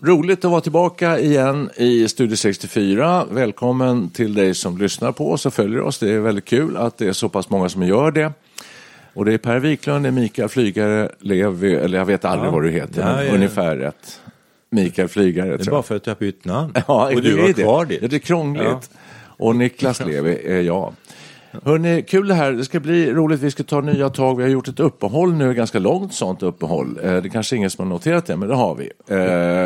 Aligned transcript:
Roligt 0.00 0.44
att 0.44 0.50
vara 0.50 0.60
tillbaka 0.60 1.18
igen 1.18 1.70
i 1.76 2.08
Studio 2.08 2.36
64. 2.36 3.24
Välkommen 3.30 4.10
till 4.10 4.34
dig 4.34 4.54
som 4.54 4.78
lyssnar 4.78 5.12
på 5.12 5.30
oss 5.32 5.46
och 5.46 5.54
följer 5.54 5.80
oss. 5.80 5.98
Det 5.98 6.10
är 6.12 6.20
väldigt 6.20 6.44
kul 6.44 6.76
att 6.76 6.98
det 6.98 7.06
är 7.06 7.12
så 7.12 7.28
pass 7.28 7.50
många 7.50 7.68
som 7.68 7.82
gör 7.82 8.10
det. 8.10 8.32
Och 9.14 9.24
det 9.24 9.32
är 9.34 9.38
Per 9.38 9.58
Wiklund, 9.58 10.04
det 10.04 10.08
är 10.08 10.12
Mikael 10.12 10.48
Flygare, 10.48 11.08
Levi, 11.20 11.74
eller 11.74 11.98
jag 11.98 12.04
vet 12.04 12.24
aldrig 12.24 12.48
Ja. 12.48 12.52
vad 12.52 12.62
du 12.62 12.70
heter, 12.70 13.04
men 13.04 13.26
ja. 13.26 13.32
ungefär 13.34 13.76
rätt. 13.76 14.20
Mikael 14.70 15.08
Flygare 15.08 15.56
Det 15.56 15.66
är 15.66 15.70
bara 15.70 15.82
för 15.82 15.96
att 15.96 16.06
jag 16.06 16.14
har 16.14 16.18
bytt 16.18 16.44
namn. 16.44 16.72
Ja, 16.88 17.04
och 17.14 17.14
det 17.14 17.20
du 17.20 17.40
har 17.40 17.46
det. 17.46 17.52
kvar 17.62 17.84
ditt. 17.84 18.02
Ja, 18.02 18.08
det 18.08 18.16
är 18.16 18.20
krångligt. 18.20 18.90
Och 19.26 19.56
Niklas 19.56 20.00
Levi 20.00 20.38
är 20.44 20.60
jag. 20.60 20.92
Hörrni, 21.64 22.02
kul 22.08 22.28
det 22.28 22.34
här. 22.34 22.52
Det 22.52 22.64
ska 22.64 22.80
bli 22.80 23.12
roligt. 23.12 23.40
Vi 23.40 23.50
ska 23.50 23.62
ta 23.62 23.80
nya 23.80 24.10
tag. 24.10 24.36
Vi 24.36 24.42
har 24.42 24.50
gjort 24.50 24.68
ett 24.68 24.80
uppehåll 24.80 25.32
nu, 25.32 25.54
ganska 25.54 25.78
långt 25.78 26.14
sånt 26.14 26.42
uppehåll. 26.42 26.98
Eh, 27.02 27.16
Det 27.22 27.28
kanske 27.28 27.56
ingen 27.56 27.70
som 27.70 27.84
har 27.84 27.94
noterat 27.94 28.26
det, 28.26 28.36
men 28.36 28.48
det 28.48 28.54
har 28.54 28.74
vi. 28.74 28.90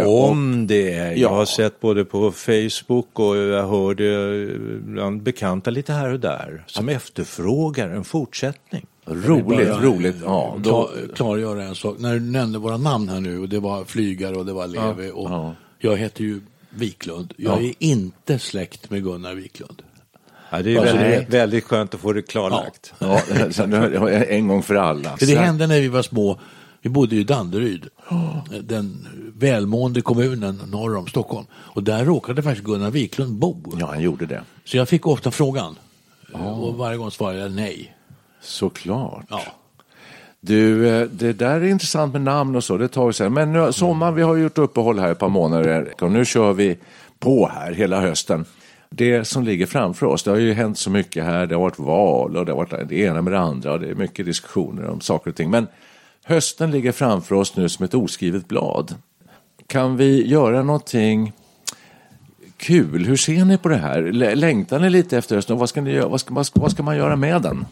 Eh, 0.00 0.06
och- 0.08 0.30
Om 0.30 0.66
det 0.66 0.92
är. 0.94 1.06
Jag 1.10 1.18
Ja. 1.18 1.28
har 1.28 1.44
sett 1.44 1.80
både 1.80 2.04
på 2.04 2.32
Facebook 2.32 3.18
och 3.20 3.36
jag 3.36 3.66
hörde 3.68 4.48
bland 4.84 5.22
bekanta 5.22 5.70
lite 5.70 5.92
här 5.92 6.12
och 6.12 6.20
där 6.20 6.64
som 6.66 6.88
efterfrågar 6.88 7.88
en 7.90 8.04
fortsättning. 8.04 8.86
Roligt, 9.06 9.68
bara, 9.68 9.80
roligt. 9.80 10.16
Ja, 10.24 10.54
då, 10.58 10.62
Klar, 10.70 11.14
klargöra 11.14 11.62
en 11.64 11.74
sak. 11.74 11.96
När 11.98 12.14
du 12.14 12.20
nämnde 12.20 12.58
våra 12.58 12.76
namn 12.76 13.08
här 13.08 13.20
nu 13.20 13.38
och 13.38 13.48
det 13.48 13.60
var 13.60 13.84
Flygare 13.84 14.36
och 14.36 14.46
det 14.46 14.52
var 14.52 14.66
Levi 14.66 15.10
och 15.14 15.30
ja. 15.30 15.54
jag 15.78 15.96
heter 15.96 16.24
ju 16.24 16.40
Wiklund. 16.70 17.34
Jag 17.36 17.64
är 17.64 17.72
inte 17.78 18.38
släkt 18.38 18.90
med 18.90 19.04
Gunnar 19.04 19.34
Wiklund. 19.34 19.82
Ja, 20.52 20.62
det 20.62 20.74
är 20.74 20.78
Alltså, 20.80 20.96
väldigt, 20.96 21.28
väldigt 21.28 21.64
skönt 21.64 21.94
att 21.94 22.00
få 22.00 22.12
det 22.12 22.22
klarlagt. 22.22 22.94
ja, 22.98 23.20
så 23.50 23.66
nu- 23.66 24.24
en 24.28 24.48
gång 24.48 24.62
för 24.62 24.74
alla. 24.74 25.16
För 25.16 25.26
det 25.26 25.36
hände 25.38 25.66
när 25.66 25.80
vi 25.80 25.88
var 25.88 26.02
små. 26.02 26.40
Vi 26.82 26.90
bodde 26.90 27.16
i 27.16 27.24
Danderyd, 27.24 27.86
den 28.60 29.08
välmående 29.38 30.00
kommunen 30.02 30.60
norr 30.66 30.96
om 30.96 31.06
Stockholm. 31.06 31.46
Och 31.54 31.82
där 31.82 32.04
råkade 32.04 32.42
faktiskt 32.42 32.64
Gunnar 32.66 32.90
Wiklund 32.90 33.32
bo. 33.38 33.56
Ja, 33.80 33.86
han 33.86 34.00
gjorde 34.02 34.26
det. 34.26 34.42
Så 34.64 34.76
jag 34.76 34.88
fick 34.88 35.06
ofta 35.06 35.30
frågan. 35.30 35.76
Och 36.32 36.74
varje 36.74 36.96
gång 36.98 37.10
svarade 37.10 37.38
jag 37.38 37.52
nej. 37.52 37.96
Såklart. 38.42 39.24
Ja. 39.28 39.40
Du, 40.40 40.88
eh, 40.88 41.08
det 41.08 41.32
där 41.32 41.60
är 41.60 41.64
intressant 41.64 42.12
med 42.12 42.22
namn 42.22 42.56
och 42.56 42.64
så, 42.64 42.76
det 42.76 42.88
tar 42.88 43.06
vi 43.06 43.12
sen. 43.12 43.32
Men 43.32 43.52
nu, 43.52 43.72
sommaren, 43.72 44.14
vi 44.14 44.22
har 44.22 44.36
gjort 44.36 44.58
uppehåll 44.58 44.98
här 44.98 45.12
ett 45.12 45.18
par 45.18 45.28
månader 45.28 45.94
och 46.00 46.10
nu 46.12 46.24
kör 46.24 46.52
vi 46.52 46.78
på 47.18 47.48
här 47.54 47.72
hela 47.72 48.00
hösten. 48.00 48.44
Det 48.94 49.24
som 49.24 49.44
ligger 49.44 49.66
framför 49.66 50.06
oss, 50.06 50.22
det 50.22 50.30
har 50.30 50.38
ju 50.38 50.52
hänt 50.52 50.78
så 50.78 50.90
mycket 50.90 51.24
här, 51.24 51.46
det 51.46 51.54
har 51.54 51.62
varit 51.62 51.78
val 51.78 52.36
och 52.36 52.46
det 52.46 52.52
har 52.52 52.56
varit 52.56 52.88
det 52.88 52.96
ena 52.96 53.22
med 53.22 53.32
det 53.32 53.38
andra 53.38 53.72
och 53.72 53.80
det 53.80 53.90
är 53.90 53.94
mycket 53.94 54.26
diskussioner 54.26 54.88
om 54.88 55.00
saker 55.00 55.30
och 55.30 55.36
ting. 55.36 55.50
Men 55.50 55.66
hösten 56.24 56.70
ligger 56.70 56.92
framför 56.92 57.34
oss 57.34 57.56
nu 57.56 57.68
som 57.68 57.84
ett 57.84 57.94
oskrivet 57.94 58.48
blad. 58.48 58.94
Kan 59.66 59.96
vi 59.96 60.26
göra 60.26 60.62
någonting 60.62 61.32
kul? 62.56 63.06
Hur 63.06 63.16
ser 63.16 63.44
ni 63.44 63.58
på 63.58 63.68
det 63.68 63.76
här? 63.76 64.02
Längtar 64.34 64.78
ni 64.78 64.90
lite 64.90 65.18
efter 65.18 65.36
hösten? 65.36 65.58
Vad 65.58 65.68
ska, 65.68 65.80
ni 65.80 65.92
göra? 65.92 66.08
Vad, 66.08 66.20
ska, 66.20 66.34
vad, 66.34 66.46
ska, 66.46 66.60
vad 66.60 66.70
ska 66.70 66.82
man 66.82 66.96
göra 66.96 67.16
med 67.16 67.42
den? 67.42 67.66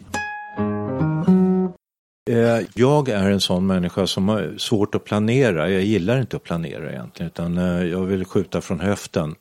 Eh, 2.30 2.66
jag 2.75 3.09
är 3.09 3.30
en 3.30 3.41
sån 3.41 3.66
människa 3.66 4.06
som 4.06 4.28
har 4.28 4.54
svårt 4.59 4.94
att 4.94 5.04
planera. 5.04 5.70
Jag 5.70 5.82
gillar 5.82 6.20
inte 6.20 6.36
att 6.36 6.44
planera 6.44 6.92
egentligen 6.92 7.26
utan 7.26 7.59
eh, 7.59 7.84
jag 7.84 8.03
vill 8.03 8.25
skjuta 8.25 8.60
från 8.60 8.80
höften. 8.80 9.34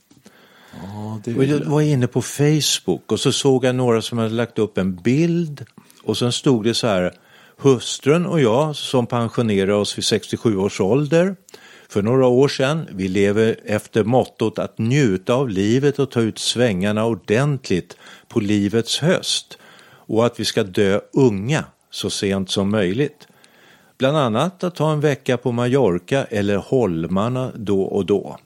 Och 1.38 1.44
jag 1.44 1.60
var 1.60 1.82
inne 1.82 2.08
på 2.08 2.22
Facebook 2.22 3.12
och 3.12 3.20
så 3.20 3.32
såg 3.32 3.66
jag 3.66 3.76
några 3.76 4.02
som 4.02 4.18
hade 4.18 4.30
lagt 4.30 4.60
upp 4.60 4.78
en 4.78 4.96
bild 4.96 5.66
och 6.04 6.18
sen 6.18 6.32
stod 6.32 6.64
det 6.64 6.74
så 6.74 6.88
här 6.88 7.14
Hustrun 7.58 8.26
och 8.26 8.42
jag 8.42 8.76
som 8.76 9.08
pensionerade 9.08 9.74
oss 9.74 9.98
vid 9.98 10.06
67 10.06 10.58
års 10.58 10.82
ålder 10.82 11.36
för 11.90 12.02
några 12.02 12.28
år 12.28 12.48
sedan. 12.48 12.88
Vi 12.92 13.08
lever 13.08 13.60
efter 13.66 14.04
mottot 14.04 14.60
att 14.60 14.78
njuta 14.78 15.34
av 15.34 15.50
livet 15.50 16.00
och 16.00 16.12
ta 16.12 16.22
ut 16.22 16.40
svängarna 16.40 17.06
ordentligt 17.06 17.98
på 18.28 18.40
livets 18.40 19.00
höst 19.00 19.58
och 20.10 20.26
att 20.26 20.40
vi 20.40 20.46
ska 20.46 20.64
dö 20.64 21.00
unga 21.14 21.66
så 21.92 22.10
sent 22.10 22.50
som 22.50 22.72
möjligt. 22.72 23.28
Bland 23.98 24.18
annat 24.18 24.64
att 24.64 24.76
ta 24.76 24.92
en 24.92 25.00
vecka 25.00 25.38
på 25.38 25.52
Mallorca 25.52 26.24
eller 26.24 26.58
Holmarna 26.58 27.52
då 27.56 27.82
och 27.82 28.06
då. 28.06 28.38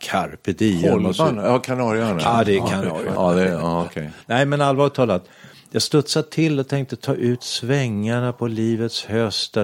Carpe 0.00 0.52
diem. 0.52 0.92
Holmarna? 0.92 1.46
Ja, 1.46 1.58
Kanarieöarna. 1.58 2.20
Ja, 2.22 2.42
det 2.44 2.56
är 2.56 2.66
Kanarieöarna. 2.66 3.12
Ja, 3.14 3.32
det, 3.32 3.48
ja, 3.48 3.84
okej. 3.84 4.10
Nej, 4.26 4.46
men 4.46 4.60
allvarligt 4.60 4.94
talat. 4.94 5.24
Jag 5.70 5.82
studsade 5.82 6.28
till 6.28 6.58
och 6.60 6.68
tänkte 6.68 6.96
ta 6.96 7.14
ut 7.14 7.42
svängarna 7.42 8.32
på 8.32 8.46
livets 8.46 9.04
höst. 9.04 9.56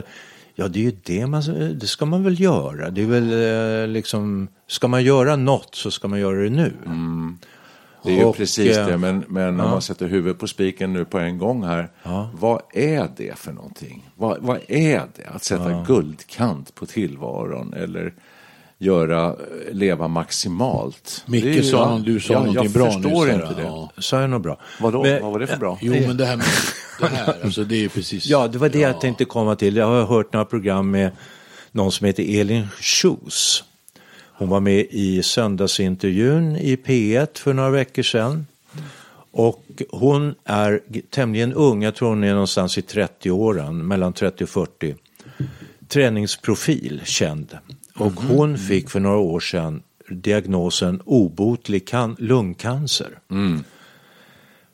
Ja, 0.55 0.69
det 0.69 0.79
är 0.79 0.83
ju 0.83 0.97
det 1.03 1.27
man, 1.27 1.43
det 1.79 1.87
ska 1.87 2.05
man 2.05 2.25
väl 2.25 2.41
göra. 2.41 2.91
Det 2.91 3.03
är 3.03 3.07
väl 3.07 3.33
eh, 3.83 3.89
liksom, 3.89 4.49
ska 4.67 4.89
man 4.89 5.05
göra 5.05 5.37
något 5.37 5.75
så 5.75 5.91
ska 5.91 6.09
man 6.09 6.21
göra 6.21 6.43
det 6.43 6.51
nu. 6.51 6.73
Det 8.03 8.13
är 8.13 8.17
ju 8.17 8.25
Och, 8.25 8.37
precis 8.37 8.77
eh, 8.77 8.87
det, 8.87 8.99
men, 8.99 9.25
men 9.29 9.61
om 9.61 9.71
man 9.71 9.83
sätter 9.83 10.07
huvudet 10.07 10.39
på 10.39 10.47
spiken 10.47 10.93
nu 10.93 11.05
på 11.05 11.19
en 11.19 11.39
gång 11.39 11.65
här. 11.65 11.89
Vad 12.33 12.63
är 12.73 13.09
det 13.17 13.39
för 13.39 13.53
någonting? 13.53 14.11
Vad, 14.17 14.39
vad 14.41 14.61
är 14.69 15.03
det 15.17 15.27
att 15.35 15.45
sätta 15.45 15.85
guldkant 15.87 16.75
på 16.75 16.87
tillvaron 16.87 17.75
eller 17.75 18.15
göra, 18.85 19.27
eh, 19.29 19.35
leva 19.75 20.09
maximalt? 20.09 21.25
Micke 21.27 21.45
Det 21.45 21.51
är 21.51 21.55
ju- 21.55 21.63
sa 21.63 21.89
han, 21.89 22.03
du 22.03 22.21
sa 22.21 22.33
jag, 22.33 22.41
någonting 22.41 22.65
jag 22.65 22.73
bra 22.73 22.91
förstår 22.93 23.11
nyss 23.27 23.35
här, 23.35 23.43
inte 23.51 23.63
det. 23.63 23.67
ja. 23.67 23.91
Sa 23.99 24.21
jag 24.21 24.31
något 24.31 24.43
bra? 24.43 24.59
Vadå? 24.81 25.03
Men- 25.03 25.23
vad 25.23 25.33
var 25.33 25.39
det 25.39 25.47
för 25.47 25.57
bra? 25.57 25.79
Jo, 25.83 25.93
men 26.07 26.17
det 26.17 26.27
här 26.27 26.37
med 26.37 26.47
det 27.01 27.07
här, 27.17 27.35
alltså 27.45 27.65
det 27.65 27.85
är 27.85 27.89
precis. 27.89 28.27
Ja, 28.27 28.49
det 28.49 28.59
var 28.59 28.69
det 28.69 28.79
jag 28.79 29.01
tänkte 29.01 29.25
komma 29.25 29.57
till. 29.57 29.77
Jag 29.77 29.87
har 29.87 30.05
hört 30.07 30.33
några 30.33 30.45
program 30.45 30.91
med 30.91 31.11
någon 31.73 31.93
som 31.93 32.07
heter 32.07 32.41
Elin 32.41 32.67
Schuss. 32.81 33.65
Hon 34.37 34.49
var 34.49 34.61
med 34.61 34.87
i 34.91 35.23
söndagsintervjun 35.23 36.57
i 36.57 36.77
P1 36.77 37.39
för 37.39 37.53
några 37.53 37.71
veckor 37.71 38.03
sedan. 38.03 38.47
Och 39.37 39.65
hon 39.91 40.35
är 40.45 40.81
tämligen 41.11 41.53
ung, 41.53 41.83
jag 41.83 41.95
tror 41.95 42.09
hon 42.09 42.25
är 42.25 42.33
någonstans 42.33 42.79
i 42.79 42.81
30-åren, 42.81 43.87
mellan 43.87 44.13
30 44.13 44.45
och 44.45 44.51
40. 44.51 44.95
Träningsprofil, 45.89 47.01
känd. 47.05 47.59
Och 47.99 48.13
hon 48.13 48.59
fick 48.59 48.91
för 48.91 49.01
några 49.01 49.19
år 49.19 49.41
sedan 49.41 49.83
diagnosen 50.09 51.01
obotlig 51.05 51.89
kan- 51.89 52.17
lungcancer. 52.19 53.19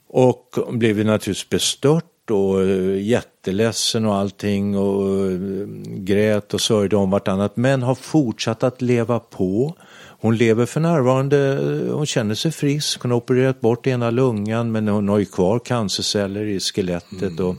Och 0.08 0.58
blev 0.72 0.98
ju 0.98 1.04
naturligtvis 1.04 1.48
bestört 1.48 2.30
och 2.30 2.62
eh, 2.62 3.02
jätteledsen 3.02 4.04
och 4.06 4.14
allting 4.14 4.78
och 4.78 5.26
eh, 5.30 5.38
grät 5.86 6.54
och 6.54 6.60
sörjde 6.60 6.96
om 6.96 7.10
vartannat 7.10 7.56
men 7.56 7.82
har 7.82 7.94
fortsatt 7.94 8.62
att 8.62 8.82
leva 8.82 9.18
på. 9.18 9.76
Hon 10.20 10.36
lever 10.36 10.66
för 10.66 10.80
närvarande, 10.80 11.38
eh, 11.38 11.94
hon 11.94 12.06
känner 12.06 12.34
sig 12.34 12.52
frisk, 12.52 13.02
hon 13.02 13.10
har 13.10 13.18
opererat 13.18 13.60
bort 13.60 13.86
ena 13.86 14.10
lungan 14.10 14.72
men 14.72 14.88
hon 14.88 15.08
har 15.08 15.18
ju 15.18 15.24
kvar 15.24 15.58
cancerceller 15.58 16.44
i 16.44 16.60
skelettet 16.60 17.40
och 17.40 17.56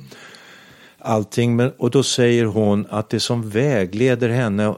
allting. 0.99 1.55
Men, 1.55 1.71
och 1.77 1.91
då 1.91 2.03
säger 2.03 2.45
hon 2.45 2.87
att 2.89 3.09
det 3.09 3.19
som 3.19 3.49
vägleder 3.49 4.29
henne 4.29 4.75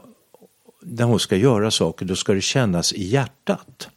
när 0.84 1.04
hon 1.04 1.20
ska 1.20 1.36
göra 1.36 1.70
saker, 1.70 2.06
då 2.06 2.16
ska 2.16 2.34
det 2.34 2.40
kännas 2.40 2.92
i 2.92 3.04
hjärtat. 3.04 3.88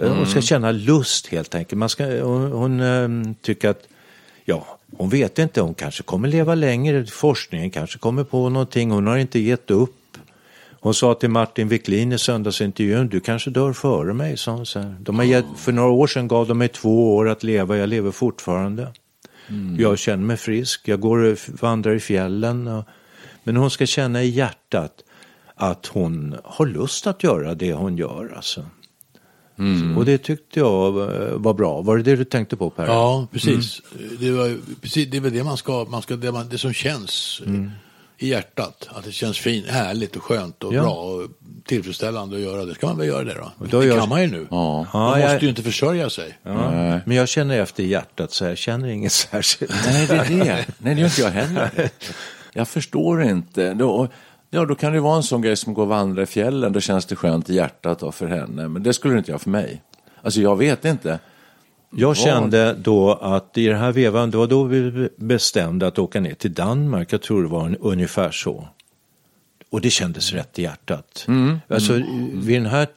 Hon 0.00 0.26
ska 0.26 0.40
känna 0.40 0.72
lust 0.72 1.26
helt 1.26 1.54
enkelt. 1.54 1.78
Man 1.78 1.88
ska, 1.88 2.22
hon 2.22 2.52
hon 2.52 2.80
eh, 2.80 3.34
tycker 3.40 3.68
att, 3.68 3.88
ja, 4.44 4.78
hon 4.96 5.08
vet 5.08 5.38
inte, 5.38 5.60
hon 5.60 5.74
kanske 5.74 6.02
kommer 6.02 6.28
leva 6.28 6.54
längre. 6.54 7.06
Forskningen 7.06 7.70
kanske 7.70 7.98
kommer 7.98 8.24
på 8.24 8.48
någonting. 8.48 8.90
Hon 8.90 9.06
har 9.06 9.16
inte 9.16 9.38
gett 9.38 9.70
upp. 9.70 10.18
Hon 10.80 10.94
sa 10.94 11.14
till 11.14 11.30
Martin 11.30 11.68
Wiklin 11.68 12.12
i 12.12 12.18
söndagsintervjun, 12.18 13.08
du 13.08 13.20
kanske 13.20 13.50
dör 13.50 13.72
före 13.72 14.14
mig, 14.14 14.36
sa 14.36 14.52
hon. 14.52 14.66
Så. 14.66 14.94
De 15.00 15.18
har 15.18 15.24
gett, 15.24 15.44
för 15.56 15.72
några 15.72 15.90
år 15.90 16.06
sedan 16.06 16.28
gav 16.28 16.46
de 16.46 16.58
mig 16.58 16.68
två 16.68 17.16
år 17.16 17.28
att 17.28 17.42
leva, 17.42 17.76
jag 17.76 17.88
lever 17.88 18.10
fortfarande. 18.10 18.92
Jag 19.78 19.98
känner 19.98 20.24
mig 20.24 20.36
frisk, 20.36 20.88
jag 20.88 21.00
går 21.00 21.18
och 21.18 21.38
vandrar 21.60 21.94
i 21.94 22.00
fjällen. 22.00 22.68
Och, 22.68 22.84
men 23.44 23.56
hon 23.56 23.70
ska 23.70 23.86
känna 23.86 24.22
i 24.22 24.28
hjärtat 24.28 25.02
att 25.56 25.86
hon 25.86 26.36
har 26.44 26.66
lust 26.66 27.06
att 27.06 27.22
göra 27.22 27.54
det 27.54 27.72
hon 27.72 27.96
gör. 27.96 28.32
Alltså. 28.36 28.66
Och 29.96 30.04
det 30.04 30.18
tyckte 30.18 30.60
jag 30.60 30.92
var- 30.92 31.32
var 31.36 31.54
bra. 31.54 31.80
Var 31.82 31.96
det 31.96 32.02
det 32.02 32.16
du 32.16 32.24
tänkte 32.24 32.56
på 32.56 32.70
Per? 32.70 32.86
Ja, 32.86 33.26
precis. 33.32 33.80
Det, 34.20 34.30
var, 34.30 34.56
precis 34.80 35.10
det 35.10 35.16
är 35.16 35.20
väl 35.20 35.32
det 35.32 35.44
man 35.44 35.56
ska, 35.56 35.86
man 35.90 36.02
ska 36.02 36.16
det, 36.16 36.32
man, 36.32 36.48
det 36.48 36.58
som 36.58 36.72
känns 36.72 37.42
eh, 37.46 37.52
i 38.18 38.28
hjärtat. 38.28 38.88
Att 38.94 39.04
det 39.04 39.12
känns 39.12 39.38
fint, 39.38 39.66
härligt 39.66 40.16
och 40.16 40.22
skönt 40.22 40.64
och 40.64 40.74
Ja. 40.74 40.82
bra 40.82 40.92
och 40.94 41.28
tillfredsställande 41.64 42.36
att 42.36 42.42
göra. 42.42 42.64
Det 42.64 42.74
ska 42.74 42.86
man 42.86 42.98
väl 42.98 43.08
göra 43.08 43.24
det 43.24 43.34
då. 43.34 43.52
då 43.70 43.80
det 43.80 43.86
gör- 43.86 43.98
kan 43.98 44.08
man 44.08 44.22
ju 44.22 44.26
nu. 44.30 44.46
Ja. 44.50 44.86
Ja, 44.92 44.98
man 44.98 45.20
jag- 45.20 45.30
måste 45.32 45.44
ju 45.44 45.48
inte 45.48 45.62
försörja 45.62 46.10
sig. 46.10 46.38
Ja. 46.42 46.70
Men 47.04 47.16
jag 47.16 47.28
känner 47.28 47.58
efter 47.60 47.82
i 47.82 47.86
hjärtat 47.86 48.32
så 48.32 48.44
jag 48.44 48.58
känner 48.58 48.88
inget 48.88 49.12
särskilt. 49.32 49.74
Nej, 49.84 50.06
det 50.06 50.14
är 50.14 50.28
det. 50.28 50.66
Nej, 50.78 50.94
det 50.94 51.00
gör 51.00 51.06
inte 51.06 51.20
jag 51.20 51.30
heller. 51.30 51.90
Jag 52.52 52.68
förstår 52.68 53.22
inte. 53.22 53.74
Då, 53.74 54.08
ja, 54.56 54.64
då 54.64 54.74
kan 54.74 54.92
det 54.92 55.00
vara 55.00 55.16
en 55.16 55.22
sån 55.22 55.42
grej 55.42 55.56
som 55.56 55.74
går 55.74 55.82
och 55.82 55.88
vandra 55.88 56.22
i 56.22 56.26
fjällen. 56.26 56.72
Då 56.72 56.80
känns 56.80 57.06
det 57.06 57.16
skönt 57.16 57.50
i 57.50 57.54
hjärtat 57.54 58.02
och 58.02 58.14
för 58.14 58.26
henne. 58.26 58.68
Men 58.68 58.82
det 58.82 58.92
skulle 58.92 59.14
det 59.14 59.18
inte 59.18 59.30
göra 59.30 59.38
för 59.38 59.50
mig. 59.50 59.82
Alltså, 60.22 60.40
jag 60.40 60.56
vet 60.56 60.84
inte. 60.84 61.18
Jag 61.90 62.16
kände 62.16 62.74
då 62.74 63.12
att 63.12 63.58
i 63.58 63.66
den 63.66 63.78
här 63.78 63.92
vevan, 63.92 64.30
det 64.30 64.36
var 64.36 64.46
då 64.46 64.64
vi 64.64 65.08
bestämde 65.16 65.86
att 65.86 65.98
åka 65.98 66.20
ner 66.20 66.34
till 66.34 66.54
Danmark. 66.54 67.12
Jag 67.12 67.22
tror 67.22 67.42
det 67.42 67.48
var 67.48 67.66
en, 67.66 67.76
ungefär 67.76 68.30
så. 68.30 68.68
Och 69.70 69.80
det 69.80 69.90
kändes 69.90 70.32
rätt 70.32 70.58
i 70.58 70.62
hjärtat. 70.62 71.26
Alltså, 71.68 71.92
vid 72.32 72.62
den 72.62 72.66
här, 72.66 72.88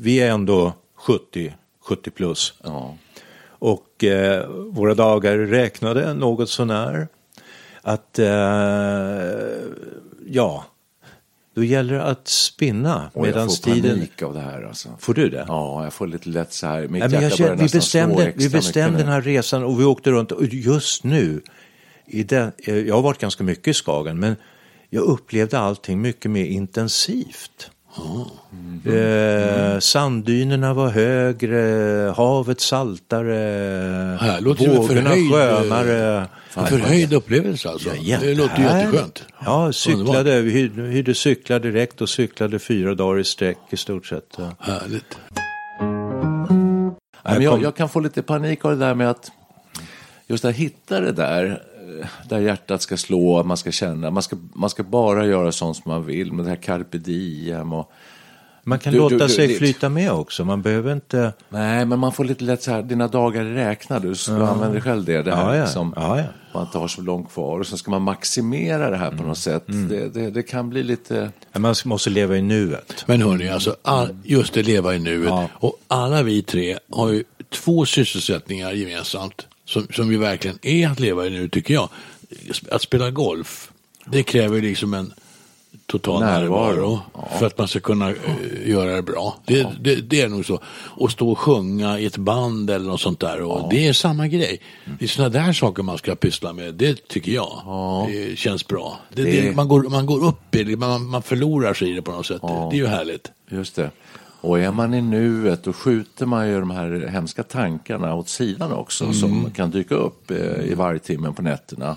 vi 0.00 0.20
är 0.20 0.30
ändå 0.30 0.72
70, 0.94 1.54
70 1.80 2.10
plus. 2.10 2.54
Ja. 2.64 2.96
Och 3.46 4.04
eh, 4.04 4.46
våra 4.48 4.94
dagar 4.94 5.38
räknade 5.38 6.14
något 6.14 6.50
sånär. 6.50 7.08
Att, 7.82 8.18
eh, 8.18 8.26
ja, 10.26 10.64
då 11.54 11.64
gäller 11.64 11.94
det 11.94 12.02
att 12.02 12.28
spinna 12.28 13.10
Och 13.14 13.26
jag 13.26 13.34
medan 13.34 13.48
får 13.48 13.56
tiden... 13.56 13.94
panik 13.94 14.22
av 14.22 14.34
det 14.34 14.40
här. 14.40 14.62
Alltså. 14.62 14.88
Får 14.98 15.14
du 15.14 15.28
det? 15.28 15.44
Ja, 15.48 15.84
jag 15.84 15.92
får 15.92 16.06
lite 16.06 16.28
lätt 16.28 16.52
så 16.52 16.66
här. 16.66 16.80
Mitt 16.80 16.90
Nej, 16.90 17.00
men 17.00 17.10
hjärta 17.10 17.22
jag 17.22 17.32
känner, 17.32 17.48
börjar 17.48 17.56
vi 17.56 17.62
nästan 17.62 17.80
slå 17.82 18.00
bestämde, 18.00 18.24
extra 18.26 18.42
vi 18.42 18.48
bestämde 18.48 18.98
den 18.98 19.08
här 19.08 19.22
resan 19.22 19.64
och 19.64 19.80
vi 19.80 19.84
åkte 19.84 20.10
runt 20.10 20.32
och 20.32 20.44
just 20.44 21.04
nu, 21.04 21.40
i 22.06 22.22
den, 22.22 22.52
eh, 22.58 22.76
jag 22.76 22.94
har 22.94 23.02
varit 23.02 23.18
ganska 23.18 23.44
mycket 23.44 23.68
i 23.68 23.74
Skagen, 23.74 24.20
men 24.20 24.36
jag 24.90 25.02
upplevde 25.02 25.58
allting 25.58 26.00
mycket 26.00 26.30
mer 26.30 26.44
intensivt. 26.44 27.70
Eh, 28.84 29.78
sanddynerna 29.78 30.74
var 30.74 30.88
högre, 30.88 32.12
havet 32.16 32.60
saltare, 32.60 34.18
vågorna 34.40 35.10
skönare. 35.10 36.26
En 36.56 36.66
förhöjd 36.66 37.12
upplevelse 37.12 37.68
alltså. 37.68 37.90
Ja, 37.94 38.18
det 38.20 38.34
låter 38.34 38.58
ju 38.58 38.62
jätteskönt. 38.62 39.24
Ja, 39.44 39.72
cyklade, 39.72 40.40
vi 40.40 40.50
hyrde, 40.50 40.82
hyrde 40.82 41.14
cyklar 41.14 41.58
direkt 41.58 42.00
och 42.00 42.08
cyklade 42.08 42.58
fyra 42.58 42.94
dagar 42.94 43.18
i 43.18 43.24
sträck 43.24 43.58
i 43.70 43.76
stort 43.76 44.06
sett. 44.06 44.36
Ja. 44.38 44.50
Härligt. 44.58 45.18
Nej, 47.24 47.34
men 47.34 47.42
jag, 47.42 47.62
jag 47.62 47.76
kan 47.76 47.88
få 47.88 48.00
lite 48.00 48.22
panik 48.22 48.64
av 48.64 48.70
det 48.70 48.76
där 48.76 48.94
med 48.94 49.10
att 49.10 49.30
just 50.26 50.44
att 50.44 50.54
hitta 50.54 51.00
det 51.00 51.12
där, 51.12 51.62
där 52.28 52.38
hjärtat 52.38 52.82
ska 52.82 52.96
slå, 52.96 53.42
man 53.42 53.56
ska 53.56 53.70
känna, 53.70 54.10
man 54.10 54.22
ska, 54.22 54.36
man 54.54 54.70
ska 54.70 54.82
bara 54.82 55.26
göra 55.26 55.52
sånt 55.52 55.76
som 55.76 55.90
man 55.90 56.06
vill 56.06 56.32
med 56.32 56.44
det 56.44 56.48
här 56.48 56.56
carpe 56.56 56.98
diem 56.98 57.72
och 57.72 57.92
Man 58.68 58.78
kan 58.78 58.92
Du- 58.92 58.98
låta 58.98 59.14
du- 59.16 59.26
du- 59.26 59.28
sig 59.28 59.46
det- 59.46 59.54
flyta 59.54 59.88
med 59.88 60.12
också, 60.12 60.44
man 60.44 60.62
behöver 60.62 60.92
inte... 60.92 61.32
Nej, 61.48 61.84
men 61.84 61.98
man 61.98 62.12
får 62.12 62.24
lite 62.24 62.44
lätt 62.44 62.62
så 62.62 62.70
här, 62.70 62.82
dina 62.82 63.08
dagar 63.08 63.44
är 63.44 63.54
räknade, 63.54 64.08
du 64.08 64.14
ska 64.14 64.46
använda 64.46 64.80
själv 64.80 65.04
det. 65.04 65.22
det 65.22 65.34
här, 65.36 65.48
Ja, 65.48 65.56
ja. 65.56 65.64
Liksom, 65.64 65.92
Ja, 65.96 66.18
ja. 66.18 66.24
Man 66.54 66.64
inte 66.66 66.78
har 66.78 66.88
så 66.88 67.00
långt 67.02 67.32
kvar 67.32 67.60
och 67.60 67.66
så 67.66 67.76
ska 67.76 67.90
man 67.90 68.02
maximera 68.02 68.90
det 68.90 68.96
här 68.96 69.10
på 69.10 69.22
något 69.22 69.38
sätt. 69.38 69.62
Det, 69.66 70.08
det, 70.08 70.30
det 70.30 70.42
kan 70.42 70.70
bli 70.70 70.82
lite... 70.82 71.30
Man 71.58 71.74
måste 71.84 72.10
leva 72.10 72.36
i 72.36 72.42
nuet. 72.42 73.04
Men 73.06 73.22
hörni, 73.22 73.48
alltså, 73.48 73.76
all, 73.82 74.16
just 74.24 74.52
det 74.54 74.62
leva 74.62 74.94
i 74.94 74.98
nuet. 74.98 75.28
Ja. 75.28 75.48
Och 75.54 75.78
alla 75.88 76.22
vi 76.22 76.42
tre 76.42 76.78
har 76.90 77.10
ju 77.12 77.24
två 77.50 77.86
sysselsättningar 77.86 78.72
gemensamt 78.72 79.46
som, 79.64 79.86
som 79.94 80.12
ju 80.12 80.18
verkligen 80.18 80.58
är 80.62 80.88
att 80.88 81.00
leva 81.00 81.26
i 81.26 81.30
nuet, 81.30 81.52
tycker 81.52 81.74
jag. 81.74 81.88
Att 82.70 82.82
spela 82.82 83.10
golf, 83.10 83.70
det 84.04 84.22
kräver 84.22 84.60
liksom 84.60 84.94
en 84.94 85.12
total 85.86 86.20
Närvaro. 86.20 86.72
närvaro, 86.72 87.00
för 87.38 87.46
att 87.46 87.58
man 87.58 87.68
ska 87.68 87.80
kunna 87.80 88.10
eh, 88.10 88.16
göra 88.64 88.96
det 88.96 89.02
bra. 89.02 89.36
Det, 89.46 89.66
det, 89.80 89.94
det 89.94 90.20
är 90.20 90.28
nog 90.28 90.44
så. 90.44 90.60
Och 90.68 91.10
stå 91.10 91.30
och 91.30 91.38
sjunga 91.38 91.98
i 91.98 92.06
ett 92.06 92.16
band 92.16 92.70
eller 92.70 92.86
något 92.86 93.00
sånt 93.00 93.20
där. 93.20 93.42
Och 93.42 93.70
Det 93.70 93.88
är 93.88 93.92
samma 93.92 94.28
grej. 94.28 94.60
Det 94.98 95.04
är 95.04 95.08
sådana 95.08 95.28
där 95.28 95.52
saker 95.52 95.82
man 95.82 95.98
ska 95.98 96.14
pyssla 96.14 96.52
med. 96.52 96.74
Det 96.74 97.08
tycker 97.08 97.32
jag 97.32 97.62
det 98.08 98.38
känns 98.38 98.66
bra. 98.66 98.98
Det, 99.14 99.56
man, 99.56 99.68
går, 99.68 99.82
man 99.82 100.06
går 100.06 100.24
upp 100.24 100.54
i 100.54 100.64
det, 100.64 100.76
man, 100.76 101.06
man 101.06 101.22
förlorar 101.22 101.74
sig 101.74 101.90
i 101.90 101.92
det 101.92 102.02
på 102.02 102.12
något 102.12 102.26
sätt. 102.26 102.42
Det, 102.42 102.76
är 102.76 102.80
ju 102.80 102.86
härligt. 102.86 103.32
Just 103.50 103.76
det. 103.76 103.90
Och 104.40 104.60
är 104.60 104.72
man 104.72 104.94
i 104.94 105.02
nuet 105.02 105.64
då 105.64 105.72
skjuter 105.72 106.26
man 106.26 106.48
ju 106.48 106.60
de 106.60 106.70
här 106.70 107.08
hemska 107.12 107.42
tankarna 107.42 108.14
åt 108.14 108.28
sidan 108.28 108.72
också 108.72 109.12
som 109.12 109.50
kan 109.50 109.70
dyka 109.70 109.94
upp 109.94 110.30
eh, 110.30 110.70
i 110.70 110.74
vargtimmen 110.74 111.34
på 111.34 111.42
nätterna. 111.42 111.96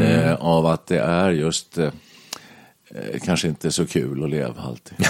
Eh, 0.00 0.34
av 0.34 0.66
att 0.66 0.86
det 0.86 0.98
är 0.98 1.30
just 1.30 1.78
eh, 1.78 1.90
kanske 3.24 3.48
inte 3.48 3.70
så 3.72 3.86
kul 3.86 4.24
att 4.24 4.30
leva 4.30 4.54
alltid. 4.62 4.98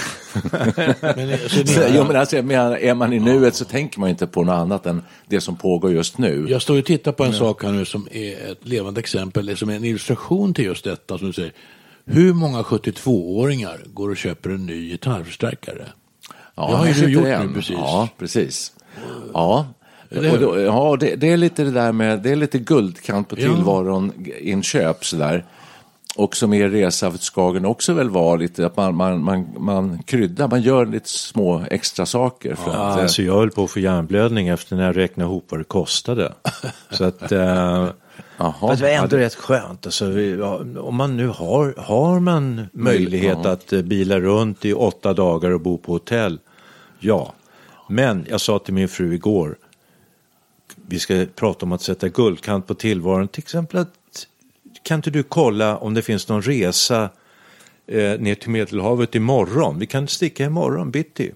Men, 1.01 1.37
Så, 1.49 1.63
det, 1.63 1.91
jo, 1.95 2.03
men 2.03 2.15
alltså, 2.15 2.37
är 2.37 2.93
man 2.93 3.13
i 3.13 3.19
nuet 3.19 3.55
så 3.55 3.65
tänker 3.65 3.99
man 3.99 4.09
inte 4.09 4.27
på 4.27 4.43
något 4.43 4.53
annat 4.53 4.85
än 4.85 5.01
det 5.27 5.41
som 5.41 5.55
pågår 5.55 5.91
just 5.91 6.17
nu. 6.17 6.45
jag 6.49 6.61
står 6.61 6.79
och 6.79 6.85
tittar 6.85 7.11
på 7.11 7.23
en 7.23 7.33
sak 7.33 7.63
här 7.63 7.71
nu 7.71 7.85
som 7.85 8.07
är 8.11 8.51
ett 8.51 8.67
levande 8.67 8.99
exempel, 8.99 9.57
som 9.57 9.69
är 9.69 9.75
en 9.75 9.83
illustration 9.83 10.53
till 10.53 10.65
just 10.65 10.83
detta 10.83 11.17
som 11.17 11.27
du 11.27 11.33
säger. 11.33 11.53
Hur 12.05 12.33
många 12.33 12.61
72-åringar 12.61 13.81
går 13.93 14.09
och 14.09 14.17
köper 14.17 14.49
en 14.49 14.65
ny 14.65 14.89
gitarrförstärkare? 14.89 15.85
Ja, 16.55 16.67
det 16.71 16.75
har 16.77 16.87
ju 16.87 16.93
du 16.93 17.11
gjort 17.11 17.25
en. 17.25 17.47
nu 17.47 17.53
precis. 17.53 17.75
Ja, 17.77 18.09
precis. 18.19 18.71
Ja, 19.33 19.67
då, 20.09 20.59
ja 20.59 20.97
det, 20.99 21.15
det 21.15 21.29
är 21.29 21.37
lite 21.37 21.63
det 21.63 21.71
där 21.71 21.91
med, 21.91 22.19
det 22.21 22.31
är 22.31 22.35
lite 22.35 22.59
guldkant 22.59 23.29
på 23.29 23.35
Ja. 23.39 23.41
tillvaron 23.41 24.13
inköp 24.41 25.05
sådär. 25.05 25.45
Och 26.15 26.35
som 26.35 26.53
er 26.53 26.69
resa 26.69 27.11
för 27.11 27.17
Skagen 27.17 27.65
också 27.65 27.93
väl 27.93 28.09
var 28.09 28.37
lite 28.37 28.65
att 28.65 28.77
man, 28.77 28.95
man, 28.95 29.23
man, 29.23 29.47
man 29.57 30.03
kryddar, 30.03 30.47
man 30.47 30.61
gör 30.61 30.85
lite 30.85 31.09
små 31.09 31.63
extra 31.71 32.05
saker 32.05 32.55
för 32.55 32.71
att... 32.71 32.97
eh, 32.97 33.03
Alltså 33.03 33.21
jag 33.21 33.33
höll 33.33 33.51
på 33.51 33.63
att 33.63 33.71
få 33.71 33.79
hjärnblödning 33.79 34.47
efter 34.47 34.75
när 34.75 34.83
jag 34.85 34.97
räknade 34.97 35.29
ihop 35.29 35.45
vad 35.49 35.59
det 35.59 35.63
kostade. 35.63 36.33
Så 36.91 37.03
att, 37.03 37.31
eh, 37.31 37.87
fast 38.37 38.79
det 38.79 38.81
var 38.81 38.87
Ja, 38.89 39.03
ändå 39.03 39.15
det- 39.15 39.25
rätt 39.25 39.35
skönt. 39.35 39.85
Alltså, 39.85 40.05
vi, 40.05 40.31
ja, 40.37 40.61
om 40.79 40.95
man 40.95 41.17
nu 41.17 41.27
har, 41.27 41.73
har 41.77 42.19
man 42.19 42.67
möjlighet 42.73 43.37
ja. 43.43 43.51
att 43.51 43.73
eh, 43.73 43.81
bila 43.81 44.19
runt 44.19 44.65
i 44.65 44.73
åtta 44.73 45.13
dagar 45.13 45.51
och 45.51 45.61
bo 45.61 45.77
på 45.77 45.91
hotell, 45.91 46.39
ja. 46.99 47.33
Men 47.89 48.25
jag 48.29 48.41
sa 48.41 48.59
till 48.59 48.73
min 48.73 48.87
fru 48.89 49.13
igår, 49.13 49.55
vi 50.87 50.99
ska 50.99 51.25
prata 51.35 51.65
om 51.65 51.71
att 51.71 51.81
sätta 51.81 52.07
guldkant 52.09 52.67
på 52.67 52.73
tillvaron. 52.73 53.27
Till 53.27 53.41
exempel 53.43 53.79
att, 53.79 53.93
kan 54.83 54.95
inte 54.99 55.09
du 55.09 55.23
kolla 55.23 55.77
om 55.77 55.93
det 55.93 56.01
finns 56.01 56.27
någon 56.27 56.41
resa 56.41 57.09
eh, 57.87 58.19
ner 58.19 58.35
till 58.35 58.49
Medelhavet 58.49 59.15
imorgon? 59.15 59.79
Vi 59.79 59.85
kan 59.85 60.07
sticka 60.07 60.45
imorgon 60.45 60.91
bitti. 60.91 61.31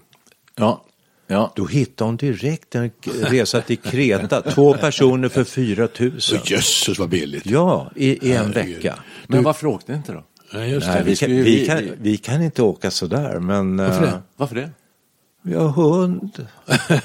Ja, 0.56 0.84
ja. 1.26 1.52
Då 1.56 1.66
hittade 1.66 2.08
hon 2.08 2.16
direkt 2.16 2.74
en 2.74 2.90
resa 3.22 3.60
till 3.60 3.76
Kreta, 3.78 4.42
två 4.42 4.74
personer 4.74 5.28
för 5.28 5.44
4 5.44 5.88
000. 6.00 6.20
Så 6.20 6.36
Jösses 6.44 6.98
vad 6.98 7.08
billigt. 7.08 7.46
Ja, 7.46 7.90
i, 7.96 8.28
i 8.28 8.32
en 8.32 8.52
vecka. 8.52 8.98
Men 9.26 9.42
varför 9.42 9.66
åkte 9.66 9.92
ni 9.92 9.98
inte 9.98 10.12
då? 10.12 10.24
Nej, 10.52 10.70
just 10.70 10.86
Nej, 10.86 11.02
vi, 11.04 11.16
kan, 11.16 11.30
vi, 11.30 11.66
kan, 11.66 11.90
vi- 12.00 12.16
kan 12.16 12.42
inte 12.42 12.62
åka 12.62 12.90
sådär, 12.90 13.38
men 13.40 13.76
Varför 13.76 14.04
eh, 14.04 14.10
det? 14.12 14.22
Varför 14.36 14.54
det? 14.54 14.70
vi 15.42 15.54
har 15.54 15.68
hund. 15.68 16.46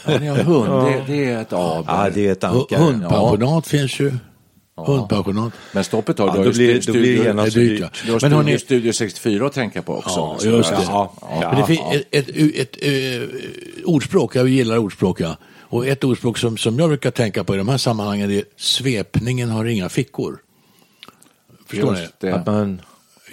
Ja, 0.05 0.19
ni 0.19 0.27
har 0.27 0.37
hund, 0.37 0.85
det, 1.07 1.13
det 1.13 1.31
är 1.31 1.41
ett 1.41 1.53
aber. 1.53 1.93
Ja, 1.93 2.09
det 2.13 2.27
är 2.27 2.31
ett 2.31 2.43
ankare. 2.43 2.79
Hundpensionat 2.79 3.67
finns 3.67 3.99
ju. 3.99 4.11
Hundpensionat. 4.75 5.53
Men 5.73 5.83
stopp 5.83 6.09
ett 6.09 6.17
tag, 6.17 6.29
Ja, 6.29 6.33
då 6.43 6.51
blir- 6.51 6.51
då 6.51 6.53
blir 6.53 6.73
det 6.75 6.81
studio- 6.81 7.23
genast 7.23 7.53
dyrt, 7.53 7.69
dyrt. 7.69 7.79
ja. 7.81 7.89
Du 8.05 8.11
har 8.11 8.13
Men 8.13 8.19
studio, 8.19 8.37
hörni- 8.37 8.57
studio 8.59 8.93
64 8.93 9.45
att 9.45 9.53
tänka 9.53 9.81
på 9.81 9.95
också. 9.97 10.09
Ja, 10.09 10.37
just 10.57 10.69
det. 10.69 10.77
Ja, 10.87 11.13
Men 11.41 11.55
det 11.61 11.65
finns 11.67 11.81
ett, 12.11 12.29
ett, 12.29 12.29
ett, 12.55 12.77
ett, 12.83 13.85
ordspråk, 13.85 14.35
jag 14.35 14.47
gillar 14.47 14.77
ordspråk, 14.77 15.19
ja. 15.19 15.37
Och 15.59 15.87
ett 15.87 16.03
ordspråk 16.03 16.37
som, 16.37 16.57
som 16.57 16.79
jag 16.79 16.89
brukar 16.89 17.11
tänka 17.11 17.43
på 17.43 17.55
i 17.55 17.57
de 17.57 17.69
här 17.69 17.77
sammanhangen 17.77 18.31
är 18.31 18.43
svepningen 18.57 19.49
har 19.49 19.65
inga 19.65 19.89
fickor. 19.89 20.37
Förstår 21.67 21.97
ni? 22.21 22.29
Att 22.31 22.45
man, 22.45 22.81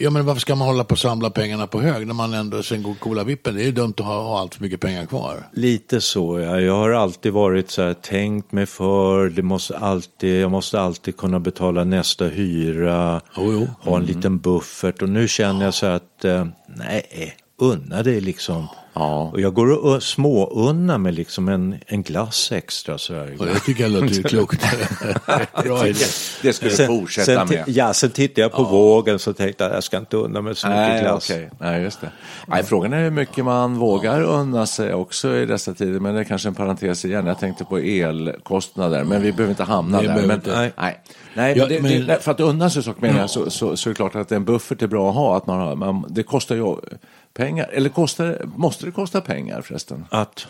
Ja, 0.00 0.10
men 0.10 0.26
varför 0.26 0.40
ska 0.40 0.54
man 0.54 0.68
hålla 0.68 0.84
på 0.84 0.92
och 0.92 0.98
samla 0.98 1.30
pengarna 1.30 1.66
på 1.66 1.80
hög 1.80 2.06
när 2.06 2.14
man 2.14 2.34
ändå 2.34 2.62
sen 2.62 2.82
går 2.82 2.94
coola 2.94 3.24
vippen? 3.24 3.54
Det 3.54 3.62
är 3.62 3.64
ju 3.64 3.72
dumt 3.72 3.94
att 3.98 4.04
ha, 4.04 4.22
ha 4.22 4.40
allt 4.40 4.54
för 4.54 4.62
mycket 4.62 4.80
pengar 4.80 5.06
kvar. 5.06 5.48
Lite 5.52 6.00
så, 6.00 6.40
ja. 6.40 6.60
Jag 6.60 6.74
har 6.76 6.90
alltid 6.90 7.32
varit 7.32 7.70
så 7.70 7.82
här, 7.82 7.94
tänkt 7.94 8.52
mig 8.52 8.66
för, 8.66 9.28
det 9.28 9.42
måste 9.42 9.78
alltid, 9.78 10.40
jag 10.42 10.50
måste 10.50 10.80
alltid 10.80 11.16
kunna 11.16 11.40
betala 11.40 11.84
nästa 11.84 12.24
hyra, 12.24 13.20
Jo, 13.36 13.52
jo. 13.52 13.68
ha 13.80 13.96
en 13.96 14.04
liten 14.04 14.38
buffert 14.38 15.02
och 15.02 15.08
nu 15.08 15.28
känner 15.28 15.64
jag 15.64 15.74
så 15.74 15.86
här 15.86 15.92
att, 15.92 16.24
eh, 16.24 16.46
nej, 16.76 17.36
unna 17.60 18.02
dig 18.02 18.20
liksom. 18.20 18.66
Ja. 18.98 19.30
Och 19.32 19.40
jag 19.40 19.54
går 19.54 19.84
och 19.86 20.02
småunnar 20.02 20.98
mig 20.98 21.12
liksom 21.12 21.48
en, 21.48 21.76
en 21.86 22.02
glass 22.02 22.52
extra 22.52 22.98
så 22.98 23.14
här. 23.14 23.36
Och 23.38 23.46
det 23.46 23.60
tycker 23.66 23.82
jag 23.82 23.92
låter 23.92 24.22
klokt. 24.22 24.64
Det 26.42 26.52
ska 26.52 26.68
du 26.68 26.86
fortsätta 26.86 27.46
sen, 27.46 27.48
med. 27.48 27.64
Ja, 27.66 27.92
sen 27.94 28.10
tittade 28.10 28.40
jag 28.40 28.52
på 28.52 28.62
vågen 28.62 29.18
så 29.18 29.32
tänkte 29.32 29.64
jag 29.64 29.74
jag 29.74 29.84
ska 29.84 29.98
inte 29.98 30.16
unna 30.16 30.40
mig 30.40 30.56
så 30.56 30.66
mycket 30.66 30.80
Nej, 30.88 31.02
glass. 31.02 31.30
okej. 31.30 31.50
Nej, 31.60 31.82
just 31.82 32.00
det. 32.00 32.10
Nej, 32.46 32.62
frågan 32.62 32.92
är 32.92 33.02
hur 33.02 33.10
mycket 33.10 33.44
man 33.44 33.74
vågar 33.74 34.22
unna 34.22 34.66
sig 34.66 34.94
också 34.94 35.36
i 35.36 35.46
dessa 35.46 35.74
tider. 35.74 36.00
Men 36.00 36.14
det 36.14 36.20
är 36.20 36.24
kanske 36.24 36.48
en 36.48 36.54
parentes 36.54 37.04
igen. 37.04 37.26
Jag 37.26 37.38
tänkte 37.38 37.64
på 37.64 37.78
elkostnader. 37.78 39.04
Men 39.04 39.22
vi 39.22 39.32
behöver 39.32 39.50
inte 39.52 39.64
hamna 39.64 39.98
Nej, 39.98 40.06
där. 40.06 40.26
Men, 40.26 40.30
inte. 40.36 40.56
nej. 40.56 40.72
Nej, 40.76 41.00
nej 41.34 41.58
Ja, 41.58 41.66
det, 41.66 41.82
men- 41.82 42.06
det, 42.06 42.18
för 42.20 42.30
att 42.30 42.40
unna 42.40 42.70
sig 42.70 42.82
saker 42.82 43.00
menar 43.00 43.20
jag, 43.20 43.30
så, 43.30 43.50
så, 43.50 43.76
så 43.76 43.88
är 43.88 43.90
det 43.90 43.96
klart 43.96 44.14
att 44.16 44.32
en 44.32 44.44
buffert 44.44 44.82
är 44.82 44.86
bra 44.86 45.08
att 45.08 45.14
ha. 45.14 45.36
Att 45.36 45.46
man 45.46 45.58
har, 45.60 45.74
man, 45.74 46.04
det 46.08 46.22
kostar 46.22 46.54
ju 46.54 46.74
pengar. 47.38 47.68
Eller 47.73 47.88
kostar, 47.88 48.38
måste 48.57 48.87
det 48.87 48.92
kosta 48.92 49.21
pengar 49.21 49.62
förresten? 49.62 50.04
Att, 50.11 50.47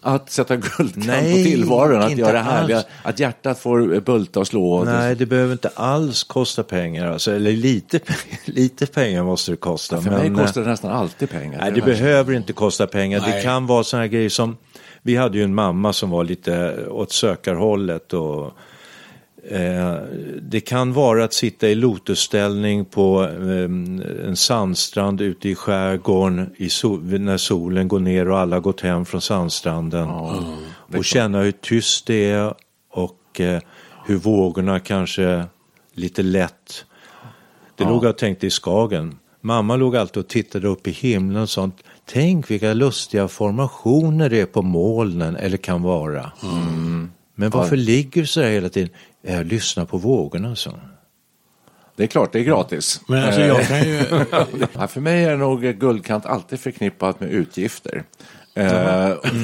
Att 0.00 0.30
sätta 0.30 0.56
guldkant 0.56 1.06
Nej, 1.06 1.44
på 1.44 1.48
tillvaron, 1.50 2.02
att 2.02 2.16
göra 2.16 2.32
det 2.32 2.38
härliga, 2.38 2.76
alls. 2.76 2.86
att 3.02 3.18
hjärtat 3.18 3.58
får 3.58 4.00
bulta 4.00 4.40
och 4.40 4.46
slå. 4.46 4.72
och 4.72 4.86
nej, 4.86 5.14
det 5.14 5.26
behöver 5.26 5.52
inte 5.52 5.70
alls 5.74 6.24
kosta 6.24 6.62
pengar. 6.62 7.06
Alltså, 7.06 7.32
eller 7.34 7.52
lite, 7.52 8.00
lite 8.44 8.86
pengar 8.86 9.24
måste 9.24 9.50
det 9.50 9.56
kosta. 9.56 10.00
För 10.00 10.10
mig 10.10 10.30
men, 10.30 10.38
eh, 10.38 10.44
kostar 10.44 10.60
det 10.60 10.66
nästan 10.68 10.90
alltid 10.92 11.30
pengar. 11.30 11.58
Nej, 11.60 11.72
det 11.72 11.80
värsta. 11.80 11.86
behöver 12.04 12.32
inte 12.34 12.52
kosta 12.52 12.86
pengar. 12.86 13.20
Det 13.20 13.26
Nej. 13.30 13.42
kan 13.42 13.66
vara 13.66 13.84
sådana 13.84 14.02
här 14.02 14.08
grejer 14.08 14.28
som, 14.28 14.56
vi 15.02 15.16
hade 15.16 15.38
ju 15.38 15.44
en 15.44 15.54
mamma 15.54 15.92
som 15.92 16.10
var 16.10 16.24
lite 16.24 16.86
åt 16.88 17.12
sökarhållet 17.12 18.12
och 18.12 18.46
eh, 18.46 18.52
det 20.42 20.60
kan 20.60 20.92
vara 20.92 21.24
att 21.24 21.32
sitta 21.32 21.68
i 21.68 21.74
lotusställning 21.74 22.84
på 22.84 23.22
eh, 23.22 24.28
en 24.28 24.36
sandstrand 24.36 25.20
ute 25.20 25.48
i 25.48 25.54
skärgården 25.54 26.54
i 26.56 26.68
sol, 26.68 27.20
när 27.20 27.36
solen 27.36 27.88
går 27.88 28.00
ner 28.00 28.28
och 28.28 28.38
alla 28.38 28.60
gått 28.60 28.80
hem 28.80 29.04
från 29.04 29.20
sandstranden. 29.20 30.08
och 30.96 31.04
känna 31.04 31.40
hur 31.40 31.52
tyst 31.52 32.06
det 32.06 32.30
är 32.30 32.54
och 32.90 33.40
eh, 33.40 33.60
hur 34.06 34.16
vågorna 34.16 34.80
kanske 34.80 35.44
lite 35.94 36.22
lätt 36.22 36.84
det 37.76 37.84
låg 37.84 38.04
jag 38.04 38.18
tänkte 38.18 38.46
i 38.46 38.50
Skagen. 38.50 39.18
Mamma 39.40 39.76
låg 39.76 39.96
alltid 39.96 40.16
och 40.16 40.28
tittade 40.28 40.68
upp 40.68 40.86
i 40.86 40.90
himlen 40.90 41.42
och 41.42 41.50
sånt. 41.50 41.82
Tänk 42.04 42.50
vilka 42.50 42.74
lustiga 42.74 43.28
formationer 43.28 44.30
det 44.30 44.40
är 44.40 44.46
på 44.46 44.62
molnen 44.62 45.36
eller 45.36 45.56
kan 45.56 45.82
vara. 45.82 46.32
Men 47.34 47.50
varför 47.50 47.76
ligger 47.76 48.20
du 48.20 48.26
så 48.26 48.40
här 48.40 48.50
hela 48.50 48.68
tiden? 48.68 48.90
Jag 49.26 49.46
lyssnar 49.46 49.84
på 49.84 49.98
vågorna 49.98 50.56
så. 50.56 50.70
Det 51.96 52.02
är 52.02 52.06
klart, 52.06 52.32
det 52.32 52.38
är 52.38 52.44
gratis. 52.44 53.00
Men 53.08 53.24
alltså 53.24 53.40
jag 53.40 53.66
kan 53.66 53.88
ju... 53.88 54.04
Ja, 54.72 54.86
för 54.88 55.00
mig 55.00 55.24
är 55.24 55.36
nog 55.36 55.62
guldkant 55.62 56.26
alltid 56.26 56.60
förknippat 56.60 57.20
med 57.20 57.30
utgifter. 57.30 58.04
Eh, 58.56 58.68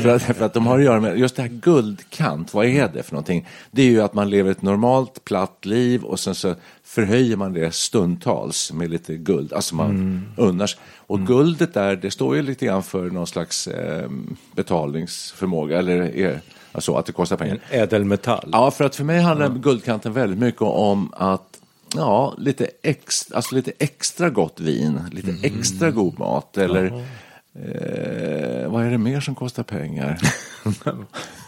för, 0.02 0.08
att, 0.08 0.22
för 0.22 0.44
att 0.44 0.54
de 0.54 0.66
har 0.66 0.78
att 0.78 0.84
göra 0.84 1.00
med, 1.00 1.18
just 1.18 1.36
det 1.36 1.42
här 1.42 1.48
guldkant, 1.48 2.54
vad 2.54 2.66
är 2.66 2.88
det 2.88 3.02
för 3.02 3.12
någonting? 3.12 3.48
Det 3.70 3.82
är 3.82 3.86
ju 3.86 4.02
att 4.02 4.14
man 4.14 4.30
lever 4.30 4.50
ett 4.50 4.62
normalt 4.62 5.24
platt 5.24 5.66
liv 5.66 6.04
och 6.04 6.20
sen 6.20 6.34
så 6.34 6.54
förhöjer 6.84 7.36
man 7.36 7.52
det 7.52 7.74
stundtals 7.74 8.72
med 8.72 8.90
lite 8.90 9.16
guld, 9.16 9.52
alltså 9.52 9.74
man 9.74 10.22
unnar 10.36 10.66
sig. 10.66 10.80
Och 10.96 11.26
guldet 11.26 11.74
där, 11.74 11.96
det 11.96 12.10
står 12.10 12.36
ju 12.36 12.42
lite 12.42 12.66
grann 12.66 12.82
för 12.82 13.10
någon 13.10 13.26
slags 13.26 13.66
eh, 13.66 14.10
betalningsförmåga, 14.54 15.78
eller 15.78 16.16
är, 16.16 16.40
alltså 16.72 16.94
att 16.94 17.06
det 17.06 17.12
kostar 17.12 17.36
pengar. 17.36 17.58
Ädelmetall. 17.70 18.48
Ja, 18.52 18.70
för 18.70 18.84
att 18.84 18.96
för 18.96 19.04
mig 19.04 19.20
handlar 19.20 19.48
guldkanten 19.48 20.12
väldigt 20.12 20.38
mycket 20.38 20.62
om 20.62 21.12
att 21.16 21.42
Ja, 21.96 22.34
lite 22.38 22.70
extra, 22.82 23.36
alltså 23.36 23.54
lite 23.54 23.72
extra 23.78 24.30
gott 24.30 24.60
vin, 24.60 25.00
lite 25.12 25.34
extra 25.46 25.90
god 25.90 26.18
mat 26.18 26.58
eller 26.58 26.84
eh, 27.54 28.70
vad 28.70 28.84
är 28.86 28.90
det 28.90 28.98
mer 28.98 29.20
som 29.20 29.34
kostar 29.34 29.62
pengar? 29.62 30.18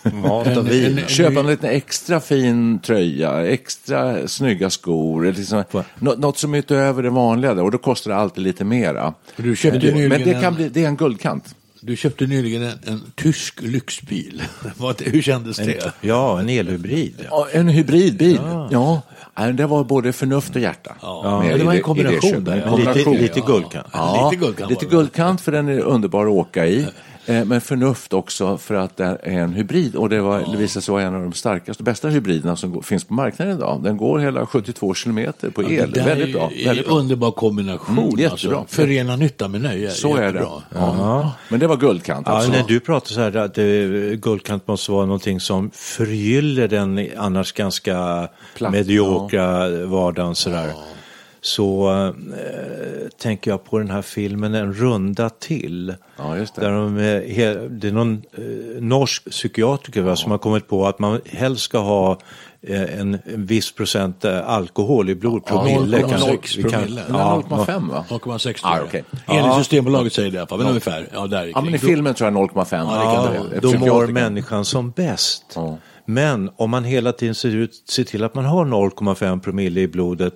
Mat 0.23 0.57
och 0.57 0.71
vin. 0.71 1.01
Köpa 1.07 1.41
en 1.41 1.47
lite 1.47 1.69
extra 1.69 2.21
fin 2.21 2.79
tröja, 2.79 3.47
extra 3.47 4.29
snygga 4.29 4.71
skor, 4.71 5.27
eller 5.27 5.39
liksom, 5.39 5.65
nå- 5.99 6.15
något 6.19 6.39
som 6.39 6.55
är 6.55 6.59
utöver 6.59 7.03
det 7.03 7.11
vanliga 7.11 7.55
där, 7.55 7.63
och 7.63 7.71
då 7.71 7.79
kostar 7.79 8.11
det 8.11 8.17
alltid 8.17 8.45
lite 8.45 8.65
mera. 8.65 9.15
Men 9.37 9.81
det, 9.81 10.09
men 10.09 10.23
det 10.25 10.33
en- 10.35 10.43
kan 10.43 10.55
bli, 10.55 10.69
det 10.69 10.85
är 10.85 10.89
en 10.89 10.97
guldkant. 10.97 11.55
Du 11.85 11.97
köpte 11.97 12.27
nyligen 12.27 12.63
en, 12.63 12.79
en 12.87 13.01
tysk 13.17 13.63
lyxbil. 13.63 14.43
Vad- 14.77 15.03
Hur 15.03 15.23
kändes 15.23 15.57
det? 15.57 15.93
Ja, 16.01 16.41
en 16.41 16.49
elhybrid. 16.49 17.15
Ja. 17.19 17.25
Ja, 17.31 17.59
en 17.59 17.69
hybridbil, 17.69 18.41
ja. 18.71 19.03
Nej, 19.39 19.53
Det 19.53 19.67
var 19.67 19.85
både 19.85 20.13
förnuft 20.13 20.57
och 20.57 20.63
hjärta. 20.63 20.97
Ja, 21.03 21.45
det 21.57 21.65
var 21.65 21.75
en 21.75 21.83
kombination 21.83 22.45
där, 22.45 22.53
En 22.53 22.59
ja. 22.59 22.69
kombination. 22.69 23.13
Lite, 23.13 23.23
lite 23.23 23.39
ja. 23.39 23.47
guldkant. 23.47 23.87
Ja, 23.93 24.31
Lite 24.31 24.45
guldkant 24.45 24.71
lite 24.71 24.85
det. 24.85 24.91
guldkant 24.91 25.41
för 25.41 25.53
den 25.53 25.69
är 25.69 25.81
underbar 25.81 26.27
att 26.27 26.33
åka 26.33 26.67
i. 26.67 26.87
Eh, 27.27 27.45
Men 27.45 27.61
förnuft 27.61 28.13
också 28.13 28.59
för 28.59 28.75
att 28.75 28.97
det 28.97 29.05
är 29.23 29.39
en 29.39 29.53
hybrid 29.53 29.97
och 29.97 30.09
det, 30.09 30.21
var, 30.21 30.45
det 30.53 30.57
visade 30.57 30.83
sig 30.83 30.93
vara 30.93 31.03
en 31.03 31.15
av 31.15 31.23
de 31.23 31.33
starkaste 31.33 31.81
och 31.81 31.85
bästa 31.85 32.09
hybriderna 32.09 32.57
som 32.57 32.83
finns 32.83 33.05
på 33.05 33.15
marknaden 33.15 33.57
idag. 33.57 33.81
Den 33.83 33.97
går 33.97 34.19
hela 34.19 34.47
72 34.47 34.95
kilometer 34.95 35.51
på 35.51 35.63
el. 35.63 35.91
Det 35.93 36.01
där 36.01 36.05
väldigt 36.07 36.33
bra. 36.33 36.51
är 36.55 36.65
Väldigt 36.65 36.87
en 36.87 36.91
bra. 36.93 36.99
underbar 37.01 37.31
kombination. 37.31 37.99
Mm, 37.99 38.19
jättebra. 38.19 38.59
Alltså. 38.59 38.77
Förena 38.77 39.17
nytta 39.17 39.49
med 39.49 39.61
nöje. 39.61 39.91
Så 39.91 40.17
är 40.17 40.21
det. 40.21 40.27
Jättebra. 40.27 40.63
Ja. 40.75 41.33
Men 41.49 41.61
det 41.61 41.67
var 41.67 41.77
guldkant 41.77 42.27
Ja, 42.27 42.33
alltså. 42.33 42.51
när 42.53 42.63
du 42.69 42.81
pratar 42.81 43.09
så 43.11 43.21
här 43.21 43.37
att 43.37 43.59
eh, 43.59 43.65
guldkant 44.19 44.69
måste 44.69 44.93
vara 44.93 45.07
någonting 45.07 45.41
som 45.41 45.71
förgyller 45.75 46.69
den 46.69 47.07
annars 47.17 47.53
ganska 47.53 48.29
Platt, 48.57 48.73
mediokra 48.73 49.69
vardagen 49.87 50.35
sådär. 50.35 50.73
Så 51.45 51.91
eh, 51.93 53.09
tänker 53.19 53.51
jag 53.51 53.65
på 53.65 53.79
den 53.79 53.91
här 53.91 54.03
filmen 54.03 54.55
En 54.55 54.75
runda 54.75 55.31
till. 55.31 55.95
Ja, 56.19 56.37
just 56.37 56.55
det. 56.55 56.61
Där 56.61 56.71
de, 56.73 56.99
eh, 56.99 57.05
he, 57.37 57.55
det 57.69 57.89
är 57.89 57.93
någon 57.93 58.23
eh, 58.39 58.43
norsk 58.83 59.31
psykiatriker 59.31 60.03
va, 60.03 60.17
som 60.17 60.31
har 60.31 60.39
kommit 60.39 60.69
på 60.69 60.87
att 60.87 60.99
man 60.99 61.21
helst 61.27 61.63
ska 61.63 61.79
ha 61.79 62.19
eh, 62.63 63.01
en, 63.01 63.19
en 63.25 63.47
viss 63.47 63.73
procent 63.75 64.25
eh, 64.25 64.49
alkohol 64.49 65.11
i 65.11 65.15
blodpromille. 65.15 66.01
Ja, 66.01 66.09
kanske. 66.09 66.31
0,6 66.31 66.57
Vi 66.57 66.63
kan- 66.63 66.71
promille. 66.73 67.03
Ja, 67.09 67.43
0,5 67.49 67.91
va? 67.91 68.05
0,6 68.09 68.59
Ah, 68.63 68.81
okej. 68.85 69.05
Enligt 69.27 69.47
Ja. 69.47 69.59
Systembolaget 69.59 70.13
säger 70.13 70.31
det 70.31 70.35
i 70.37 70.39
alla 70.39 70.47
fall, 70.49 70.59
men 70.59 70.69
ungefär. 70.69 71.09
Ja, 71.13 71.27
där 71.27 71.47
Ja, 71.55 71.61
men 71.61 71.75
i 71.75 71.79
filmen 71.79 72.15
tror 72.15 72.31
jag 72.31 72.35
0,5. 72.51 72.67
Ja, 72.73 73.33
Ja, 73.35 73.43
det 73.51 73.61
då 73.61 73.79
mår 73.79 74.07
människan 74.07 74.65
som 74.65 74.91
bäst. 74.91 75.45
Ja. 75.55 75.79
Men 76.05 76.51
om 76.57 76.71
man 76.71 76.85
hela 76.85 77.13
tiden 77.13 77.35
ser, 77.35 77.57
ut, 77.57 77.75
ser 77.89 78.05
till 78.05 78.25
att 78.25 78.35
man 78.35 78.45
har 78.45 78.65
0,5 78.65 79.41
promille 79.41 79.81
i 79.81 79.89
blodet 79.89 80.35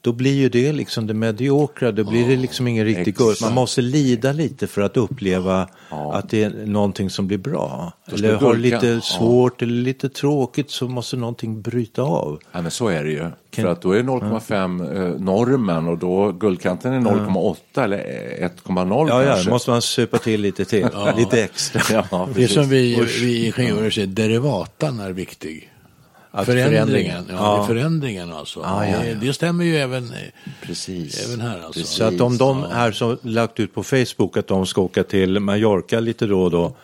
då 0.00 0.12
blir 0.12 0.34
ju 0.34 0.48
det 0.48 0.72
liksom 0.72 1.06
det 1.06 1.14
mediokra, 1.14 1.92
då 1.92 2.04
blir 2.04 2.28
det 2.28 2.36
liksom 2.36 2.68
ingen 2.68 2.84
riktig 2.84 3.16
guld. 3.16 3.36
Man 3.42 3.54
måste 3.54 3.82
lida 3.82 4.32
lite 4.32 4.66
för 4.66 4.82
att 4.82 4.96
uppleva 4.96 5.68
att 6.12 6.30
det 6.30 6.42
är 6.42 6.66
någonting 6.66 7.10
som 7.10 7.26
blir 7.26 7.38
bra. 7.38 7.92
Eller 8.12 8.36
har 8.36 8.56
lite 8.56 8.86
ja. 8.86 9.00
svårt 9.00 9.62
eller 9.62 9.72
lite 9.82 10.08
tråkigt 10.08 10.70
så 10.70 10.88
måste 10.88 11.16
någonting 11.16 11.62
bryta 11.62 12.02
av. 12.02 12.40
Ja, 12.52 12.62
men 12.62 12.70
så 12.70 12.88
är 12.88 13.04
det 13.04 13.10
ju. 13.10 13.30
Kan- 13.50 13.64
För 13.64 13.72
att 13.72 13.82
då 13.82 13.92
är 13.92 14.02
0,5 14.02 14.96
eh, 15.14 15.20
normen 15.20 15.88
och 15.88 15.98
då 15.98 16.32
guldkanten 16.32 16.92
är 16.92 17.00
0,8 17.00 17.84
eller 17.84 17.98
1,0 17.98 19.08
Ja, 19.08 19.22
ja, 19.22 19.28
kanske. 19.28 19.44
då 19.44 19.50
måste 19.50 19.70
man 19.70 19.82
supa 19.82 20.18
till 20.18 20.40
lite 20.40 20.64
till, 20.64 20.88
lite 21.16 21.42
extra. 21.42 22.04
Ja, 22.10 22.28
Det 22.34 22.42
är 22.42 22.48
som 22.48 22.68
vi, 22.68 23.06
vi 23.20 23.46
ingenjörer 23.46 23.90
säger, 23.90 24.06
derivatan 24.06 25.00
är 25.00 25.10
viktig. 25.12 25.69
Att 26.32 26.46
förändringen, 26.46 26.86
förändringen, 26.86 27.24
ja, 27.28 27.56
ja. 27.56 27.66
förändringen 27.66 28.32
alltså. 28.32 28.60
Ja, 28.60 28.86
ja, 28.86 29.04
ja. 29.04 29.14
Det, 29.14 29.32
stämmer 29.32 29.64
ju 29.64 29.76
även, 29.76 30.12
Precis. 30.62 31.26
även 31.26 31.40
här 31.40 31.60
alltså. 31.60 31.84
Så 31.84 32.04
att 32.04 32.20
om 32.20 32.38
de 32.38 32.62
här 32.62 32.92
som 32.92 33.18
lagt 33.22 33.60
ut 33.60 33.74
på 33.74 33.82
Facebook 33.82 34.36
att 34.36 34.46
de 34.46 34.66
ska 34.66 34.80
åka 34.80 35.04
till 35.04 35.40
Mallorca 35.40 36.00
lite 36.00 36.26
då 36.26 36.42
och 36.42 36.50
då. 36.50 36.76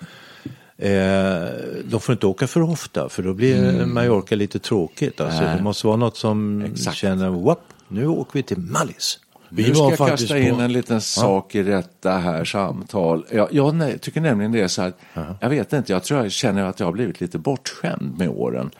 Eh, 0.78 1.48
de 1.84 2.00
får 2.00 2.12
inte 2.12 2.26
åka 2.26 2.46
för 2.46 2.62
ofta 2.62 3.08
för 3.08 3.22
då 3.22 3.34
blir 3.34 3.86
Mallorca 3.86 4.34
lite 4.34 4.58
tråkigt. 4.58 5.20
Alltså, 5.20 5.42
Nej. 5.42 5.56
det 5.56 5.62
måste 5.62 5.86
vara 5.86 5.96
något 5.96 6.16
som 6.16 6.62
Exakt. 6.62 6.96
känner, 6.96 7.56
nu 7.88 8.06
åker 8.06 8.32
vi 8.32 8.42
till 8.42 8.58
Mallis. 8.58 9.18
Vi 9.56 9.68
nu 9.68 9.74
ska 9.74 9.90
jag 9.98 10.08
kasta 10.08 10.38
in 10.38 10.54
på- 10.54 10.60
en 10.60 10.72
liten 10.72 11.00
sak 11.00 11.54
i 11.54 11.62
detta 11.62 12.10
här 12.12 12.44
samtal. 12.44 13.26
Jag, 13.32 13.48
jag 13.50 13.74
nej, 13.74 13.98
tycker 13.98 14.20
nämligen 14.20 14.52
det 14.52 14.60
är 14.60 14.68
så 14.68 14.82
här, 14.82 14.92
jag 15.40 15.48
vet 15.48 15.72
inte, 15.72 15.92
jag 15.92 16.02
tror 16.04 16.22
jag 16.22 16.32
känner 16.32 16.64
att 16.64 16.80
jag 16.80 16.86
har 16.86 16.92
blivit 16.92 17.20
lite 17.20 17.38
bortskämd 17.38 18.18
med 18.18 18.28
åren. 18.28 18.70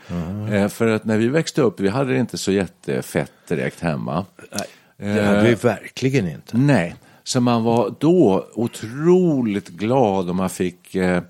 Eh, 0.52 0.68
för 0.68 0.86
att 0.86 1.04
när 1.04 1.18
vi 1.18 1.28
växte 1.28 1.62
upp, 1.62 1.80
vi 1.80 1.88
hade 1.88 2.12
det 2.12 2.18
inte 2.18 2.38
så 2.38 2.52
jättefett 2.52 3.32
direkt 3.48 3.80
hemma. 3.80 4.24
Det 4.98 5.22
hade 5.22 5.42
vi 5.48 5.54
verkligen 5.54 6.28
inte. 6.28 6.56
Nej, 6.56 6.94
så 7.24 7.40
man 7.40 7.64
var 7.64 7.94
då 7.98 8.46
otroligt 8.54 9.68
glad 9.68 10.30
om 10.30 10.36
man 10.36 10.50
fick 10.50 10.94
eh, 10.94 11.22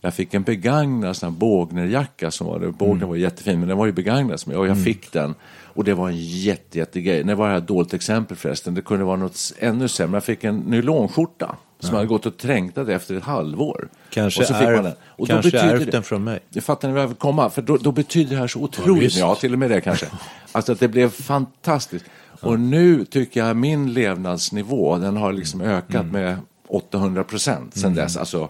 Jag 0.00 0.14
fick 0.14 0.34
en 0.34 0.42
begagnad 0.42 1.16
sån 1.16 1.32
här 1.32 1.38
Bågnerjacka 1.38 2.30
som 2.30 2.46
var 2.46 2.58
det. 2.58 2.72
Bågner 2.72 3.06
var 3.06 3.16
jättefin, 3.16 3.58
men 3.58 3.68
den 3.68 3.78
var 3.78 3.86
ju 3.86 3.92
begagnad 3.92 4.40
som 4.40 4.52
jag, 4.52 4.60
och 4.60 4.66
jag 4.68 4.84
fick 4.84 5.12
den. 5.12 5.34
Och 5.74 5.84
det 5.84 5.94
var 5.94 6.08
en 6.08 6.16
jätte, 6.18 6.78
jättegrej. 6.78 7.24
Det 7.24 7.34
var 7.34 7.54
ett 7.54 7.66
dåligt 7.66 7.94
exempel 7.94 8.36
förresten. 8.36 8.74
Det 8.74 8.82
kunde 8.82 9.04
vara 9.04 9.16
något 9.16 9.52
ännu 9.58 9.88
sämre. 9.88 10.16
Jag 10.16 10.24
fick 10.24 10.44
en 10.44 10.56
nylonskjorta 10.58 11.56
som 11.80 11.94
hade 11.94 12.06
gått 12.06 12.26
och 12.26 12.36
trängtat 12.36 12.88
efter 12.88 13.14
ett 13.14 13.22
halvår. 13.24 13.88
Kanske 14.10 14.40
och 14.40 14.46
så 14.46 14.54
fick 14.54 14.62
ärv- 14.66 14.74
man 14.74 14.84
den. 14.84 14.92
Och 15.06 15.26
då 15.26 15.32
kanske 15.34 15.50
betyder 15.50 15.74
ärvt 15.74 15.84
det- 15.84 15.90
den 15.90 16.02
från 16.02 16.24
mig. 16.24 16.40
Det 16.48 16.60
fattar 16.60 16.88
ni 16.88 16.94
vad 16.94 17.02
jag 17.02 17.08
vill 17.08 17.16
komma? 17.16 17.50
För 17.50 17.62
då, 17.62 17.76
då 17.76 17.92
betyder 17.92 18.30
det 18.30 18.36
här 18.40 18.46
så 18.46 18.60
otroligt, 18.60 19.02
visst. 19.02 19.18
ja 19.18 19.34
till 19.34 19.52
och 19.52 19.58
med 19.58 19.70
det 19.70 19.80
kanske. 19.80 20.06
Alltså 20.52 20.72
att 20.72 20.80
det 20.80 20.88
blev 20.88 21.10
fantastiskt. 21.10 22.04
Och 22.40 22.60
nu 22.60 23.04
tycker 23.04 23.46
jag 23.46 23.56
min 23.56 23.92
levnadsnivå, 23.92 24.98
den 24.98 25.16
har 25.16 25.32
liksom 25.32 25.60
ökat 25.60 26.06
med 26.06 26.36
800 26.68 27.24
procent 27.24 27.76
sedan 27.76 27.94
dess. 27.94 28.16
Alltså. 28.16 28.48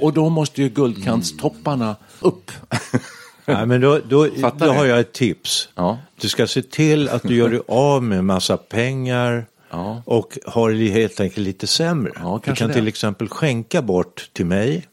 Och 0.00 0.12
då 0.12 0.28
måste 0.28 0.62
ju 0.62 0.68
guldkantstopparna 0.68 1.96
upp. 2.20 2.50
Nej, 3.56 3.66
men 3.66 3.80
då, 3.80 4.00
då, 4.08 4.28
Fattar 4.40 4.66
då 4.66 4.72
har 4.72 4.84
jag 4.86 5.00
ett 5.00 5.12
tips. 5.12 5.68
Ja. 5.74 5.98
Du 6.20 6.28
ska 6.28 6.46
se 6.46 6.62
till 6.62 7.08
att 7.08 7.22
du 7.22 7.34
gör 7.36 7.48
dig 7.48 7.60
av 7.68 8.02
med 8.02 8.24
massa 8.24 8.56
pengar 8.56 9.46
Ja. 9.70 10.02
och 10.06 10.38
har 10.46 10.70
det 10.70 10.88
helt 10.90 11.20
enkelt 11.20 11.46
lite 11.46 11.66
sämre. 11.66 12.12
Ja, 12.16 12.40
du 12.44 12.54
kan 12.54 12.68
det. 12.68 12.74
till 12.74 12.88
exempel 12.88 13.28
skänka 13.28 13.82
bort 13.82 14.30
till 14.32 14.46
mig. 14.46 14.86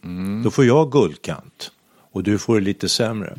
Då 0.43 0.51
får 0.51 0.65
jag 0.65 0.91
guldkant 0.91 1.71
och 2.11 2.23
du 2.23 2.37
får 2.37 2.55
det 2.55 2.61
lite 2.65 2.89
sämre. 2.89 3.37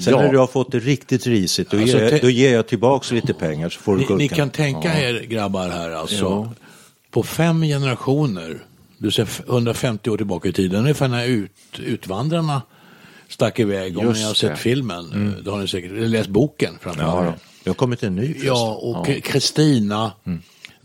Sen 0.00 0.12
när 0.14 0.32
du 0.32 0.38
har 0.38 0.46
fått 0.46 0.72
det 0.72 0.78
riktigt 0.78 1.26
risigt, 1.26 1.70
då, 1.70 1.76
Alltså, 1.80 1.98
ger, 1.98 2.10
jag, 2.12 2.20
då 2.20 2.30
ger 2.30 2.52
jag 2.54 2.66
tillbaka 2.66 3.14
lite 3.14 3.34
pengar 3.34 3.68
så 3.68 3.80
får 3.80 3.92
du 3.92 3.98
Ni, 3.98 4.06
guldkant. 4.06 4.30
ni 4.30 4.36
kan 4.36 4.50
tänka 4.50 5.00
er 5.00 5.20
grabbar 5.28 5.68
här 5.68 5.90
alltså. 5.90 6.50
På 7.10 7.22
fem 7.22 7.62
generationer, 7.62 8.58
du 8.98 9.10
ser 9.10 9.22
f- 9.22 9.42
150 9.48 10.10
år 10.10 10.16
tillbaka 10.16 10.48
i 10.48 10.52
tiden, 10.52 10.80
ungefär 10.80 11.08
när 11.08 11.26
ut, 11.26 11.50
Utvandrarna 11.78 12.62
stack 13.34 13.58
iväg. 13.58 13.98
Om 13.98 14.06
Just 14.06 14.20
ni 14.20 14.26
har 14.26 14.34
sett 14.34 14.50
det. 14.50 14.56
filmen, 14.56 15.32
eh, 15.36 15.42
då 15.44 15.50
har 15.50 15.58
ni 15.58 15.68
säkert 15.68 15.92
läst 15.92 16.28
boken 16.28 16.78
framförallt. 16.80 17.24
Ja, 17.24 17.30
då. 17.30 17.34
Det 17.64 17.70
har 17.70 17.74
kommit 17.74 18.02
en 18.02 18.16
ny. 18.16 18.34
Ja, 18.42 18.74
och 18.74 19.06
Kristina 19.24 20.12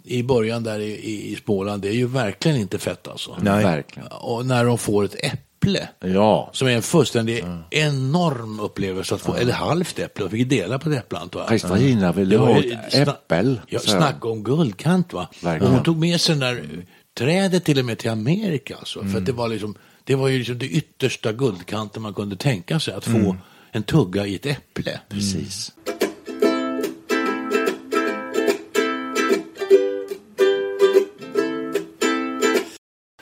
i 0.04 0.24
början 0.24 0.64
där 0.64 0.80
i, 0.80 0.86
i, 0.92 1.32
i 1.32 1.36
Småland, 1.46 1.82
det 1.82 1.88
är 1.88 1.94
ju 1.94 2.08
verkligen 2.08 2.58
inte 2.58 2.80
fett 2.80 3.08
alltså. 3.08 3.38
Nej. 3.42 3.64
Verkligen. 3.64 4.08
Och 4.12 4.46
när 4.46 4.66
de 4.66 4.78
får 4.78 5.06
ett 5.06 5.16
äpple, 5.20 5.90
Ja. 6.00 6.50
som 6.54 6.68
är 6.68 6.72
en 6.72 6.82
fullständig 6.82 7.44
enorm 7.70 8.60
upplevelse 8.60 9.16
att 9.16 9.22
få, 9.22 9.34
eller 9.36 9.54
halvt 9.54 10.00
äpple, 10.00 10.24
de 10.26 10.30
fick 10.30 10.50
dela 10.50 10.80
på 10.80 10.90
ett 10.90 10.98
äpple 10.98 11.18
antar 11.20 11.40
jag. 11.40 11.50
Kristina, 11.50 12.12
vill 12.12 12.30
du 12.30 12.36
Det 12.38 12.42
var 12.42 12.54
ha 12.54 12.60
ett 12.60 12.94
äppel? 13.08 13.60
Ja, 13.68 13.80
snacka 13.80 14.28
om 14.28 14.44
guldkant 14.44 15.14
va. 15.14 15.28
Och 15.42 15.44
Verkligen. 15.48 15.74
hon 15.74 15.84
tog 15.84 15.98
med 15.98 16.22
sig 16.22 16.36
den 16.36 16.40
där 16.40 16.86
trädet 17.18 17.66
till 17.66 17.80
och 17.80 17.86
med 17.86 17.98
till 17.98 18.10
Amerika 18.10 18.76
alltså. 18.76 19.00
För 19.00 19.06
att 19.08 19.12
Mm. 19.14 19.26
det 19.26 19.32
var 19.32 19.48
liksom, 19.48 19.76
det 20.10 20.16
var 20.16 20.28
ju 20.28 20.38
liksom 20.38 20.58
det 20.58 20.68
yttersta 20.68 21.32
guldkanten 21.34 22.02
man 22.02 22.14
kunde 22.14 22.36
tänka 22.36 22.80
sig, 22.80 22.94
att 22.94 23.06
få 23.06 23.18
Mm. 23.18 23.36
en 23.72 23.84
tugga 23.84 24.26
i 24.28 24.36
ett 24.36 24.46
äpple. 24.46 25.00
Precis. 25.10 25.72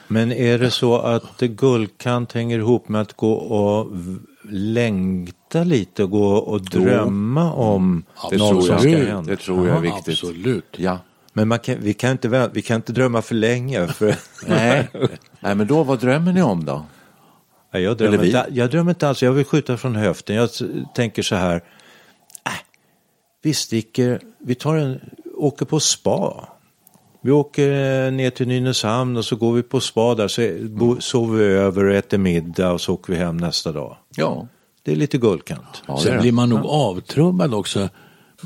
Men 0.08 0.32
är 0.32 0.58
det 0.58 0.70
så 0.70 0.96
att 0.98 1.40
guldkant 1.40 2.32
hänger 2.32 2.58
ihop 2.58 2.88
med 2.88 3.00
att 3.00 3.12
gå 3.16 3.32
och 3.32 3.92
längta 4.50 5.64
lite 5.64 6.02
och 6.04 6.10
gå 6.10 6.28
och 6.34 6.60
drömma 6.64 7.52
om 7.52 8.04
Det 8.30 8.36
något 8.36 8.50
tror 8.50 8.60
som 8.60 8.70
jag. 8.72 8.80
ska 8.80 8.90
Det 8.90 8.96
hända? 9.06 9.36
tror 9.36 9.68
jag 9.68 9.76
är 9.76 9.80
viktigt. 9.80 10.08
Absolut. 10.08 10.64
Ja. 10.76 10.98
Men 11.38 11.48
man 11.48 11.58
kan, 11.58 11.80
vi, 11.80 11.94
kan 11.94 12.10
inte, 12.10 12.50
vi 12.52 12.62
kan 12.62 12.76
inte 12.76 12.92
drömma 12.92 13.22
för 13.22 13.34
länge. 13.34 13.88
För, 13.88 14.16
Nej. 14.46 14.88
Nej, 15.40 15.54
men 15.54 15.66
då, 15.66 15.82
vad 15.82 16.00
drömmer 16.00 16.32
ni 16.32 16.42
om 16.42 16.64
då? 16.64 16.84
Jag, 17.70 17.96
drömmer 17.96 18.24
inte, 18.24 18.46
jag 18.50 18.70
drömmer 18.70 18.90
inte 18.90 19.08
alls, 19.08 19.22
jag 19.22 19.32
vill 19.32 19.44
skjuta 19.44 19.76
från 19.76 19.96
höften. 19.96 20.36
Jag 20.36 20.50
tänker 20.94 21.22
så 21.22 21.34
här, 21.34 21.54
äh, 22.46 22.52
vi 23.42 23.54
sticker, 23.54 24.20
vi 24.38 24.54
tar 24.54 24.76
en, 24.76 25.00
åker 25.36 25.66
på 25.66 25.80
spa. 25.80 26.48
Vi 27.20 27.30
åker 27.30 27.70
eh, 27.70 28.12
ner 28.12 28.30
till 28.30 28.48
Nynäshamn 28.48 29.16
och 29.16 29.24
så 29.24 29.36
går 29.36 29.52
vi 29.52 29.62
på 29.62 29.80
spa 29.80 30.14
där, 30.14 30.28
så 30.28 30.50
bo, 30.60 31.00
sover 31.00 31.38
vi 31.38 31.44
över 31.44 31.84
och 31.84 31.94
äter 31.94 32.18
middag 32.18 32.72
och 32.72 32.80
så 32.80 32.94
åker 32.94 33.12
vi 33.12 33.18
hem 33.18 33.36
nästa 33.36 33.72
dag. 33.72 33.96
Ja. 34.16 34.48
Det 34.82 34.92
är 34.92 34.96
lite 34.96 35.18
guldkant. 35.18 35.82
ja 35.86 35.98
Sen 35.98 36.20
blir 36.20 36.32
man 36.32 36.48
nog 36.48 36.66
avtrubbad 36.66 37.54
också 37.54 37.88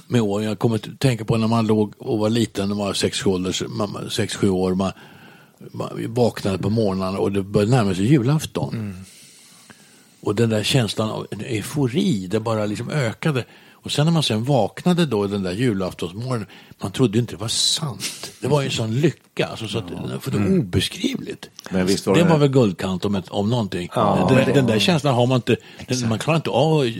med 0.06 0.20
åren. 0.22 0.46
Jag 0.46 0.58
kommer 0.58 0.76
att 0.76 1.00
tänka 1.00 1.24
på 1.24 1.36
när 1.36 1.48
man 1.48 1.66
låg 1.66 1.92
och 1.98 2.18
var 2.18 2.30
liten, 2.30 2.68
när 2.68 2.76
man 2.76 2.86
var 2.86 2.92
6-7 2.94 4.48
år. 4.48 4.74
Man, 4.74 4.92
man 5.72 5.90
vaknade 6.14 6.58
på 6.58 6.70
morgnarna 6.70 7.18
och 7.18 7.32
det 7.32 7.42
började 7.42 7.70
närma 7.70 7.94
sig 7.94 8.04
julafton. 8.06 9.04
Och 10.20 10.34
den 10.34 10.50
där 10.50 10.62
känslan 10.62 11.10
av 11.10 11.26
eufori, 11.40 12.26
det 12.26 12.40
bara 12.40 12.66
liksom 12.66 12.90
ökade. 12.90 13.44
Och 13.72 13.92
sen 13.92 14.04
när 14.06 14.12
man 14.12 14.22
sen 14.22 14.44
vaknade 14.44 15.06
då 15.06 15.26
den 15.26 15.42
där 15.42 15.52
julaftonsmorgonen, 15.52 16.46
man 16.82 16.92
trodde 16.92 17.18
inte 17.18 17.32
det 17.34 17.40
var 17.40 17.48
sant. 17.48 18.32
Det 18.40 18.48
var 18.48 18.60
ju 18.60 18.66
en 18.66 18.72
sån 18.72 18.94
lycka, 19.00 19.46
alltså, 19.46 19.68
så 19.68 19.78
att, 19.78 19.84
för 20.20 20.30
det 20.30 20.38
var 20.38 20.58
obeskrivligt. 20.58 21.50
Men 21.70 21.86
visst 21.86 22.06
var 22.06 22.14
det 22.14 22.22
det- 22.22 22.28
var 22.30 22.38
väl 22.38 22.48
guldkant 22.48 23.04
om, 23.04 23.14
ett, 23.14 23.28
om 23.28 23.50
någonting. 23.50 23.88
den, 24.28 24.54
den 24.54 24.66
där 24.66 24.78
känslan 24.78 25.14
har 25.14 25.26
man 25.26 25.36
inte, 25.36 25.56
den, 25.88 26.08
man 26.08 26.18
klarar 26.18 26.36
inte 26.36 26.50
av, 26.50 26.92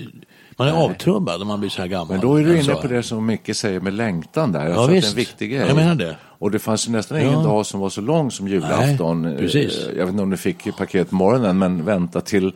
man 0.58 0.68
är 0.68 0.72
avtrubbad 0.72 1.42
om 1.42 1.48
man 1.48 1.60
blir 1.60 1.70
så 1.70 1.80
här 1.82 1.88
gammal. 1.88 2.08
Men 2.08 2.20
då 2.20 2.34
är 2.36 2.44
du 2.44 2.50
inne 2.50 2.58
Alltså, 2.58 2.76
på 2.76 2.86
det 2.88 3.02
som 3.02 3.26
Micke 3.26 3.56
säger 3.56 3.80
med 3.80 3.92
längtan 3.92 4.52
där. 4.52 4.60
Jag 4.60 4.70
Ja, 4.70 4.74
tror 4.74 4.82
att 4.84 4.88
det 4.90 4.92
är 4.92 4.96
visst. 4.96 5.08
en 5.12 5.16
viktig 5.16 5.50
grej. 5.50 5.66
Jag 5.66 5.76
menar 5.76 5.94
det. 5.94 6.16
Och 6.22 6.50
det 6.50 6.58
fanns 6.58 6.88
ju 6.88 6.92
nästan 6.92 7.18
ingen 7.18 7.32
Ja. 7.32 7.42
dag 7.42 7.66
som 7.66 7.80
var 7.80 7.88
så 7.90 8.00
lång 8.00 8.30
som 8.30 8.48
julafton. 8.48 9.22
Nej, 9.22 9.36
precis. 9.38 9.78
Eh, 9.86 9.88
Jag 9.98 10.04
vet 10.04 10.08
inte 10.12 10.22
om 10.22 10.30
du 10.30 10.36
fick 10.36 10.76
paket 10.76 11.10
morgonen, 11.10 11.58
men 11.58 11.84
vänta 11.84 12.20
till, 12.20 12.52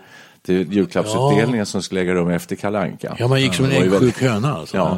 till 0.47 0.73
julklappsutdelningen 0.73 1.67
som 1.67 1.83
skulle 1.83 2.01
äga 2.01 2.15
rum 2.15 2.31
efter 2.31 2.57
Kalle 2.57 2.79
Anka. 2.79 3.17
Ja, 3.19 3.29
man 3.29 3.41
gick 3.41 3.55
som 3.55 3.65
en 3.65 3.71
ju 3.71 3.77
väldigt- 3.89 4.03
äggsjuk 4.03 4.23
höna 4.31 4.55
alltså. 4.55 4.77
Ja. 4.77 4.95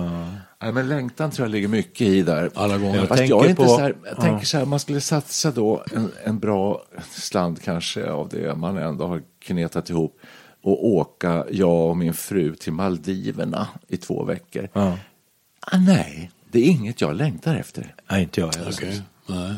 Nej, 0.63 0.73
men 0.73 0.89
längtan 0.89 1.31
tror 1.31 1.47
jag 1.49 1.53
ligger 1.53 1.69
mycket 1.69 2.01
i 2.07 2.23
där. 2.23 2.51
Alla 2.55 2.79
gånger. 2.79 3.07
Fast 3.07 3.21
Jag 3.21 3.29
jag, 3.31 3.39
är 3.39 3.47
tänker 3.47 3.51
inte 3.51 3.63
på- 3.63 3.69
så 3.69 3.81
här, 3.81 3.95
jag 4.09 4.21
tänker 4.21 4.47
så 4.47 4.59
här, 4.59 4.65
man 4.65 4.81
skulle 4.81 5.01
satsa 5.01 5.51
då 5.51 5.85
en, 5.97 6.11
en 6.25 6.39
bra 6.39 6.83
slant 7.11 7.63
kanske 7.63 8.11
av 8.11 8.29
det 8.29 8.55
man 8.55 8.79
ändå 8.79 9.07
har 9.07 9.23
knetat 9.45 9.91
ihop 9.91 10.21
och 10.69 10.87
åka, 10.87 11.45
jag 11.51 11.89
och 11.89 11.97
min 11.97 12.15
fru, 12.15 12.55
till 12.55 12.73
Maldiverna 12.73 13.69
i 13.89 13.97
två 13.97 14.25
veckor. 14.25 14.69
Ja. 14.73 14.99
Ah, 15.61 15.79
nej, 15.79 16.31
det 16.51 16.59
är 16.59 16.71
inget 16.71 17.01
jag 17.01 17.17
längtar 17.17 17.55
efter. 17.57 17.95
Nej, 18.11 18.23
inte 18.23 18.41
jag 18.41 18.55
heller. 18.55 18.73
Okej. 18.73 19.03
Nej. 19.27 19.55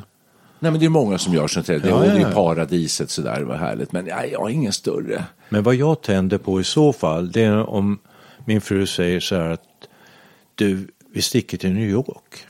Nej, 0.62 0.70
men 0.70 0.81
det 0.81 0.87
är 0.87 0.90
många 0.90 1.18
som 1.18 1.35
gör 1.35 1.49
sånt 1.49 1.66
där. 1.66 1.79
Det, 1.79 1.88
Ja, 1.88 2.07
ja, 2.07 2.12
är 2.12 2.20
ja. 2.20 2.31
paradiset 2.31 3.11
sådär, 3.11 3.40
var 3.40 3.57
härligt. 3.57 3.92
Men 3.92 4.07
ja, 4.07 4.25
jag 4.25 4.40
har 4.40 4.49
ingen 4.49 4.73
större. 4.73 5.25
Men 5.49 5.62
vad 5.62 5.75
jag 5.75 6.03
tänder 6.03 6.38
på 6.38 6.61
i 6.61 6.64
så 6.64 6.92
fall, 6.92 7.33
det 7.33 7.42
är 7.42 7.68
om 7.68 7.99
min 8.44 8.61
fru 8.61 8.87
säger 8.87 9.20
så 9.20 9.35
här 9.35 9.51
att 9.51 9.62
du, 10.55 10.88
vi 11.12 11.23
sticker 11.23 11.59
till 11.59 11.73
New 11.73 11.88
York. 11.88 12.46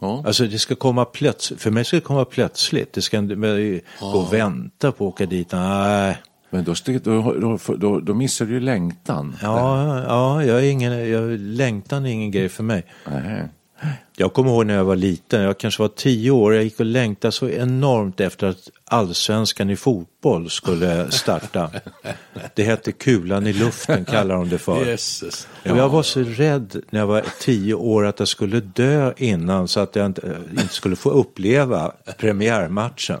Ja. 0.00 0.22
Alltså 0.26 0.46
det 0.46 0.58
ska 0.58 0.74
komma 0.74 1.04
plötsligt, 1.04 1.60
för 1.60 1.70
mig 1.70 1.84
ska 1.84 1.96
det 1.96 2.00
komma 2.00 2.24
plötsligt. 2.24 2.92
Det 2.92 3.02
ska 3.02 3.18
inte 3.18 3.36
men, 3.36 3.80
gå 4.00 4.06
och 4.06 4.32
vänta 4.32 4.92
på 4.92 5.06
att 5.08 5.14
åka 5.14 5.26
dit. 5.26 5.52
Nej, 5.52 6.16
Men 6.50 6.64
då, 6.64 6.74
då, 7.02 7.58
då, 7.76 8.00
då 8.00 8.14
missar 8.14 8.46
du 8.46 8.52
ju 8.52 8.60
längtan. 8.60 9.36
ja, 9.42 10.04
ja, 10.04 10.44
jag 10.44 10.58
är 10.58 10.70
ingen, 10.70 11.10
jag, 11.10 11.40
längtan 11.40 12.06
är 12.06 12.10
ingen 12.10 12.30
grej 12.30 12.48
för 12.48 12.62
mig. 12.62 12.84
Nej. 13.04 13.48
Jag 14.16 14.32
kommer 14.32 14.50
ihåg 14.50 14.66
när 14.66 14.74
jag 14.74 14.84
var 14.84 14.96
liten, 14.96 15.42
jag 15.42 15.58
kanske 15.58 15.82
var 15.82 15.88
tio 15.88 16.30
år, 16.30 16.54
jag 16.54 16.64
gick 16.64 16.80
och 16.80 16.86
längtade 16.86 17.32
så 17.32 17.48
enormt 17.48 18.20
efter 18.20 18.46
att 18.46 18.68
allsvenskan 18.84 19.70
i 19.70 19.76
fotboll 19.76 20.50
skulle 20.50 21.10
starta. 21.10 21.70
Det 22.54 22.64
hette 22.64 22.92
Kulan 22.92 23.46
i 23.46 23.52
luften 23.52 24.04
kallar 24.04 24.34
de 24.34 24.48
det 24.48 24.58
för. 24.58 24.86
Jesus. 24.86 25.48
Och 25.70 25.78
jag 25.78 25.88
var 25.88 26.02
så 26.02 26.20
rädd 26.20 26.82
när 26.90 27.00
jag 27.00 27.06
var 27.06 27.24
tio 27.40 27.74
år 27.74 28.06
att 28.06 28.18
jag 28.18 28.28
skulle 28.28 28.60
dö 28.60 29.12
innan 29.16 29.68
så 29.68 29.80
att 29.80 29.96
jag 29.96 30.06
inte, 30.06 30.38
inte 30.50 30.74
skulle 30.74 30.96
få 30.96 31.10
uppleva 31.10 31.92
premiärmatchen. 32.18 33.20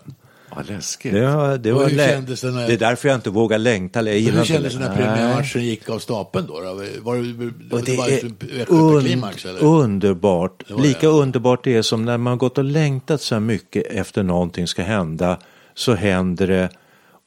Vad 0.56 0.68
läskigt. 0.68 1.12
Det, 1.12 1.26
var, 1.36 1.58
det, 1.58 1.72
var 1.72 1.88
lä- 1.88 2.20
det 2.26 2.50
när- 2.50 2.66
det 2.66 2.72
är 2.72 2.78
därför 2.78 3.08
jag 3.08 3.14
inte 3.16 3.30
vågar 3.30 3.58
längta. 3.58 4.02
Jag 4.02 4.32
Hur 4.32 4.44
kändes 4.44 4.72
det 4.74 4.78
det. 4.78 4.88
när 4.88 4.96
premiärmatchen 4.96 5.64
gick 5.64 5.88
av 5.90 5.98
stapeln 5.98 6.46
då? 6.46 6.60
då? 6.60 6.74
Var 7.02 7.16
det, 7.16 7.76
Och 7.76 7.82
det 7.84 7.96
var 7.96 8.06
det 8.08 8.14
ett 8.16 8.22
är 8.42 8.72
överklimax 8.72 9.44
eller? 9.44 9.60
un- 9.60 9.82
underbart. 9.82 10.64
var 10.74 10.82
Lika 10.82 11.00
det. 11.00 11.06
underbart 11.12 11.64
det 11.64 11.76
är 11.76 11.82
som 11.82 12.04
när 12.04 12.18
man 12.18 12.38
gått 12.38 12.58
och 12.58 12.64
längtat 12.64 13.20
så 13.20 13.34
här 13.34 13.40
mycket 13.40 13.86
efter 13.86 14.22
någonting 14.22 14.66
ska 14.66 14.82
hända. 14.82 15.38
Så 15.74 15.94
händer 15.94 16.46
det 16.46 16.68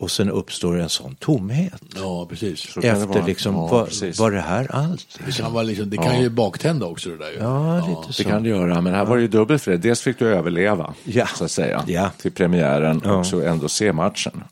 och 0.04 0.12
sen 0.12 0.30
uppstår 0.30 0.80
en 0.80 0.90
sån 0.90 1.16
tomhet. 1.16 1.82
Ja, 1.96 2.26
precis. 2.30 2.60
Så 2.60 2.82
kan 2.82 2.82
det 2.82 2.90
Efter 3.02 3.08
vara. 3.08 3.26
liksom, 3.26 3.56
Ja, 3.56 3.68
var, 3.68 3.86
precis. 3.86 4.20
var 4.20 4.32
det 4.32 4.40
här 4.42 4.68
allt? 4.76 5.20
Det 5.26 5.32
kan, 5.32 5.54
vara 5.54 5.64
liksom, 5.64 5.90
det 5.90 5.98
kan 5.98 6.22
ju 6.22 6.30
baktända 6.30 6.86
också 6.86 7.10
det 7.10 7.18
där 7.18 7.32
ju. 7.32 7.38
Ja, 7.38 7.76
lite 7.78 8.14
så. 8.14 8.24
Det 8.24 8.30
kan 8.30 8.44
du 8.44 8.50
göra, 8.50 8.82
men 8.82 8.94
här 8.94 9.06
var 9.06 9.16
det 9.16 9.22
ju 9.22 9.28
dubbelt 9.28 9.62
för 9.62 9.72
det. 9.72 9.78
Dels 9.78 10.02
fick 10.02 10.20
du 10.20 10.28
överleva, 10.28 10.94
Ja. 11.04 11.26
så 11.28 11.44
att 11.44 11.52
säga, 11.52 11.84
Ja. 11.88 12.10
till 12.22 12.32
premiären 12.32 13.02
Ja. 13.06 13.14
och 13.16 13.26
så 13.26 13.42
ändå 13.42 13.68
se 13.70 13.94
matchen. 13.94 14.44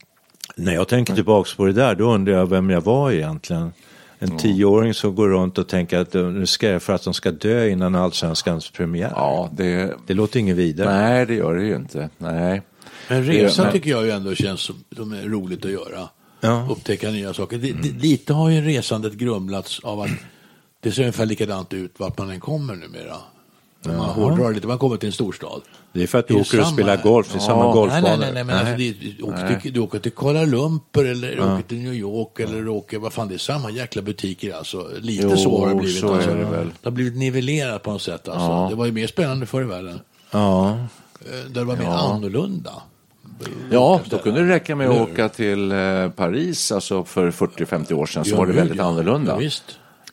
När 0.56 0.74
jag 0.74 0.88
tänker 0.88 1.16
tillbaks 1.16 1.56
på 1.56 1.66
det 1.66 1.74
där, 1.74 1.96
då 1.96 2.14
undrar 2.14 2.34
jag 2.34 2.50
vem 2.50 2.70
jag 2.70 2.82
var 2.82 3.12
egentligen. 3.12 3.72
En 4.20 4.38
tioåring 4.38 4.94
som 4.94 5.16
går 5.16 5.30
runt 5.30 5.58
och 5.58 5.68
tänker 5.68 6.00
att 6.00 6.16
eh, 6.16 6.24
nu 6.24 6.46
ska 6.46 6.68
jag 6.70 6.82
för 6.82 6.94
att 6.94 7.04
de 7.04 7.14
ska 7.14 7.32
dö 7.32 7.68
innan 7.68 7.96
allsvenskans 7.96 8.70
premiär. 8.72 9.12
Ja, 9.16 9.50
det... 9.54 9.94
Det 10.08 10.14
låter 10.14 10.40
inget 10.40 10.56
vidare. 10.56 10.94
Nej, 11.02 11.26
det 11.26 11.34
gör 11.34 11.56
det 11.56 11.64
ju 11.66 11.76
inte. 11.76 12.10
Nej. 12.18 12.62
Men 13.08 13.26
resa 13.26 13.62
Det- 13.62 13.64
men- 13.64 13.74
tycker 13.74 13.90
jag 13.90 14.06
ju 14.06 14.12
ändå 14.12 14.36
känns 14.36 14.62
som, 14.62 14.84
som 14.96 15.12
är 15.14 15.22
roligt 15.24 15.66
att 15.66 15.72
göra. 15.72 16.10
Ja. 16.44 16.68
upptäcka 16.72 17.10
nya 17.10 17.34
saker. 17.34 17.58
Det, 17.58 17.72
det, 17.72 17.90
lite 18.02 18.34
har 18.34 18.50
ju 18.50 18.62
resandet 18.62 19.14
grumlats 19.14 19.80
av 19.84 20.02
att 20.02 20.10
det 20.80 20.92
ser 20.92 21.02
ungefär 21.02 21.26
likadant 21.26 21.74
ut 21.74 21.94
vart 21.98 22.18
man 22.18 22.30
än 22.30 22.40
kommer 22.40 22.76
numera. 22.76 23.16
Om 23.86 23.98
man 23.98 24.10
hårdrar 24.10 24.54
lite, 24.54 24.68
man 24.68 24.78
kommer 24.78 24.98
till 24.98 25.08
en 25.08 25.14
storstad. 25.14 25.62
Det 25.94 26.04
är 26.04 26.08
för 26.08 26.20
att 26.20 26.28
du 26.28 26.34
åker 26.34 26.60
och 26.60 26.66
samma- 26.66 26.76
spelar 26.78 27.04
golf, 27.04 27.30
det 27.32 27.38
är 27.38 27.40
samma 27.40 27.64
Nej, 27.64 27.74
golfbanor. 27.74 28.08
nej, 28.10 28.18
nej, 28.20 28.34
nej, 28.34 28.44
men 28.44 28.56
alltså, 28.58 28.76
det, 28.78 28.92
du, 29.18 29.24
åker 29.24 29.60
till, 29.60 29.74
du 29.74 29.80
åker 29.80 30.00
till 30.00 30.12
Kuala 30.12 30.44
Lumpur 30.46 31.06
eller 31.06 31.36
du 31.36 31.42
åker 31.42 31.64
till 31.68 31.78
New 31.80 31.94
York 31.94 32.40
eller 32.40 32.62
du 32.62 32.70
åker, 32.70 33.00
vad 33.00 33.14
fan 33.14 33.28
det 33.28 33.34
är 33.34 33.38
samma 33.38 33.72
jäkla 33.72 34.02
butiker 34.02 34.54
alltså. 34.54 34.90
Lite 35.00 35.28
Jo, 35.30 35.38
så 35.38 35.60
har 35.60 35.70
det 35.70 35.76
blivit. 35.76 36.00
så 36.00 36.14
alltså. 36.14 36.30
det 36.34 36.44
det 36.64 36.70
har 36.84 36.92
blivit 36.92 37.18
nivellerat 37.18 37.84
på 37.84 37.92
något 37.92 38.02
sätt 38.02 38.28
alltså. 38.28 38.70
Det 38.70 38.76
var 38.76 38.86
ju 38.86 38.92
mer 38.92 39.08
spännande 39.08 39.46
förr 39.46 39.62
i 39.62 39.66
världen. 39.66 40.00
Ja, 40.32 40.78
Där 41.26 41.50
det 41.60 41.64
var 41.64 41.76
mer 41.76 41.86
annorlunda. 41.86 42.72
Ja, 43.72 44.02
då 44.10 44.18
kunde 44.18 44.46
det 44.46 44.54
räcka 44.54 44.76
med 44.76 44.90
att 44.90 45.10
åka 45.10 45.30
till 45.30 45.72
eh, 45.72 46.10
Paris 46.10 46.72
alltså 46.72 47.04
för 47.04 47.32
40-50 47.32 47.94
år 47.94 48.06
sedan 48.06 48.26
så 48.26 48.32
Ja, 48.32 48.38
var 48.38 48.46
det 48.46 48.54
väldigt 48.54 48.78
ja. 48.78 48.84
annorlunda. 48.84 49.32
Ja, 49.32 49.38
visst. 49.38 49.64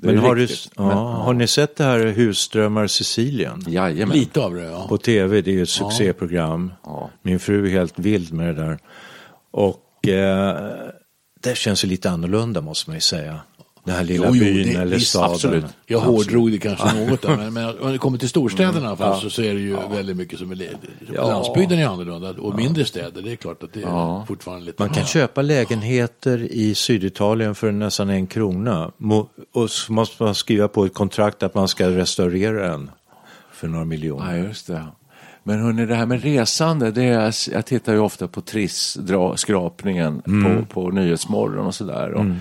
Men 0.01 0.19
har, 0.19 0.35
du, 0.35 0.49
ja, 0.77 0.83
har 1.01 1.33
ni 1.35 1.47
sett 1.47 1.77
det 1.77 1.85
här 1.85 1.99
Husdrömmar 2.07 2.87
Sicilien? 2.87 3.65
Jajamän. 3.69 4.17
Lite 4.17 4.41
av 4.41 4.55
det, 4.55 4.65
ja. 4.65 4.87
På 4.89 4.99
tv, 4.99 5.41
det 5.41 5.59
är 5.59 5.63
ett 5.63 5.69
succéprogram. 5.69 6.73
Ja. 6.85 7.11
Min 7.23 7.41
fru 7.41 7.67
är 7.67 7.71
helt 7.71 7.99
vild 7.99 8.33
med 8.33 8.57
det 8.57 8.63
där. 8.65 8.79
Och 9.51 10.09
eh, 10.09 10.71
det 11.41 11.57
känns 11.57 11.85
ju 11.85 11.89
lite 11.89 12.11
annorlunda 12.11 12.61
måste 12.61 12.91
man 12.91 12.97
ju 12.97 13.01
säga. 13.01 13.41
Den 13.89 13.97
här 13.97 14.05
lilla 14.05 14.27
Jo, 14.27 14.35
jo, 14.35 14.45
byn 14.45 14.67
det- 14.67 14.81
eller 14.81 14.97
visst, 14.97 15.09
staden. 15.11 15.31
Absolut. 15.33 15.65
Jag 15.87 15.99
hårdrog 15.99 16.53
det 16.53 16.59
kanske 16.59 17.07
något 17.07 17.23
där, 17.23 17.37
men, 17.37 17.53
men 17.55 17.79
om 17.81 17.93
det 17.93 17.99
kommer 17.99 18.19
till 18.19 18.29
storstäderna 18.29 18.87
alla 18.89 18.97
fall 18.97 19.21
så, 19.21 19.31
så 19.31 19.43
är 19.43 19.55
det 19.55 19.61
ju 19.61 19.77
väldigt 19.91 20.17
mycket 20.17 20.39
som 20.39 20.53
är. 20.53 20.69
Ja. 21.15 21.27
Landsbygden 21.27 21.79
är 21.79 21.87
annorlunda 21.87 22.31
och 22.31 22.55
mindre 22.55 22.85
städer, 22.85 23.23
det 23.23 23.33
är 23.33 23.37
klart 23.37 23.63
att 23.63 23.73
det 23.73 23.83
är 23.83 24.27
fortfarande 24.27 24.67
lite... 24.67 24.83
Man 24.83 24.91
kan 24.91 25.05
köpa 25.07 25.43
lägenheter 25.43 26.39
i 26.53 26.75
Syditalien 26.75 27.55
för 27.55 27.73
nästan 27.73 28.11
en 28.11 28.27
krona. 28.27 28.91
Och 29.53 29.71
så 29.71 29.93
måste 29.93 30.23
man 30.23 30.35
skriva 30.35 30.69
på 30.69 30.85
ett 30.85 30.95
kontrakt 30.95 31.43
att 31.43 31.55
man 31.55 31.69
ska 31.69 31.91
restaurera 31.91 32.71
den 32.71 32.91
för 33.53 33.69
några 33.69 33.85
miljoner. 33.85 34.37
Ja, 34.37 34.47
just 34.47 34.67
det. 34.67 34.85
Men 35.43 35.61
hörni, 35.63 35.87
det 35.87 35.95
här 35.95 36.07
med 36.07 36.23
resande, 36.23 36.91
det 36.91 37.03
är, 37.05 37.35
jag 37.53 37.67
tittar 37.67 37.93
ju 37.93 37.99
ofta 37.99 38.29
på 38.29 38.41
Triss-skrapningen 38.41 40.23
på, 40.23 40.65
på 40.75 40.91
Nyhetsmorgon 40.91 41.67
och 41.67 41.75
sådär. 41.75 42.13
Och, 42.13 42.21
eh, 42.25 42.35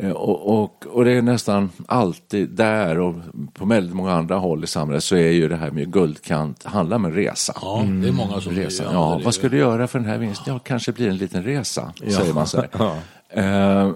och, 0.00 0.62
och, 0.62 0.86
och 0.86 1.04
det 1.04 1.12
är 1.12 1.22
nästan 1.22 1.70
alltid 1.86 2.48
där 2.48 2.98
och 2.98 3.14
på 3.54 3.66
väldigt 3.66 3.96
många 3.96 4.12
andra 4.12 4.36
håll 4.36 4.64
i 4.64 4.66
samhället 4.66 5.04
så 5.04 5.16
är 5.16 5.30
ju 5.30 5.48
det 5.48 5.56
här 5.56 5.70
med 5.70 5.92
guldkant, 5.92 6.64
handlar 6.64 6.96
om 6.96 7.04
en 7.04 7.12
resa. 7.12 7.58
Ja, 7.62 7.84
det 8.02 8.08
är 8.08 8.12
många 8.12 8.40
som 8.40 8.52
Resa. 8.52 8.84
Ja, 8.92 9.20
vad 9.24 9.34
ska 9.34 9.48
du 9.48 9.56
göra 9.56 9.86
för 9.86 9.98
den 9.98 10.08
här 10.08 10.18
vinsten? 10.18 10.54
Ja, 10.54 10.58
kanske 10.58 10.92
blir 10.92 11.08
en 11.08 11.16
liten 11.16 11.42
resa, 11.42 11.92
säger 11.98 12.34
man 12.34 12.46
så. 12.46 12.64
Ja. 12.78 12.96
Eh, 13.28 13.90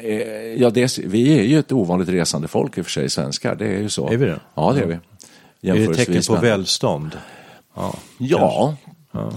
eh, 0.00 0.54
ja, 0.56 0.70
det, 0.70 0.98
vi 0.98 1.38
är 1.38 1.42
ju 1.42 1.58
ett 1.58 1.72
ovanligt 1.72 2.08
resande 2.08 2.48
folk 2.48 2.78
i 2.78 2.80
och 2.80 2.84
för 2.84 2.92
sig, 2.92 3.10
svenskar. 3.10 3.54
Det 3.54 3.66
är 3.66 3.80
ju 3.80 3.88
så. 3.88 4.08
Är 4.08 4.16
vi 4.16 4.26
det? 4.26 4.40
Ja, 4.54 4.72
det 4.72 4.80
är 4.80 4.86
vi. 4.86 5.70
Är 5.70 5.88
det 5.88 5.94
tecken 5.94 6.22
på 6.28 6.36
välstånd? 6.36 7.18
Ja. 7.74 7.94
Ja, 8.18 8.76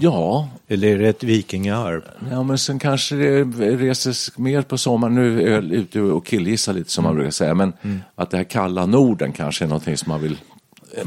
ja. 0.00 0.48
Eller 0.68 0.88
är 0.88 0.98
det 0.98 1.08
ett 1.08 1.22
vikingaarv? 1.24 2.02
Ja, 2.30 2.42
men 2.42 2.58
sen 2.58 2.78
kanske 2.78 3.14
det 3.16 3.42
reses 3.76 4.38
mer 4.38 4.62
på 4.62 4.78
sommaren. 4.78 5.14
Nu 5.14 5.42
är 5.42 5.50
jag 5.52 5.64
ute 5.64 6.00
och 6.00 6.26
killgissar 6.26 6.72
lite 6.72 6.90
som 6.90 7.02
man 7.04 7.10
Mm. 7.10 7.16
brukar 7.18 7.30
säga. 7.32 7.54
Men 7.54 7.72
att 8.14 8.30
det 8.30 8.36
här 8.36 8.44
kalla 8.44 8.86
Norden 8.86 9.32
kanske 9.32 9.64
är 9.64 9.68
någonting 9.68 9.96
som 9.96 10.08
man 10.12 10.20
vill, 10.22 10.38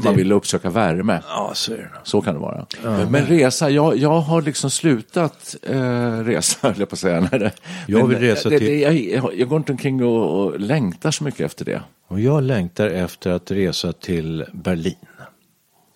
man 0.04 0.16
vill 0.16 0.32
uppsöka 0.32 0.70
värme. 0.70 1.20
Ja, 1.28 1.50
så 1.54 1.72
är 1.72 1.76
det. 1.76 1.88
Så 2.02 2.20
kan 2.20 2.34
det 2.34 2.40
vara. 2.40 2.66
Men 3.08 3.26
resa, 3.26 3.70
jag, 3.70 3.96
jag 3.96 4.20
har 4.20 4.42
liksom 4.42 4.70
slutat 4.70 5.56
eh, 5.62 6.18
resa, 6.24 6.56
höll 6.68 6.78
jag 6.78 6.88
på 6.88 6.94
att 6.94 6.98
säga. 6.98 7.20
Det, 7.20 7.52
Jag 7.86 8.06
vill 8.06 8.18
resa 8.18 8.48
det, 8.48 8.58
till- 8.58 8.68
Det, 8.68 9.10
jag, 9.12 9.38
jag 9.38 9.48
går 9.48 9.56
inte 9.58 9.72
omkring 9.72 10.04
och, 10.04 10.44
och 10.44 10.60
längtar 10.60 11.10
så 11.10 11.24
mycket 11.24 11.40
efter 11.40 11.64
det. 11.64 11.82
Och 12.08 12.20
jag 12.20 12.42
längtar 12.42 12.86
efter 12.86 13.30
att 13.30 13.50
resa 13.50 13.92
till 13.92 14.44
Berlin. 14.52 14.94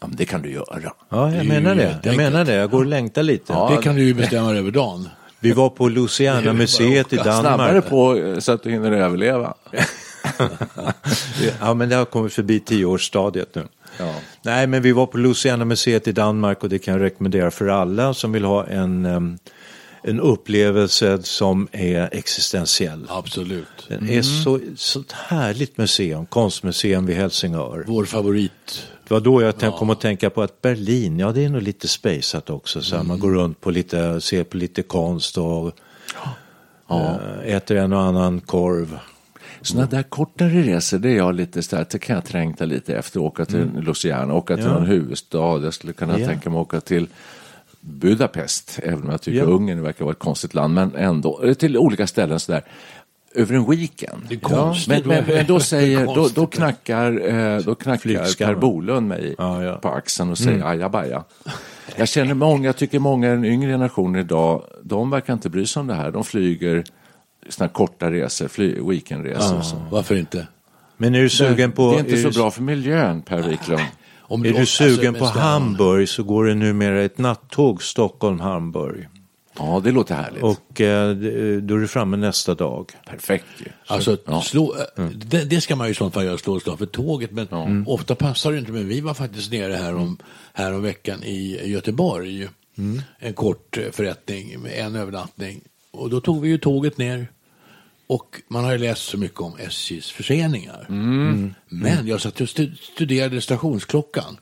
Ja, 0.04 0.08
men 0.08 0.16
det 0.16 0.24
kan 0.24 0.42
du 0.42 0.50
göra. 0.50 0.92
Ja, 1.08 1.34
jag 1.34 1.46
menar 1.46 1.74
det. 1.74 1.98
Jag 2.02 2.16
menar 2.16 2.44
det. 2.44 2.54
Jag 2.54 2.70
går 2.70 2.78
och 2.78 2.86
längtar 2.86 3.22
lite. 3.22 3.52
Det 3.52 3.82
kan 3.82 3.94
du 3.94 4.04
ju 4.04 4.14
bestämma 4.14 4.54
över 4.54 4.70
dagen. 4.70 5.08
Vi 5.40 5.52
var 5.52 5.70
på 5.70 5.88
Louisiana-museet 5.88 7.12
i 7.12 7.16
Danmark. 7.16 7.40
Snabbare 7.40 7.80
på 7.80 8.16
eh, 8.16 8.38
så 8.38 8.52
att 8.52 8.62
du 8.62 8.70
hinner 8.70 8.92
överleva. 8.92 9.54
Ja, 11.60 11.74
men 11.74 11.88
det 11.88 11.96
har 11.96 12.04
kommit 12.04 12.32
förbi 12.32 12.60
tioårsstadiet 12.60 13.54
nu. 13.54 13.66
Ja. 13.98 14.14
Nej, 14.42 14.66
men 14.66 14.82
vi 14.82 14.92
var 14.92 15.06
på 15.06 15.18
Louisiana-museet 15.18 16.08
i 16.08 16.12
Danmark 16.12 16.62
och 16.62 16.68
det 16.68 16.78
kan 16.78 16.94
jag 16.94 17.02
rekommendera 17.02 17.50
för 17.50 17.68
alla 17.68 18.14
som 18.14 18.32
vill 18.32 18.44
ha 18.44 18.66
en, 18.66 19.04
en 20.02 20.20
upplevelse 20.20 21.22
som 21.22 21.68
är 21.72 22.08
existentiell. 22.12 23.06
Absolut. 23.08 23.86
Den 23.88 24.08
är 24.08 24.22
så, 24.22 24.60
så 24.76 25.00
ett 25.00 25.12
härligt 25.12 25.78
museum, 25.78 26.26
konstmuseum 26.26 27.06
vid 27.06 27.16
Helsingör. 27.16 27.84
Vår 27.86 28.04
favorit. 28.04 28.86
Det 29.08 29.14
var 29.14 29.20
då 29.20 29.42
jag 29.42 29.54
ja. 29.60 29.78
kom 29.78 29.90
att 29.90 30.00
tänka 30.00 30.30
på 30.30 30.42
att 30.42 30.62
Berlin, 30.62 31.18
ja 31.18 31.32
det 31.32 31.44
är 31.44 31.48
nog 31.48 31.62
lite 31.62 31.88
spejsat 31.88 32.50
också. 32.50 32.82
Så 32.82 32.96
här, 32.96 33.02
Man 33.02 33.18
går 33.18 33.30
runt 33.30 33.60
på 33.60 33.70
lite, 33.70 34.20
ser 34.20 34.44
på 34.44 34.56
lite 34.56 34.82
konst 34.82 35.38
och 35.38 35.72
eh, 36.90 37.54
äter 37.54 37.76
en 37.76 37.92
och 37.92 38.00
annan 38.02 38.40
korv. 38.40 38.98
Sådana 39.62 39.86
där 39.86 40.02
kortare 40.02 40.62
resor, 40.62 40.98
det 40.98 41.10
är 41.10 41.16
jag 41.16 41.34
lite 41.34 41.62
så 41.62 41.76
här, 41.76 41.86
det 41.90 41.98
kan 41.98 42.14
jag 42.14 42.24
trängta 42.24 42.64
lite 42.64 42.96
efter. 42.96 43.20
Åka 43.20 43.44
till 43.44 43.70
Luciana, 43.80 44.34
åka 44.34 44.56
till 44.56 44.64
Ja. 44.64 44.72
någon 44.72 44.86
huvudstad. 44.86 45.60
Jag 45.64 45.74
skulle 45.74 45.92
kunna 45.92 46.18
Ja. 46.20 46.26
tänka 46.26 46.50
mig 46.50 46.58
att 46.58 46.66
åka 46.66 46.80
till 46.80 47.06
Budapest, 47.80 48.78
även 48.82 49.02
om 49.02 49.10
jag 49.10 49.22
tycker 49.22 49.38
Ja. 49.38 49.44
Ungern 49.44 49.82
verkar 49.82 50.04
vara 50.04 50.12
ett 50.12 50.18
konstigt 50.18 50.54
land. 50.54 50.74
Men 50.74 50.94
ändå, 50.96 51.40
eller 51.42 51.54
till 51.54 51.78
olika 51.78 52.06
ställen 52.06 52.40
sådär. 52.40 52.62
Över 53.34 53.54
en 53.54 53.70
weekend. 53.70 54.22
Det 54.28 54.34
är 54.34 54.38
konstigt. 54.38 55.06
Men, 55.06 55.24
men, 55.26 55.34
men 55.34 55.46
då, 55.46 55.60
säger, 55.60 55.96
Det 56.06 56.12
är 56.12 56.14
då, 56.14 56.28
då 56.34 56.46
knackar, 56.46 57.28
eh, 57.34 57.58
då 57.58 57.74
knackar. 57.74 58.46
Per 58.46 58.54
Bolund 58.54 59.08
mig 59.08 59.34
Ja, 59.38 59.62
ja. 59.64 59.74
på 59.74 59.88
axeln 59.88 60.30
och 60.30 60.38
säger 60.38 60.64
ajabaja. 60.64 61.24
Jag 61.96 62.08
känner 62.08 62.34
många, 62.34 62.66
jag 62.68 62.76
tycker 62.76 62.98
många 62.98 63.26
i 63.26 63.30
den 63.30 63.44
yngre 63.44 63.70
generationen 63.70 64.20
idag, 64.20 64.62
de 64.82 65.10
verkar 65.10 65.32
inte 65.32 65.50
bry 65.50 65.66
sig 65.66 65.80
om 65.80 65.86
det 65.86 65.94
här. 65.94 66.10
De 66.10 66.24
flyger 66.24 66.84
såna 67.48 67.68
korta 67.68 68.10
resor, 68.10 68.48
fly, 68.48 68.80
weekendresor. 68.88 69.58
och 69.58 69.64
så. 69.64 69.76
Varför 69.90 70.14
inte? 70.16 70.46
Men 70.96 71.14
är 71.14 71.20
du 71.20 71.28
sugen 71.28 71.72
på... 71.72 71.90
det 71.90 71.96
är 71.96 72.00
inte 72.00 72.16
så 72.22 72.28
du- 72.28 72.38
bra 72.40 72.50
för 72.50 72.62
miljön, 72.62 73.22
Per 73.22 73.38
Wiklund. 73.42 73.82
Om 74.20 74.44
Är 74.44 74.52
du 74.52 74.58
alltså, 74.58 74.84
sugen 74.84 75.12
men 75.12 75.20
på 75.20 75.26
Hamburg 75.26 76.08
så 76.08 76.22
går 76.22 76.44
det 76.44 76.54
numera 76.54 77.02
ett 77.02 77.18
nattåg 77.18 77.82
Stockholm-Hamburg. 77.82 79.08
Ja, 79.58 79.80
det 79.84 79.90
låter 79.90 80.14
härligt. 80.14 80.42
Och 80.42 80.80
eh, 80.80 81.10
d- 81.16 81.60
då 81.60 81.74
är 81.74 81.78
du 81.78 81.88
framme 81.88 82.16
nästa 82.16 82.54
dag. 82.54 82.90
Perfekt 83.06 83.44
ju. 83.58 83.66
Alltså, 83.86 84.16
Ja. 84.26 84.42
slå, 84.42 84.74
Mm. 84.96 85.12
det, 85.26 85.44
det 85.44 85.60
ska 85.60 85.76
man 85.76 85.86
ju 85.86 85.90
i 85.92 85.94
sånt 85.94 86.14
fall 86.14 86.24
göra, 86.24 86.38
slå 86.38 86.56
ett 86.56 86.62
slag 86.62 86.78
för 86.78 86.86
tåget. 86.86 87.30
Men 87.32 87.84
ofta 87.86 88.14
passar 88.14 88.52
det 88.52 88.58
inte. 88.58 88.72
Men 88.72 88.88
vi 88.88 89.00
var 89.00 89.14
faktiskt 89.14 89.52
nere 89.52 89.72
här 89.72 89.94
om, 89.96 90.18
här 90.52 90.74
om 90.74 90.82
veckan 90.82 91.22
i 91.24 91.60
Göteborg. 91.70 92.48
Mm. 92.78 93.02
En 93.18 93.34
kort 93.34 93.76
eh, 93.78 93.84
förrättning 93.92 94.60
med 94.60 94.72
en 94.86 94.96
övernattning. 94.96 95.60
Och 95.90 96.10
då 96.10 96.20
tog 96.20 96.40
vi 96.42 96.48
ju 96.48 96.58
tåget 96.58 96.98
ner. 96.98 97.28
Och 98.06 98.40
man 98.48 98.64
har 98.64 98.72
ju 98.72 98.78
läst 98.78 99.02
så 99.02 99.18
mycket 99.18 99.40
om 99.40 99.52
SJs 99.58 100.10
förseningar. 100.10 100.86
Mm. 100.88 101.54
Men 101.68 102.06
jag 102.06 102.20
satt 102.20 102.40
och 102.40 102.46
stu- 102.46 102.74
studerade 102.94 103.40
stationsklockan. 103.40 104.36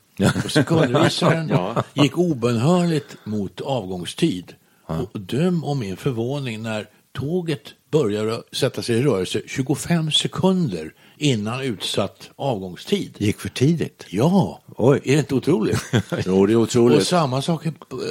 Och 0.45 0.51
sekundvisaren 0.51 1.51
gick 1.93 2.17
obönhörligt 2.17 3.17
mot 3.23 3.61
avgångstid. 3.61 4.53
Och 5.01 5.19
döm 5.21 5.63
om 5.63 5.79
min 5.79 5.97
förvåning 5.97 6.61
när 6.63 6.87
tåget 7.11 7.61
börjar 7.91 8.43
sätta 8.55 8.81
sig 8.81 8.95
i 8.97 9.01
rörelse 9.01 9.41
25 9.47 10.11
sekunder 10.11 10.93
innan 11.17 11.61
utsatt 11.61 12.29
avgångstid. 12.35 13.15
Gick 13.17 13.39
för 13.39 13.49
tidigt. 13.49 14.05
Ja, 14.09 14.61
Oj. 14.77 15.01
är 15.03 15.13
det 15.13 15.19
inte 15.19 15.35
otroligt? 15.35 15.79
Jo, 16.25 16.45
det 16.45 16.53
är 16.53 16.57
Och 16.57 16.61
otroligt. 16.63 17.07
samma 17.07 17.41
sak, 17.41 17.65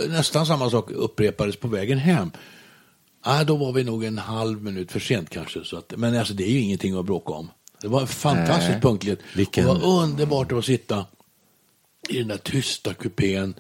nästan 0.09 0.47
samma 0.47 0.71
sak 0.71 0.91
upprepades 0.91 1.57
på 1.57 1.69
vägen 1.69 1.99
hem. 1.99 2.31
Ah, 3.25 3.45
då 3.45 3.57
var 3.57 3.73
vi 3.73 3.85
nog 3.85 4.05
en 4.05 4.19
halv 4.19 4.63
minut 4.63 4.93
för 4.93 5.01
sent 5.01 5.31
kanske. 5.31 5.65
Så 5.65 5.77
att, 5.77 5.93
men 5.97 6.17
alltså, 6.19 6.35
det 6.35 6.45
är 6.45 6.51
ju 6.51 6.59
ingenting 6.61 6.99
att 6.99 7.05
bråka 7.07 7.33
om. 7.33 7.51
Det 7.81 7.89
var 7.89 8.01
en 8.01 8.07
fantastisk 8.07 8.71
Nej. 8.71 8.81
punktlighet. 8.81 9.19
Vilken- 9.37 9.65
Det 9.67 9.71
var 9.75 10.03
underbart 10.03 10.53
att 10.53 10.65
sitta 10.65 11.07
i 12.09 12.19
den 12.19 12.29
där 12.29 12.37
tysta 12.37 12.95
kupén 12.95 13.55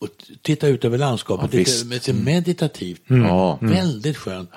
och 0.00 0.08
titta 0.42 0.68
ut 0.68 0.84
över 0.84 0.98
landskapet. 0.98 1.52
Ja, 1.52 1.58
lite, 1.58 1.70
visst. 1.70 1.86
med, 1.86 2.08
mm. 2.08 2.24
meditativt. 2.24 3.02
Ja. 3.06 3.58
Väldigt 3.60 4.16
skönt. 4.16 4.50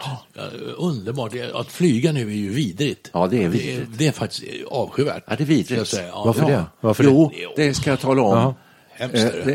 Underbart. 0.77 1.33
Att 1.53 1.67
flyga 1.67 2.11
nu 2.11 2.21
är 2.21 2.35
ju 2.35 2.49
vidrigt. 2.49 3.09
Ja, 3.13 3.27
det 3.27 3.37
är 3.37 3.39
Det 3.39 3.45
är, 3.45 3.49
vidrigt. 3.49 3.89
det 3.97 4.07
är 4.07 4.11
faktiskt 4.11 4.43
avskyvärt. 4.67 5.23
Ja, 5.27 5.35
det 5.35 5.43
är 5.43 5.45
ska 5.45 5.53
jag 5.53 5.57
vidrigt. 5.57 5.93
Ja, 5.93 6.23
Varför 6.25 6.41
ja. 6.41 6.47
det? 6.47 6.65
Varför 6.81 7.03
jo, 7.03 7.31
det? 7.55 7.63
det 7.63 7.73
ska 7.73 7.89
jag 7.89 7.99
tala 7.99 8.21
om. 8.21 8.37
Ja. 8.37 8.55
Eh, 8.97 9.09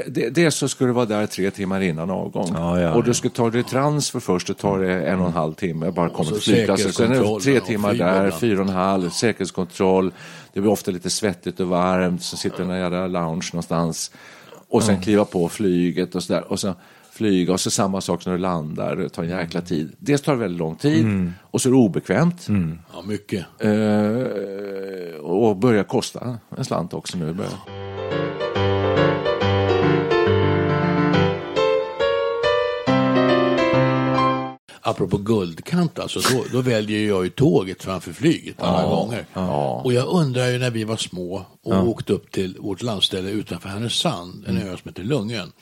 det. 0.07 0.31
det 0.31 0.51
så 0.51 0.69
ska 0.69 0.85
du 0.85 0.93
vara 0.93 1.07
där 1.07 1.27
tre 1.27 1.51
timmar 1.51 1.81
innan 1.81 2.11
avgång. 2.11 2.51
Ja, 2.55 2.81
ja, 2.81 2.95
och 2.95 3.05
du 3.05 3.15
ska 3.15 3.29
ta 3.29 3.51
dig 3.51 3.65
transfer 3.65 4.21
först, 4.21 4.47
det 4.47 4.55
tar 4.55 4.79
det 4.79 5.03
en 5.03 5.21
och 5.21 5.27
en 5.27 5.33
halv 5.33 5.55
timme, 5.55 5.91
bara 5.91 6.09
komma 6.09 6.31
till 6.31 6.41
flygplatsen. 6.41 6.93
Sen 6.93 7.13
är 7.13 7.35
det 7.35 7.41
tre 7.41 7.61
timmar 7.61 7.95
där, 7.95 8.31
fyra 8.31 8.61
och 8.61 8.69
en 8.69 8.75
halv, 8.75 9.11
säkerhetskontroll. 9.11 10.13
Det 10.53 10.61
blir 10.61 10.73
ofta 10.73 10.91
lite 10.91 11.11
svettigt 11.11 11.61
och 11.61 11.69
varmt, 11.69 12.23
så 12.23 12.37
sitter 12.37 12.61
i 12.61 12.67
en 12.67 12.79
jävla 12.79 13.07
lounge 13.07 13.51
någonstans. 13.53 14.11
Och 14.71 14.83
sen 14.83 15.01
kliva 15.01 15.25
på 15.25 15.49
flyget 15.49 16.15
och 16.15 16.23
sådär. 16.23 16.53
Och 16.53 16.61
så 16.61 16.75
flyga 17.11 17.53
och 17.53 17.61
så 17.61 17.71
samma 17.71 18.01
sak 18.01 18.27
när 18.27 18.33
du 18.33 18.39
landar, 18.39 18.97
det 18.97 19.09
tar 19.09 19.23
en 19.23 19.29
jäkla 19.29 19.61
tid. 19.61 19.93
Dels 19.99 20.23
tar 20.23 20.33
det 20.33 20.39
väldigt 20.39 20.59
lång 20.59 20.77
tid 20.77 21.33
och 21.41 21.61
så 21.61 21.69
är 21.69 21.71
det 21.71 21.79
obekvämt. 21.79 22.47
Ja, 22.93 23.03
mycket. 23.07 23.47
Eh, 23.59 25.21
och 25.21 25.57
börjar 25.57 25.85
kosta 25.85 26.39
en 26.57 26.65
slant 26.65 26.95
också 26.95 27.19
nu. 27.19 27.33
Börjar. 27.33 27.88
Apropå 34.91 35.17
guldkant 35.19 35.99
alltså, 35.99 36.21
då, 36.35 36.45
då 36.53 36.61
väljer 36.61 37.09
jag 37.09 37.25
ju 37.25 37.31
tåget 37.31 37.83
framför 37.83 38.13
flyget 38.13 38.63
alla 38.63 38.83
gånger. 38.89 39.27
Och 39.85 39.93
jag 39.93 40.07
undrar 40.09 40.47
ju 40.47 40.59
när 40.59 40.71
vi 40.71 40.85
var 40.85 40.97
små 40.97 41.47
och 41.63 41.89
åkte 41.89 42.13
upp 42.13 42.31
till 42.33 42.57
vårt 42.61 42.83
landställe 42.83 43.31
utanför 43.31 43.69
Härnösand, 43.69 44.45
en 44.49 44.57
ö 44.59 44.77
som 44.83 44.89
heter 44.89 45.03
Lungön. 45.05 45.53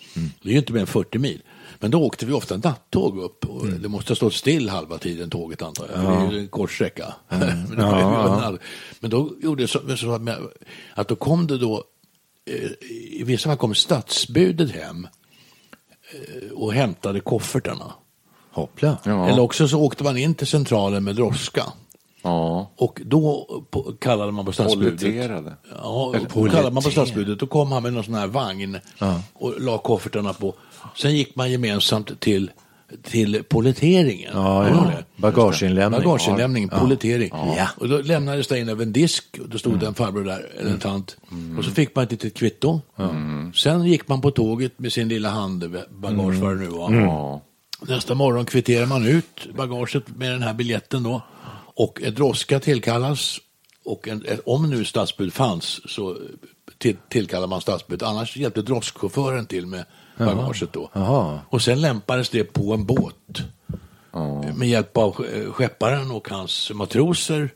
Det 0.42 0.48
är 0.48 0.52
ju 0.52 0.58
inte 0.58 0.72
mer 0.72 0.80
än 0.80 0.86
40 0.86 1.18
mil. 1.18 1.42
Men 1.78 1.90
då 1.90 2.02
åkte 2.02 2.26
vi 2.26 2.32
ofta 2.32 2.56
nattåg 2.56 3.18
upp 3.18 3.44
och 3.44 3.66
det 3.66 3.88
måste 3.88 4.10
ha 4.10 4.16
stått 4.16 4.34
still 4.34 4.68
halva 4.68 4.98
tiden 4.98 5.30
tåget 5.30 5.62
antar 5.62 5.88
jag, 5.92 6.02
för 6.02 6.10
det 6.20 6.26
är 6.26 6.32
ju 6.32 6.38
en 6.38 6.48
kort 6.48 6.70
sträcka. 6.72 7.14
Men, 7.28 7.70
det 7.76 7.82
var 7.82 8.50
ju- 8.52 8.58
men 9.00 9.10
då 9.10 9.30
gjorde 9.42 9.62
det 9.62 9.68
så, 9.68 9.96
så 9.96 10.10
att- 10.12 10.22
att 10.94 11.08
då 11.08 11.16
kom 11.16 11.46
det 11.46 11.58
då, 11.58 11.84
eh, 12.50 12.70
i 13.20 13.22
vissa 13.24 13.48
fall 13.48 13.56
kom 13.58 13.74
stadsbudet 13.74 14.70
hem 14.70 15.08
eh, 16.14 16.50
och 16.52 16.72
hämtade 16.72 17.20
koffertarna. 17.20 17.92
Hoppla. 18.56 18.96
Ja. 19.04 19.28
Eller 19.28 19.42
också 19.42 19.68
så 19.68 19.80
åkte 19.80 20.04
man 20.04 20.16
in 20.16 20.34
till 20.34 20.46
centralen 20.46 21.04
med 21.04 21.16
droska. 21.16 21.62
Ja. 22.22 22.70
Och 22.76 23.00
då 23.04 23.46
på, 23.70 23.92
kallade 23.98 24.32
man 24.32 24.44
på 24.44 24.52
stadsbudet. 24.52 25.02
Ja, 25.82 26.14
då 26.34 26.48
kallade 26.48 26.70
man 26.70 26.82
på 26.82 26.90
stadsbudet. 26.90 27.38
Då 27.38 27.46
kom 27.46 27.72
han 27.72 27.82
med 27.82 27.92
någon 27.92 28.04
sån 28.04 28.14
här 28.14 28.26
vagn 28.26 28.78
och 29.32 29.60
la 29.60 29.78
koffertarna 29.78 30.32
på. 30.32 30.54
Sen 30.96 31.16
gick 31.16 31.36
man 31.36 31.50
gemensamt 31.50 32.20
till, 32.20 32.50
till 33.02 33.42
polletteringen. 33.48 34.30
Ja, 34.34 34.68
ja. 34.68 34.92
Bagageinlämning. 35.16 36.02
Bagageinlämning, 36.02 36.68
pollettering. 36.68 37.30
Ja. 37.32 37.68
Och 37.76 37.88
då 37.88 37.98
lämnades 37.98 38.48
det 38.48 38.58
in 38.58 38.68
över 38.68 38.82
en 38.82 38.92
disk 38.92 39.38
och 39.42 39.48
då 39.48 39.58
stod 39.58 39.78
det 39.80 39.86
en 39.86 39.94
farbror 39.94 40.24
där, 40.24 40.46
eller 40.60 40.70
en 40.70 40.78
tant. 40.78 41.16
Och 41.58 41.64
så 41.64 41.70
fick 41.70 41.94
man 41.94 42.04
ett 42.04 42.10
litet 42.10 42.34
kvitto. 42.34 42.80
Sen 43.54 43.84
gick 43.84 44.08
man 44.08 44.20
på 44.20 44.30
tåget 44.30 44.78
med 44.78 44.92
sin 44.92 45.08
lilla 45.08 45.28
handbagage, 45.28 46.34
vad 46.40 46.56
det 46.56 46.60
nu 46.60 46.66
var. 46.66 47.40
Nästa 47.80 48.14
morgon 48.14 48.44
kvitterar 48.46 48.86
man 48.86 49.06
ut 49.06 49.46
bagaget 49.56 50.08
med 50.16 50.30
den 50.32 50.42
här 50.42 50.54
biljetten 50.54 51.02
då. 51.02 51.22
Och 51.74 52.02
en 52.02 52.14
droska 52.14 52.60
tillkallas. 52.60 53.38
Och 53.84 54.08
en, 54.08 54.24
ett- 54.26 54.40
om 54.46 54.70
nu 54.70 54.84
stadsbud 54.84 55.32
fanns 55.32 55.80
så 55.92 56.16
till, 56.78 56.96
tillkallar 57.08 57.46
man 57.46 57.60
stadsbud. 57.60 58.02
Annars 58.02 58.36
hjälpte 58.36 58.62
droskchauffören 58.62 59.46
till 59.46 59.66
med 59.66 59.84
bagaget 60.18 60.72
då. 60.72 60.90
Jaha. 60.92 61.40
Och 61.48 61.62
sen 61.62 61.80
lämpades 61.80 62.28
det 62.28 62.44
på 62.44 62.72
en 62.74 62.84
båt. 62.84 63.42
Med 64.56 64.68
hjälp 64.68 64.96
av 64.96 65.14
sk- 65.14 65.52
skepparen 65.52 66.10
och 66.10 66.28
hans 66.28 66.70
matroser. 66.74 67.50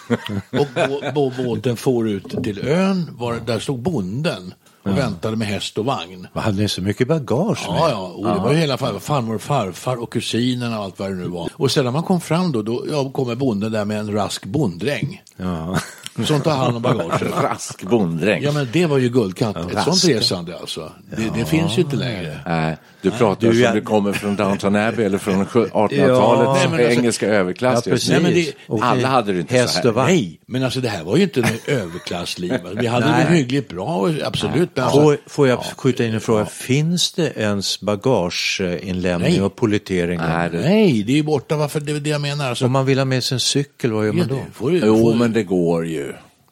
och 0.52 0.66
bå, 0.74 1.12
bå, 1.14 1.32
båten 1.44 1.76
for 1.76 2.08
ut 2.08 2.42
till 2.44 2.58
ön. 2.68 3.08
Var, 3.12 3.40
där 3.46 3.58
stod 3.58 3.78
bonden 3.78 4.54
och 4.82 4.98
väntade 4.98 5.36
med 5.36 5.48
häst 5.48 5.78
och 5.78 5.84
vagn. 5.84 6.26
Vad 6.32 6.44
hade 6.44 6.62
ni 6.62 6.68
så 6.68 6.82
mycket 6.82 7.08
bagage 7.08 7.68
med? 7.70 7.78
Ja, 7.80 7.90
ja, 7.90 7.98
och 8.16 8.24
det 8.34 8.40
var 8.40 8.52
ju 8.52 8.58
hela 8.58 8.76
fa- 8.76 8.98
farmor 8.98 9.34
och 9.34 9.42
farfar 9.42 9.96
och 10.02 10.12
kusinerna 10.12 10.78
och 10.78 10.84
allt 10.84 10.98
vad 10.98 11.10
det 11.10 11.16
nu 11.16 11.28
var. 11.28 11.48
Och 11.52 11.70
sedan 11.70 11.84
när 11.84 11.90
man 11.92 12.02
kom 12.02 12.20
fram 12.20 12.52
då, 12.52 12.62
då 12.62 12.84
ja, 12.90 13.10
kommer 13.10 13.34
bonden 13.34 13.72
där 13.72 13.84
med 13.84 13.98
en 14.00 14.12
rask 14.12 14.44
bonddräng. 14.46 15.22
Ja. 15.36 15.78
Som 16.24 16.40
tar 16.40 16.56
hand 16.56 16.76
om 16.76 16.82
bagaget. 16.82 17.22
Rask 17.42 17.82
bonddräng. 17.82 18.42
Ja, 18.42 18.52
men 18.52 18.68
det 18.72 18.86
var 18.86 18.98
ju 18.98 19.08
guldkant. 19.08 19.56
Ett 19.56 19.62
sånt 19.62 19.74
rask. 19.86 20.08
resande 20.08 20.56
alltså. 20.58 20.92
Det, 21.16 21.30
det 21.38 21.44
finns 21.44 21.78
ju 21.78 21.82
inte 21.82 21.96
längre. 21.96 22.40
Nej, 22.46 22.76
du 23.02 23.10
pratar 23.10 23.46
Du, 23.46 23.52
som 23.52 23.62
jag- 23.62 23.74
det 23.74 23.80
kommer 23.80 24.12
från 24.12 24.36
Downton 24.36 24.76
Abbey 24.76 25.04
eller 25.06 25.18
från 25.18 25.38
Ja, 25.38 25.44
1800-talet, 25.44 26.48
nej, 26.54 26.68
men 26.70 26.80
alltså- 26.80 27.00
engelska 27.00 27.26
överklass. 27.26 27.82
Ja, 27.86 27.92
precis. 27.92 28.10
Nej, 28.10 28.20
men 28.22 28.34
det- 28.34 28.52
Och 28.66 28.84
alla 28.84 29.08
hade 29.08 29.32
det 29.32 29.40
inte 29.40 29.54
häst 29.56 29.74
så 29.74 29.80
här. 29.80 29.88
och 29.88 29.94
vagn. 29.94 30.06
Nej, 30.14 30.40
men 30.46 30.64
alltså 30.64 30.80
det 30.80 30.88
här 30.88 31.04
var 31.04 31.16
ju 31.16 31.22
inte 31.22 31.40
något 31.40 31.50
överklassliv. 31.68 32.54
Vi 32.74 32.86
hade 32.86 33.10
Nej. 33.10 33.26
det 33.28 33.34
hyggligt 33.36 33.68
bra, 33.68 34.10
absolut. 34.24 34.70
Men 34.74 34.84
alltså, 34.84 35.00
Får, 35.00 35.16
får 35.26 35.48
jag 35.48 35.58
skjuta 35.76 36.04
in 36.04 36.14
en 36.14 36.20
fråga? 36.20 36.46
Finns 36.46 37.12
det 37.12 37.32
ens 37.38 37.80
bagageinlämning 37.80 39.30
Nej. 39.32 39.42
och 39.42 39.56
pollettering? 39.56 40.18
Nej, 40.18 40.50
det- 40.50 40.58
nej, 40.60 41.02
det 41.02 41.12
är 41.12 41.16
ju 41.16 41.22
borta. 41.22 41.56
Varför? 41.56 41.80
Det 41.80 41.92
är 41.92 42.00
det 42.00 42.10
jag 42.10 42.20
menar. 42.20 42.48
Alltså, 42.48 42.64
Om 42.64 42.72
man 42.72 42.86
vill 42.86 42.98
ha 42.98 43.04
med 43.04 43.24
sig 43.24 43.36
en 43.36 43.40
cykel, 43.40 43.92
vad 43.92 44.06
gör 44.06 44.12
man 44.12 44.20
ja, 44.28 44.34
då? 44.34 44.34
det 44.34 44.52
får 44.54 44.72
ju, 44.72 44.82
Jo, 44.84 44.98
får, 44.98 45.14
men 45.14 45.32
det 45.32 45.42
går 45.42 45.86
ju. 45.86 46.09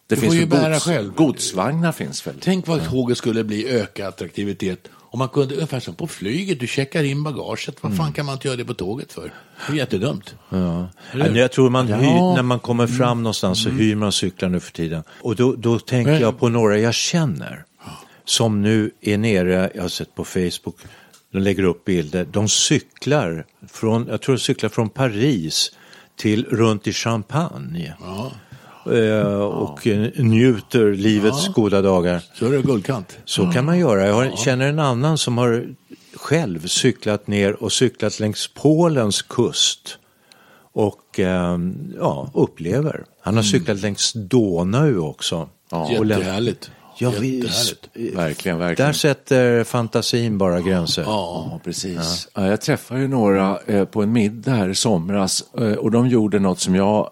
Det 0.08 0.14
Du 0.14 0.20
finns 0.20 0.32
får 0.34 0.40
ju 0.40 0.46
bära 0.46 0.72
gods, 0.72 0.84
själv. 0.84 1.14
godsvagnar 1.14 1.92
finns 1.92 2.26
väl? 2.26 2.34
Tänk 2.40 2.66
vad 2.66 2.88
tåget 2.90 3.18
skulle 3.18 3.44
bli 3.44 3.68
ökad 3.68 4.06
attraktivitet. 4.08 4.88
Om 5.10 5.18
man 5.18 5.28
kunde, 5.28 5.54
ungefär 5.54 5.80
som 5.80 5.94
på 5.94 6.06
flyget, 6.06 6.60
du 6.60 6.66
checkar 6.66 7.04
in 7.04 7.22
bagaget. 7.22 7.82
Vad 7.82 7.96
fan 7.96 8.12
kan 8.12 8.26
man 8.26 8.32
inte 8.34 8.48
göra 8.48 8.56
det 8.56 8.64
på 8.64 8.74
tåget 8.74 9.12
för? 9.12 9.32
Det 9.66 9.72
är 9.72 9.76
jättedumt. 9.76 10.34
Ja. 10.48 10.88
Jag 11.34 11.52
tror 11.52 11.70
man 11.70 11.86
hyr, 11.88 12.04
Ja. 12.06 12.34
när 12.36 12.42
man 12.42 12.60
kommer 12.60 12.86
fram 12.86 13.22
någonstans 13.22 13.62
så 13.62 13.70
hyr 13.70 13.94
man 13.94 14.12
cyklar 14.12 14.48
nu 14.48 14.60
för 14.60 14.72
tiden. 14.72 15.02
Och 15.22 15.36
då, 15.36 15.54
då 15.54 15.78
tänker 15.78 16.12
Men- 16.12 16.20
jag 16.20 16.38
på 16.38 16.48
några 16.48 16.78
jag 16.78 16.94
känner 16.94 17.64
som 18.24 18.62
nu 18.62 18.90
är 19.00 19.18
nere, 19.18 19.70
jag 19.74 19.82
har 19.82 19.88
sett 19.88 20.14
på 20.14 20.24
Facebook, 20.24 20.76
de 21.32 21.38
lägger 21.38 21.62
upp 21.62 21.84
bilder, 21.84 22.24
de 22.32 22.48
cyklar 22.48 23.46
från, 23.68 24.06
jag 24.10 24.20
tror 24.22 24.34
de 24.36 24.40
cyklar 24.40 24.70
från 24.70 24.88
Paris 24.88 25.72
till 26.16 26.44
runt 26.44 26.86
i 26.86 26.92
Champagne. 26.92 27.94
Eh, 28.92 29.40
och 29.40 29.86
njuter 30.16 30.92
livets 30.94 31.48
goda 31.48 31.82
dagar. 31.82 32.22
Så 32.34 32.46
är 32.46 32.50
det 32.52 32.62
guldkant. 32.62 33.18
Så 33.24 33.50
kan 33.52 33.64
man 33.64 33.78
göra. 33.78 34.06
Jag 34.06 34.14
har, 34.14 34.36
känner 34.36 34.68
en 34.68 34.78
annan 34.78 35.18
som 35.18 35.38
har 35.38 35.66
själv 36.14 36.66
cyklat 36.66 37.26
ner 37.26 37.62
och 37.62 37.72
cyklat 37.72 38.20
längs 38.20 38.50
Polens 38.54 39.22
kust 39.22 39.98
och 40.72 41.20
eh, 41.20 41.58
ja, 41.98 42.30
upplever. 42.34 43.04
Han 43.20 43.36
har 43.36 43.42
cyklat 43.42 43.80
längs 43.80 44.12
Donau 44.12 44.98
också. 44.98 45.48
Lä- 46.02 46.14
Jättehärligt. 46.14 46.70
Ja, 47.00 47.12
visst. 47.20 47.74
Verkligen, 48.14 48.58
verkligen. 48.58 48.88
Där 48.88 48.92
sätter 48.92 49.64
fantasin 49.64 50.38
bara 50.38 50.60
gränser. 50.60 51.02
Ja, 51.02 51.60
precis. 51.64 52.28
Ja. 52.34 52.46
jag 52.46 52.60
träffade 52.60 53.00
ju 53.00 53.08
några 53.08 53.58
eh, 53.66 53.84
på 53.84 54.02
en 54.02 54.12
middag 54.12 54.50
här 54.52 54.68
i 54.68 54.74
somras 54.74 55.44
eh, 55.58 55.72
och 55.72 55.90
de 55.90 56.08
gjorde 56.08 56.38
något 56.38 56.60
som 56.60 56.74
jag 56.74 57.10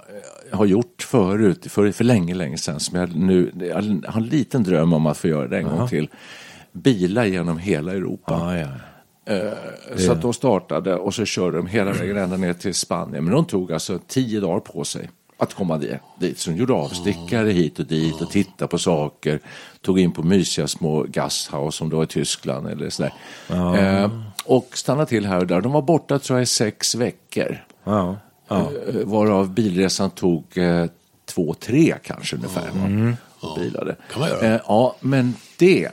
har 0.53 0.67
gjort 0.67 1.03
förut, 1.03 1.67
för, 1.71 1.93
för 1.93 2.05
länge, 2.05 2.35
länge 2.35 2.59
sedan, 2.59 2.81
som 2.81 2.99
jag 2.99 3.17
nu 3.17 3.53
jag 3.61 3.75
har 4.11 4.21
en 4.21 4.27
liten 4.27 4.63
dröm 4.63 4.93
om 4.93 5.07
att 5.07 5.19
få 5.19 5.29
göra 5.29 5.49
det 5.49 5.59
en 5.59 5.69
gång 5.69 5.89
till. 5.89 6.09
Bila 6.73 7.27
genom 7.27 7.59
hela 7.59 7.93
Europa. 7.93 8.57
Ja, 8.57 8.59
ja. 8.59 8.69
Så 9.97 10.13
att 10.13 10.23
de 10.23 10.33
startade 10.33 10.95
och 10.95 11.15
så 11.15 11.25
körde 11.25 11.57
de 11.57 11.67
hela 11.67 11.93
vägen 11.93 12.17
ända 12.17 12.37
ner 12.37 12.53
till 12.53 12.75
Spanien. 12.75 13.25
Men 13.25 13.35
de 13.35 13.45
tog 13.45 13.73
alltså 13.73 13.99
tio 14.07 14.41
dagar 14.41 14.61
på 14.61 14.85
sig 14.85 15.11
att 15.39 15.55
komma 15.55 15.81
dit. 16.21 16.39
Så 16.39 16.51
de 16.51 16.57
gjorde 16.57 16.73
avstickare 16.73 17.51
hit 17.51 17.79
och 17.79 17.87
dit 17.87 18.21
och 18.21 18.31
tittade 18.31 18.69
på 18.69 18.79
saker. 18.79 19.41
Tog 19.81 19.99
in 19.99 20.13
på 20.13 20.23
mysiga 20.23 20.67
små 20.67 21.03
gasthaus 21.03 21.75
som 21.75 21.89
då 21.89 22.03
i 22.03 22.07
Tyskland 22.07 22.69
eller 22.69 22.91
sådär. 22.91 23.13
Eh, 23.49 24.11
och 24.45 24.69
stannade 24.75 25.07
till 25.07 25.27
här 25.27 25.39
och 25.39 25.47
där. 25.47 25.61
De 25.61 25.73
var 25.73 25.83
borta 25.83 26.19
tror 26.19 26.39
jag 26.39 26.43
i 26.43 26.47
sex 26.47 26.95
veckor. 26.95 27.65
Ja. 27.85 28.17
Eh, 28.51 28.67
Varav 29.05 29.51
bilresan 29.51 30.11
tog 30.11 30.59
eh, 30.59 30.87
två, 31.25 31.55
tre 31.55 31.95
kanske 32.03 32.37
ungefär. 32.37 32.71
Och 33.41 33.59
bilade. 33.59 33.97
Kan 34.13 34.21
man 34.21 34.29
göra. 34.29 34.55
Eh, 34.55 34.61
ja, 34.67 34.97
men 35.01 35.35
det. 35.59 35.89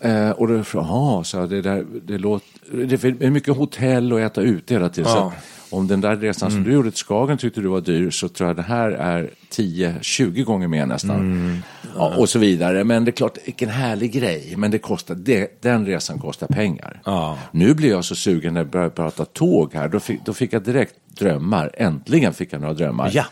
Eh, 0.00 0.30
och 0.30 0.48
då 0.48 0.62
jaha, 0.74 1.24
så 1.24 1.36
jag, 1.36 1.50
det 1.50 1.62
där, 1.62 1.86
det 2.06 2.18
låter, 2.18 2.86
det 2.86 3.04
är 3.04 3.30
mycket 3.30 3.56
hotell 3.56 4.12
och 4.12 4.20
äta 4.20 4.40
ute 4.40 4.74
hela 4.74 4.88
tiden. 4.88 5.10
Så 5.10 5.32
om 5.70 5.86
den 5.86 6.00
där 6.00 6.16
resan 6.16 6.50
som 6.50 6.62
du 6.64 6.72
gjorde 6.72 6.90
till 6.90 6.98
Skagen 7.04 7.38
tyckte 7.38 7.60
du 7.60 7.68
var 7.68 7.80
dyr 7.80 8.10
så 8.10 8.28
tror 8.28 8.48
jag 8.48 8.56
det 8.56 8.62
här 8.62 8.90
är 8.90 9.30
10-20 9.50 10.42
gånger 10.44 10.68
mer 10.68 10.86
nästan. 10.86 11.62
Ja, 11.96 12.14
och 12.16 12.28
så 12.28 12.38
vidare. 12.38 12.84
Men 12.84 13.04
det 13.04 13.10
är 13.10 13.12
klart, 13.12 13.38
vilken 13.44 13.68
härlig 13.68 14.12
grej. 14.12 14.54
Men 14.56 14.70
det 14.70 14.78
kostar, 14.78 15.14
det, 15.14 15.62
den 15.62 15.86
resan 15.86 16.18
kostar 16.18 16.46
pengar. 16.46 17.00
Ja. 17.04 17.38
Nu 17.50 17.74
blir 17.74 17.90
jag 17.90 18.04
så 18.04 18.14
sugen 18.14 18.54
när 18.54 18.60
jag 18.60 18.70
börjar 18.70 18.88
prata 18.88 19.24
tåg 19.24 19.74
här. 19.74 19.88
Då 19.88 20.00
fick, 20.00 20.24
då 20.24 20.32
fick 20.34 20.52
jag 20.52 20.62
direkt 20.62 20.94
drömmar. 21.18 21.70
Äntligen 21.74 22.34
fick 22.34 22.52
jag 22.52 22.60
några 22.60 22.74
drömmar. 22.74 23.10
Ja. 23.14 23.24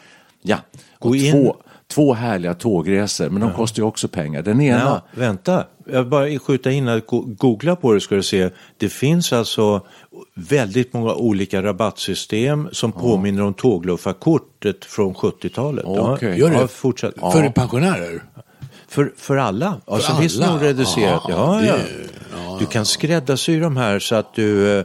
Ja. 0.42 0.57
Gå 0.99 1.09
Och 1.09 1.16
in- 1.16 1.33
två, 1.33 1.57
två 1.95 2.15
härliga 2.15 2.55
tågresor, 2.55 3.31
men 3.31 3.41
de 3.41 3.53
kostar 3.53 3.83
ju 3.83 3.87
också 3.87 4.09
pengar. 4.09 4.43
Den 4.43 4.61
ena, 4.61 4.81
Ja, 4.81 5.03
vänta, 5.15 5.65
jag 5.87 6.09
bara 6.09 6.39
skjuta 6.39 6.71
in 6.71 6.89
att 6.89 7.07
go- 7.07 7.25
googla 7.39 7.77
på 7.77 7.93
det 7.93 8.01
ska 8.01 8.15
du 8.15 8.23
se. 8.23 8.51
Det 8.79 8.89
finns 8.89 9.33
alltså 9.33 9.81
väldigt 10.35 10.93
många 10.93 11.15
olika 11.15 11.63
rabattsystem 11.63 12.69
som 12.73 12.93
påminner 12.93 13.43
om 13.43 13.55
tågluffarkortet 13.55 14.85
från 14.85 15.15
70-talet. 15.15 15.85
Okej. 15.89 16.39
Gör 16.39 16.51
det? 16.51 16.57
Ja, 16.61 16.69
fortsätt. 16.69 17.15
För 17.15 17.49
pensionärer? 17.49 18.23
För, 18.89 19.13
för 19.17 19.37
alla. 19.37 19.81
Alltså 19.87 20.13
alla? 20.13 20.21
finns 20.21 20.39
det 20.39 20.47
nog 20.53 20.63
reducerat. 20.63 21.23
Ja, 21.29 21.63
Ja, 21.65 21.75
ja. 22.37 22.57
Du 22.61 22.67
kan 22.67 22.87
skräddarsy 22.87 23.61
de 23.61 23.77
här 23.77 23.99
så 23.99 24.15
att 24.15 24.35
du, 24.35 24.79
eh, 24.79 24.85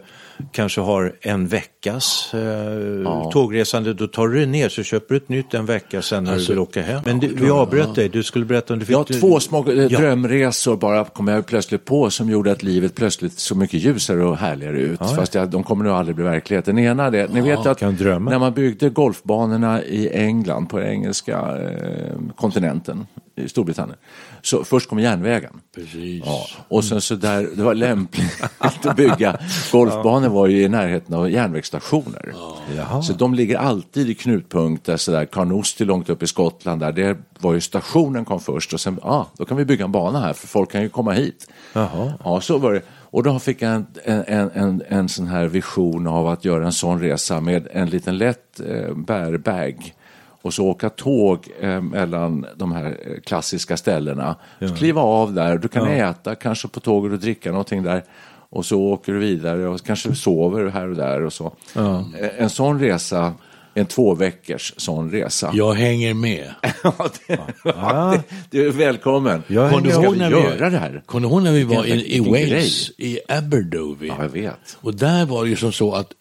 kanske 0.52 0.82
har 0.82 1.16
en 1.22 1.48
veckas 1.48 2.34
eh, 2.34 3.30
tågresande, 3.32 3.94
då 3.94 4.08
tar 4.08 4.28
du 4.28 4.40
det 4.40 4.46
ner 4.46 4.70
så 4.70 4.84
köper 4.84 5.16
du 5.16 5.18
ett 5.18 5.30
nytt 5.30 5.54
en 5.54 5.66
vecka 5.66 6.02
sen 6.02 6.24
när 6.24 6.38
du 6.38 6.46
vill 6.46 6.60
åka 6.60 6.82
hem. 6.82 7.02
Men 7.06 7.20
du, 7.20 7.28
vi 7.28 7.50
avbröt 7.50 7.96
dig, 7.96 8.10
du 8.10 8.24
skulle 8.24 8.46
berätta 8.46 8.74
om 8.74 8.80
du 8.80 8.86
fick... 8.86 8.94
Jag 8.94 8.98
har 8.98 9.04
två 9.04 9.40
små 9.40 9.72
eh, 9.72 9.88
drömresor 9.88 10.78
bara 10.78 11.06
kom 11.06 11.28
jag 11.28 11.46
plötsligt 11.46 11.86
på 11.86 12.10
som 12.10 12.30
gjorde 12.30 12.52
att 12.52 12.64
livet 12.64 12.96
plötsligt 12.96 13.40
så 13.40 13.56
mycket 13.56 13.80
ljusare 13.80 14.24
och 14.24 14.38
härligare 14.38 14.80
ut. 14.80 15.00
Fast 15.00 15.36
jag, 15.36 15.50
de 15.50 15.64
kommer 15.64 15.86
nog 15.86 15.94
aldrig 15.94 16.16
bli 16.16 16.26
verklighet. 16.26 16.66
Den 16.66 16.80
ena 16.80 17.10
det, 17.10 17.34
ni 17.34 17.42
vet 17.42 17.66
att 17.66 17.82
när 17.82 18.40
man 18.40 18.54
byggde 18.54 18.90
golfbanorna 18.90 19.84
i 19.84 20.10
England 20.14 20.68
på 20.68 20.82
engelska 20.82 21.58
eh, 21.58 22.16
kontinenten 22.36 23.06
Storbritannien. 23.48 23.98
Så 24.42 24.64
först 24.64 24.90
kom 24.90 25.00
järnvägen. 25.00 25.62
Precis. 25.76 26.24
Ja, 26.26 26.46
och 26.68 26.84
sen 26.84 27.02
så 27.02 27.16
där, 27.16 27.50
det 27.56 27.64
var 27.64 27.74
lämpligt 27.74 28.44
att 28.58 28.96
bygga 28.96 29.38
golfbanor 29.72 30.30
var 30.30 30.48
ju 30.48 30.64
i 30.64 30.70
närheten 30.70 31.16
av 31.16 31.32
järnvägsstationer. 31.32 32.34
Jaha. 32.78 33.02
Så 33.02 33.14
de 33.14 33.34
ligger 33.34 33.58
alltid 33.58 34.10
i 34.10 34.14
knutpunkter, 34.14 34.98
sådär, 34.98 35.26
Carnoustie 35.26 35.88
långt 35.88 36.10
upp 36.10 36.24
i 36.24 36.28
Skottland, 36.28 36.82
där 36.82 36.92
det 36.92 37.18
var 37.40 37.54
ju 37.54 37.62
stationen 37.62 38.26
kom 38.26 38.40
först 38.40 38.74
och 38.74 38.80
sen, 38.80 39.00
ja, 39.02 39.10
ah, 39.10 39.28
då 39.38 39.46
kan 39.46 39.58
vi 39.58 39.66
bygga 39.66 39.86
en 39.86 39.92
bana 39.92 40.20
här 40.20 40.34
för 40.34 40.48
folk 40.48 40.72
kan 40.72 40.82
ju 40.82 40.90
komma 40.90 41.12
hit. 41.12 41.48
Jaha. 41.74 42.14
Ja, 42.24 42.42
så 42.42 42.58
var 42.58 42.74
det. 42.74 42.82
Och 43.12 43.24
då 43.24 43.40
fick 43.40 43.62
jag 43.62 43.74
en, 43.74 43.86
en, 44.04 44.52
en, 44.54 44.84
en 44.88 45.10
sån 45.10 45.28
här 45.28 45.46
vision 45.46 46.08
av 46.08 46.28
att 46.28 46.46
göra 46.46 46.66
en 46.66 46.72
sån 46.72 47.02
resa 47.02 47.42
med 47.42 47.68
en 47.72 47.90
liten 47.90 48.18
lätt 48.18 48.60
eh, 48.60 48.96
bärbag 48.96 49.94
och 50.42 50.54
så 50.54 50.66
åka 50.68 50.90
tåg 50.90 51.48
eh, 51.62 51.82
mellan 51.82 52.46
de 52.56 52.72
här 52.72 52.86
eh, 52.86 53.20
klassiska 53.26 53.78
ställena. 53.78 54.36
Så 54.60 54.76
kliva 54.76 55.02
av 55.02 55.34
där, 55.34 55.58
du 55.58 55.68
kan 55.68 55.88
äta 55.88 56.36
kanske 56.36 56.68
på 56.68 56.80
tåget 56.80 57.12
och 57.14 57.20
dricka 57.20 57.52
någonting 57.52 57.84
där. 57.84 58.04
Och 58.52 58.66
så 58.66 58.82
åker 58.82 59.14
du 59.14 59.20
vidare 59.20 59.68
och 59.68 59.82
kanske 59.84 60.16
sover 60.16 60.66
här 60.68 60.88
och 60.90 60.96
där 60.96 61.22
och 61.26 61.34
så. 61.34 61.52
Eh, 61.76 62.30
En 62.38 62.50
sån 62.50 62.80
resa, 62.80 63.34
en 63.74 63.86
två 63.86 64.16
veckors 64.16 64.74
sån 64.78 65.12
resa. 65.12 65.52
Jag 65.54 65.74
hänger 65.74 66.14
med. 66.14 66.54
Ja, 66.84 67.10
det, 67.28 67.40
ja. 67.64 68.12
det, 68.50 68.58
du 68.58 68.68
är 68.68 68.72
välkommen. 68.72 69.44
Jag 69.48 69.72
Kommer 69.72 69.84
du 69.84 69.94
ihåg 69.94 70.14
vi 70.14 70.20
när 70.20 70.32
göra 70.32 70.70
det 70.70 70.78
här? 70.78 71.04
Kommer 71.06 71.28
du 71.28 71.34
ihåg 71.34 71.44
när 71.44 71.52
vi 71.52 71.64
var 71.64 71.86
i, 71.86 72.16
i 72.16 72.20
Wales, 72.20 72.90
i 72.98 73.20
Aberdovi? 73.28 74.08
Ja, 74.08 74.16
jag 74.20 74.30
vet. 74.30 74.78
Och 74.82 74.96
där 74.96 75.26
var 75.26 75.44
det 75.44 75.50
ju 75.50 75.56
som 75.56 75.72
så 75.72 75.94
att 75.94 76.14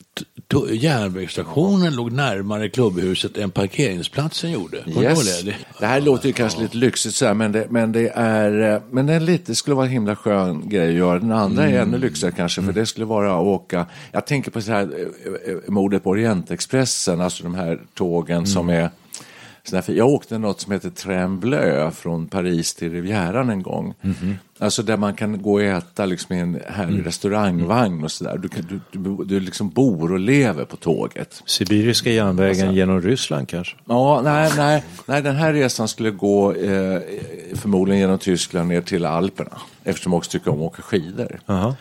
järnvägsstationen 0.70 1.94
låg 1.94 2.12
närmare 2.12 2.68
klubbhuset 2.68 3.36
än 3.36 3.50
parkeringsplatsen 3.50 4.50
gjorde. 4.50 4.76
Yes. 5.00 5.42
det? 5.42 5.54
Det 5.80 5.86
här 5.86 6.00
låter 6.00 6.26
ju 6.26 6.32
kanske 6.32 6.60
lite 6.60 6.76
lyxigt 6.76 7.14
så 7.14 7.26
här, 7.26 7.34
men 7.34 7.52
det, 7.52 7.66
men 7.70 7.92
det 7.92 8.08
är, 8.14 8.74
eh, 8.74 8.82
men 8.90 9.06
det 9.06 9.14
är 9.14 9.20
lite, 9.20 9.54
skulle 9.54 9.74
vara 9.76 9.86
en 9.86 9.92
himla 9.92 10.16
skön 10.16 10.68
grej 10.68 10.88
att 10.88 10.94
göra. 10.94 11.18
Den 11.18 11.32
andra 11.32 11.64
är 11.64 11.68
Mm. 11.68 11.80
ännu 11.80 11.98
lyxigare 11.98 12.34
kanske, 12.36 12.62
för 12.62 12.72
det 12.72 12.86
skulle 12.86 13.06
vara 13.06 13.34
att 13.34 13.46
åka, 13.46 13.86
jag 14.12 14.26
tänker 14.26 14.50
på 14.50 14.60
så 14.60 14.72
här, 14.72 14.82
eh, 14.82 15.52
eh, 15.52 15.58
mordet 15.66 16.02
på 16.04 16.10
Orientexpressen, 16.10 17.20
alltså 17.20 17.42
de 17.52 17.54
här 17.58 17.80
tågen 17.94 18.36
Mm. 18.36 18.46
som 18.46 18.68
är 18.68 18.90
jag 19.86 20.08
åkte 20.08 20.38
något 20.38 20.60
som 20.60 20.72
heter 20.72 20.90
Trembleu 20.90 21.90
från 21.90 22.26
Paris 22.26 22.74
till 22.74 22.92
Rivieran 22.92 23.50
en 23.50 23.62
gång. 23.62 23.94
Mhm. 24.00 24.38
Alltså 24.58 24.82
där 24.82 24.96
man 24.96 25.14
kan 25.14 25.42
gå 25.42 25.52
och 25.52 25.62
äta 25.62 26.06
liksom 26.06 26.36
i 26.36 26.40
en 26.40 26.60
härlig 26.68 26.92
Mm. 26.92 27.04
restaurangvagn 27.04 28.04
och 28.04 28.10
sådär. 28.12 28.38
Du, 28.38 28.48
du, 28.62 28.80
du, 28.92 29.24
du 29.24 29.40
liksom 29.40 29.68
bor 29.70 30.12
och 30.12 30.18
lever 30.18 30.64
på 30.64 30.76
tåget. 30.76 31.42
Sibiriska 31.46 32.10
järnvägen 32.10 32.74
genom 32.74 33.00
Ryssland 33.02 33.48
kanske? 33.48 33.76
Ja, 33.84 34.20
nej, 34.24 34.52
nej, 34.56 34.84
nej, 35.06 35.22
den 35.22 35.36
här 35.36 35.52
resan 35.52 35.88
skulle 35.88 36.10
gå 36.10 36.52
eh, 36.52 37.00
förmodligen 37.54 38.00
genom 38.00 38.18
Tyskland 38.18 38.68
ner 38.68 38.80
till 38.80 39.04
Alperna 39.04 39.58
eftersom 39.84 40.12
jag 40.12 40.18
också 40.18 40.30
tycker 40.30 40.50
om 40.50 40.56
att 40.58 40.62
åka 40.66 40.82
skidor. 40.82 41.40
Jaha. 41.46 41.68
Eh, 41.68 41.74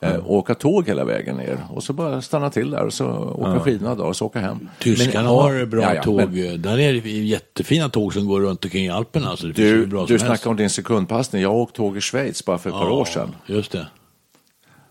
och 0.00 0.34
åka 0.34 0.54
tåg 0.54 0.86
hela 0.88 1.04
vägen 1.04 1.36
ner 1.36 1.58
och 1.70 1.82
så 1.82 1.92
bara 1.92 2.22
stanna 2.22 2.50
till 2.50 2.70
där 2.70 2.84
och 2.86 2.92
så 2.92 3.06
åka 3.38 3.60
skidorna 3.60 3.94
då 3.94 4.04
och 4.04 4.16
så 4.16 4.26
åka 4.26 4.40
hem. 4.40 4.68
Tyskarna 4.78 5.22
Men, 5.28 5.34
ja, 5.34 5.42
har 5.42 5.64
bra 5.66 5.82
ja, 5.82 5.94
ja, 5.94 6.02
tåg. 6.02 6.16
men 6.16 6.62
Där 6.62 6.78
är 6.78 6.92
det 6.92 7.08
jättefina 7.10 7.88
tåg 7.88 8.12
som 8.14 8.26
går 8.26 8.40
runt 8.40 8.64
omkring 8.64 8.84
i 8.84 8.90
Alperna. 8.90 9.36
Så 9.36 9.46
det 9.46 9.54
finns 9.54 9.66
hur 9.72 9.76
Du, 9.78 9.86
bra 9.86 10.06
du 10.06 10.18
som 10.18 10.28
helst. 10.28 10.46
om 10.46 10.56
din 10.56 10.70
sekundpassning. 10.70 11.42
Jag 11.42 11.54
åkte 11.54 11.76
tåg 11.76 11.96
i 11.96 12.00
Schweiz 12.00 12.44
bara 12.44 12.58
för 12.58 12.70
ett 12.70 12.76
par 12.76 12.90
år 12.90 13.04
sedan. 13.04 13.34
Just 13.46 13.72
det. 13.72 13.86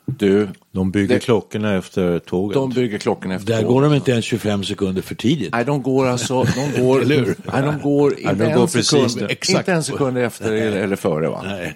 Du, 0.05 0.47
De 0.71 0.91
bygger 0.91 1.13
Det- 1.15 1.19
klockorna 1.19 1.75
efter 1.77 2.19
tåget. 2.19 2.53
de 2.53 2.69
bygger 2.69 2.97
klockan 2.97 3.31
efter 3.31 3.53
Där 3.53 3.61
tåg. 3.61 3.67
går 3.73 3.81
de 3.81 3.93
inte 3.93 4.11
ens 4.11 4.25
25 4.25 4.63
sekunder 4.63 5.01
för 5.01 5.15
tidigt. 5.15 5.51
Nej, 5.51 5.65
de 5.65 5.81
går 5.81 6.07
alltså, 6.07 6.43
de 6.43 6.81
går, 6.81 7.01
Eller 7.01 7.15
hur? 7.17 7.35
nej, 7.53 7.61
de 7.61 7.79
går 7.79 8.19
inte, 8.19 8.33
de 8.33 8.43
en 8.45 8.57
går 8.57 8.67
precis 8.67 8.87
sekund, 9.13 9.31
inte 9.57 9.71
en 9.73 9.83
sekund 9.83 10.17
efter 10.17 10.51
eller, 10.51 10.77
eller 10.77 10.95
före. 10.95 11.29
Va? 11.29 11.41
Nej. 11.45 11.75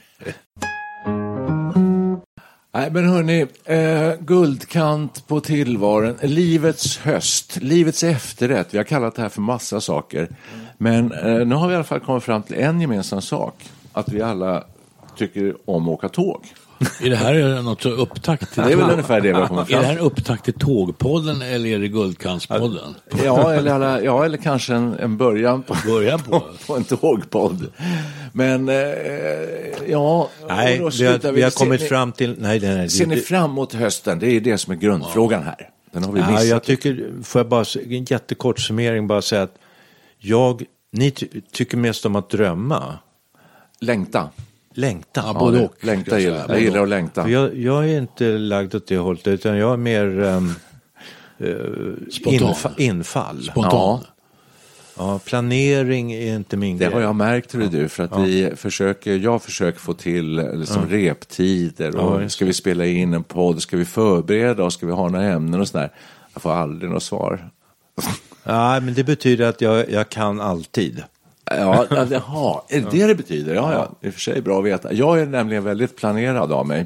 Nej, 2.75 2.91
men 2.91 3.09
hörni, 3.09 3.47
eh, 3.65 4.13
guldkant 4.19 5.27
på 5.27 5.39
tillvaron, 5.39 6.17
livets 6.21 6.97
höst, 6.97 7.57
livets 7.61 8.03
efterrätt. 8.03 8.73
Vi 8.73 8.77
har 8.77 8.85
kallat 8.85 9.15
det 9.15 9.21
här 9.21 9.29
för 9.29 9.41
massa 9.41 9.81
saker. 9.81 10.29
Men 10.77 11.11
eh, 11.11 11.45
nu 11.47 11.55
har 11.55 11.67
vi 11.67 11.73
i 11.73 11.75
alla 11.75 11.83
fall 11.83 11.99
kommit 11.99 12.23
fram 12.23 12.43
till 12.43 12.55
en 12.55 12.81
gemensam 12.81 13.21
sak. 13.21 13.69
Att 13.93 14.09
vi 14.09 14.21
alla 14.21 14.63
tycker 15.17 15.55
om 15.65 15.83
att 15.83 15.93
åka 15.93 16.09
tåg. 16.09 16.53
Är 17.01 17.09
det 17.09 17.15
här 17.15 17.61
något 17.61 17.81
så 17.81 17.89
upptakt 17.89 18.53
till 18.53 18.63
Det 18.63 18.71
är 18.71 18.75
väl 18.75 18.89
ungefär 18.91 19.21
det 19.21 19.27
vi 19.27 19.33
har 19.33 19.47
kommit 19.47 19.69
Är 19.69 19.75
det 19.75 19.81
fram 19.83 19.95
här 19.95 19.97
upptakt 20.03 20.45
till 20.45 20.53
Tågpodden 20.53 21.41
eller 21.41 21.69
är 21.69 21.79
det 21.79 21.87
Guldkantspodden? 21.87 22.95
Ja, 23.23 23.53
eller, 23.53 23.71
alla, 23.71 24.01
ja, 24.01 24.25
eller 24.25 24.37
kanske 24.37 24.73
en, 24.75 24.93
en 24.99 25.17
början 25.17 25.63
på, 25.63 25.75
Börja 25.85 26.17
på. 26.17 26.43
på 26.67 26.75
en 26.75 26.83
tågpodd. 26.83 27.67
Men 28.33 28.69
eh, 28.69 28.75
ja, 29.87 30.29
Nej, 30.47 30.77
vi 30.77 30.83
har, 30.83 31.31
vi 31.31 31.41
har 31.41 31.49
Ser 31.49 31.57
kommit 31.65 31.81
ni- 31.81 31.87
fram 31.87 32.11
till... 32.11 32.35
Nej, 32.39 32.59
nej, 32.59 32.75
nej. 32.75 32.89
Ser 32.89 33.05
ni 33.07 33.15
det- 33.15 33.21
fram 33.21 33.51
emot 33.51 33.73
hösten? 33.73 34.19
Det 34.19 34.27
är 34.31 34.41
det 34.41 34.57
som 34.57 34.73
är 34.73 34.77
grundfrågan 34.77 35.43
här. 35.43 35.69
Den 35.91 36.03
har 36.03 36.11
vi 36.11 36.19
missat. 36.21 36.33
Ja, 36.33 36.43
jag 36.43 36.63
tycker, 36.63 37.11
får 37.23 37.39
jag 37.39 37.47
bara, 37.49 37.65
en 37.89 38.03
jättekort 38.05 38.59
summering 38.59 39.07
bara 39.07 39.21
säga 39.21 39.41
att 39.41 39.55
jag, 40.17 40.63
ni 40.91 41.11
ty, 41.11 41.27
tycker 41.51 41.77
mest 41.77 42.05
om 42.05 42.15
att 42.15 42.29
drömma, 42.29 42.97
Längta. 43.79 44.29
Längta. 44.73 45.23
Ja, 45.25 45.33
både 45.39 45.57
det- 45.57 45.65
och, 45.65 45.73
Längta 45.85 46.11
jag 46.11 46.21
gillar 46.21 46.37
säga. 46.45 46.55
jag. 46.55 46.61
gillar 46.63 46.83
att 46.83 46.89
längta. 46.89 47.29
Jag, 47.29 47.57
jag 47.57 47.89
är 47.89 47.97
inte 47.99 48.25
lagd 48.37 48.75
åt 48.75 48.87
det 48.87 48.97
hållet, 48.97 49.27
utan 49.27 49.57
jag 49.57 49.73
är 49.73 49.77
mer 49.77 50.19
um, 50.19 50.53
Spontan. 52.11 52.47
infa, 52.49 52.71
infall. 52.77 53.43
Spontan. 53.43 53.71
Ja. 53.73 54.01
Ja, 54.97 55.19
planering 55.25 56.13
är 56.13 56.35
inte 56.35 56.57
min 56.57 56.77
Det 56.77 56.83
grej. 56.85 56.93
har 56.93 57.01
jag 57.01 57.15
märkt, 57.15 57.53
hör 57.53 57.61
du, 57.67 57.89
för 57.89 58.03
att 58.03 58.19
vi 58.19 58.51
försöker, 58.55 59.17
jag 59.17 59.41
försöker 59.41 59.79
få 59.79 59.93
till 59.93 60.35
liksom 60.53 60.85
reptider 60.89 61.95
och 61.97 62.21
Ja, 62.23 62.29
ska 62.29 62.45
vi 62.45 62.53
spela 62.53 62.85
in 62.85 63.13
en 63.13 63.23
podd, 63.23 63.61
ska 63.61 63.77
vi 63.77 63.85
förbereda 63.85 64.63
oss, 64.63 64.73
ska 64.73 64.85
vi 64.85 64.91
ha 64.91 65.09
några 65.09 65.25
ämnen 65.25 65.61
och 65.61 65.67
sådär. 65.67 65.91
Jag 66.33 66.41
får 66.41 66.51
aldrig 66.51 66.91
något 66.91 67.03
svar. 67.03 67.49
Nej, 68.43 68.81
men 68.81 68.93
det 68.93 69.03
betyder 69.03 69.45
att 69.49 69.61
jag, 69.61 69.89
jag 69.91 70.09
kan 70.09 70.41
alltid. 70.41 71.03
Ja, 71.51 71.85
ja, 71.89 72.05
jaha, 72.09 72.61
är 72.69 72.81
det 72.81 72.89
det 72.91 73.07
det 73.07 73.15
betyder? 73.15 73.55
Ja, 73.55 73.73
ja, 73.73 73.91
i 74.01 74.09
och 74.09 74.13
för 74.13 74.21
sig 74.21 74.41
bra 74.41 74.59
att 74.59 74.65
veta. 74.65 74.93
Jag 74.93 75.19
är 75.21 75.25
nämligen 75.25 75.63
väldigt 75.63 75.95
planerad 75.97 76.51
av 76.51 76.67
mig. 76.67 76.85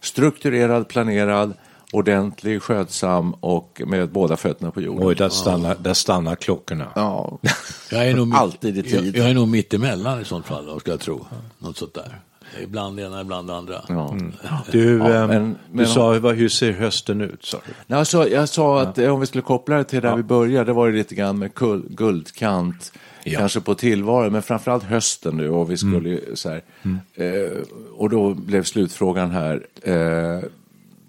Strukturerad, 0.00 0.88
planerad, 0.88 1.52
ordentlig, 1.92 2.62
skötsam 2.62 3.32
och 3.40 3.82
med 3.86 4.08
båda 4.10 4.36
fötterna 4.36 4.70
på 4.70 4.80
jorden. 4.80 5.06
Oj, 5.06 5.14
där 5.14 5.28
stannar, 5.28 5.76
där 5.80 5.94
stannar 5.94 6.34
klockorna. 6.36 6.86
Ja. 6.94 7.38
Jag 7.90 8.08
är 8.08 8.14
nog 8.14 8.26
mitt, 8.28 8.36
Alltid 8.36 8.78
i 8.78 8.82
tid. 8.82 9.06
Jag, 9.06 9.16
jag 9.24 9.30
är 9.30 9.34
nog 9.34 9.48
mitt 9.48 9.74
emellan 9.74 10.20
i 10.20 10.24
sånt 10.24 10.46
fall, 10.46 10.80
ska 10.80 10.90
jag 10.90 11.00
tro. 11.00 11.26
Något 11.58 11.76
sånt 11.76 11.94
där. 11.94 12.18
Ibland 12.62 12.96
det 12.96 13.02
ena, 13.02 13.20
ibland 13.20 13.48
det 13.48 13.56
andra. 13.56 13.74
Ja. 13.88 14.16
Du, 14.72 14.98
Ja, 14.98 15.08
ehm, 15.14 15.28
men- 15.28 15.52
du 15.70 15.76
men- 15.76 15.86
sa, 15.86 16.18
vad, 16.18 16.34
hur 16.34 16.48
ser 16.48 16.72
hösten 16.72 17.20
ut? 17.20 17.44
Sa 17.44 17.58
du? 17.86 17.94
Alltså, 17.94 18.28
jag 18.28 18.48
sa 18.48 18.80
att 18.80 18.98
eh, 18.98 19.14
om 19.14 19.20
vi 19.20 19.26
skulle 19.26 19.42
koppla 19.42 19.76
det 19.76 19.84
till 19.84 20.02
där 20.02 20.16
vi 20.16 20.22
började, 20.22 20.64
det 20.64 20.72
var 20.72 20.88
det 20.90 20.96
lite 20.96 21.14
grann 21.14 21.38
med 21.38 21.54
kul, 21.54 21.82
guldkant, 23.24 23.40
kanske 23.40 23.60
på 23.60 23.74
tillvaron, 23.74 24.32
men 24.32 24.42
framförallt 24.42 24.84
hösten 24.84 25.36
nu 25.36 25.50
och 25.50 25.70
vi 25.70 25.76
skulle 25.76 26.08
ju 26.08 26.20
så 26.34 26.48
här, 26.48 26.62
eh, 27.14 27.58
och 27.96 28.10
då 28.10 28.34
blev 28.34 28.64
slutfrågan 28.64 29.30
här, 29.30 29.66
eh, 29.82 30.48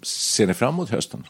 ser 0.03 0.47
ni 0.47 0.53
fram 0.53 0.73
emot 0.73 0.89
hösten? 0.89 1.23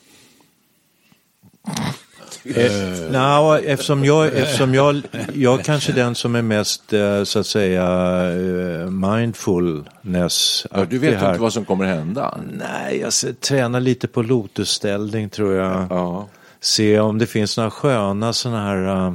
Eh, 2.45 3.11
Nja, 3.11 3.59
eftersom 3.59 4.05
jag, 4.05 4.25
eftersom 4.25 4.73
jag, 4.73 5.01
jag 5.33 5.63
kanske 5.63 5.91
är 5.91 5.95
den 5.95 6.15
som 6.15 6.35
är 6.35 6.41
mest 6.41 6.93
eh, 6.93 7.23
så 7.23 7.39
att 7.39 7.47
säga 7.47 7.85
eh, 8.31 8.89
mindfulness. 8.89 10.67
Ja, 10.71 10.85
du 10.85 10.99
vet 10.99 11.19
här. 11.19 11.29
inte 11.29 11.41
vad 11.41 11.53
som 11.53 11.65
kommer 11.65 11.85
hända. 11.85 12.37
Nej, 12.51 12.99
jag 12.99 13.13
ser, 13.13 13.33
tränar 13.33 13.79
lite 13.79 14.07
på 14.07 14.21
lotusställning 14.21 15.29
tror 15.29 15.53
jag. 15.53 15.87
Ja. 15.89 16.27
Se 16.59 16.99
om 16.99 17.17
det 17.17 17.27
finns 17.27 17.57
några 17.57 17.71
sköna 17.71 18.33
sådana 18.33 18.65
här... 18.65 19.13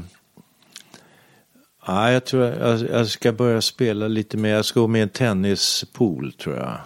Nej, 1.88 2.12
jag 2.12 2.24
tror 2.24 2.44
jag, 2.44 2.80
jag 2.80 3.08
ska 3.08 3.32
börja 3.32 3.60
spela 3.60 4.08
lite 4.08 4.36
mer. 4.36 4.54
Jag 4.54 4.64
ska 4.64 4.80
gå 4.80 4.86
med 4.86 4.98
i 4.98 5.02
en 5.02 5.08
tennispool 5.08 6.32
tror 6.32 6.56
jag. 6.56 6.78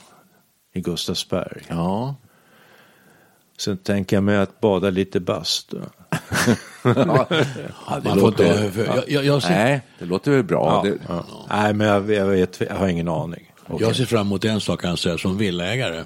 I 0.73 0.81
Gustavsberg. 0.81 1.63
Ja. 1.69 2.15
Sen 3.59 3.77
tänker 3.77 4.17
jag 4.17 4.23
mig 4.23 4.37
att 4.37 4.61
bada 4.61 4.91
lite 4.91 5.21
bastu. 5.21 5.77
Ja, 6.85 8.01
det 8.03 8.15
låter, 8.15 8.71
för, 8.71 8.85
jag, 8.85 9.05
jag, 9.09 9.25
jag, 9.25 9.43
ser, 9.43 9.51
Nej, 9.51 9.81
det 9.99 10.05
låter 10.05 10.31
väl 10.31 10.43
bra. 10.43 10.83
det, 10.85 10.99
Nej, 11.51 11.75
men 11.75 11.87
jag, 11.87 12.11
jag, 12.11 12.27
vet, 12.27 12.61
jag 12.61 12.75
har 12.75 12.89
ingen 12.89 13.09
aning. 13.09 13.53
jag 13.79 13.97
ser 13.97 14.05
fram 14.05 14.27
emot 14.27 14.45
en 14.45 14.61
sak 14.61 14.81
kan 14.81 14.91
jag 14.91 14.99
säga 14.99 15.19
som 15.19 15.39
villägare. 15.39 16.05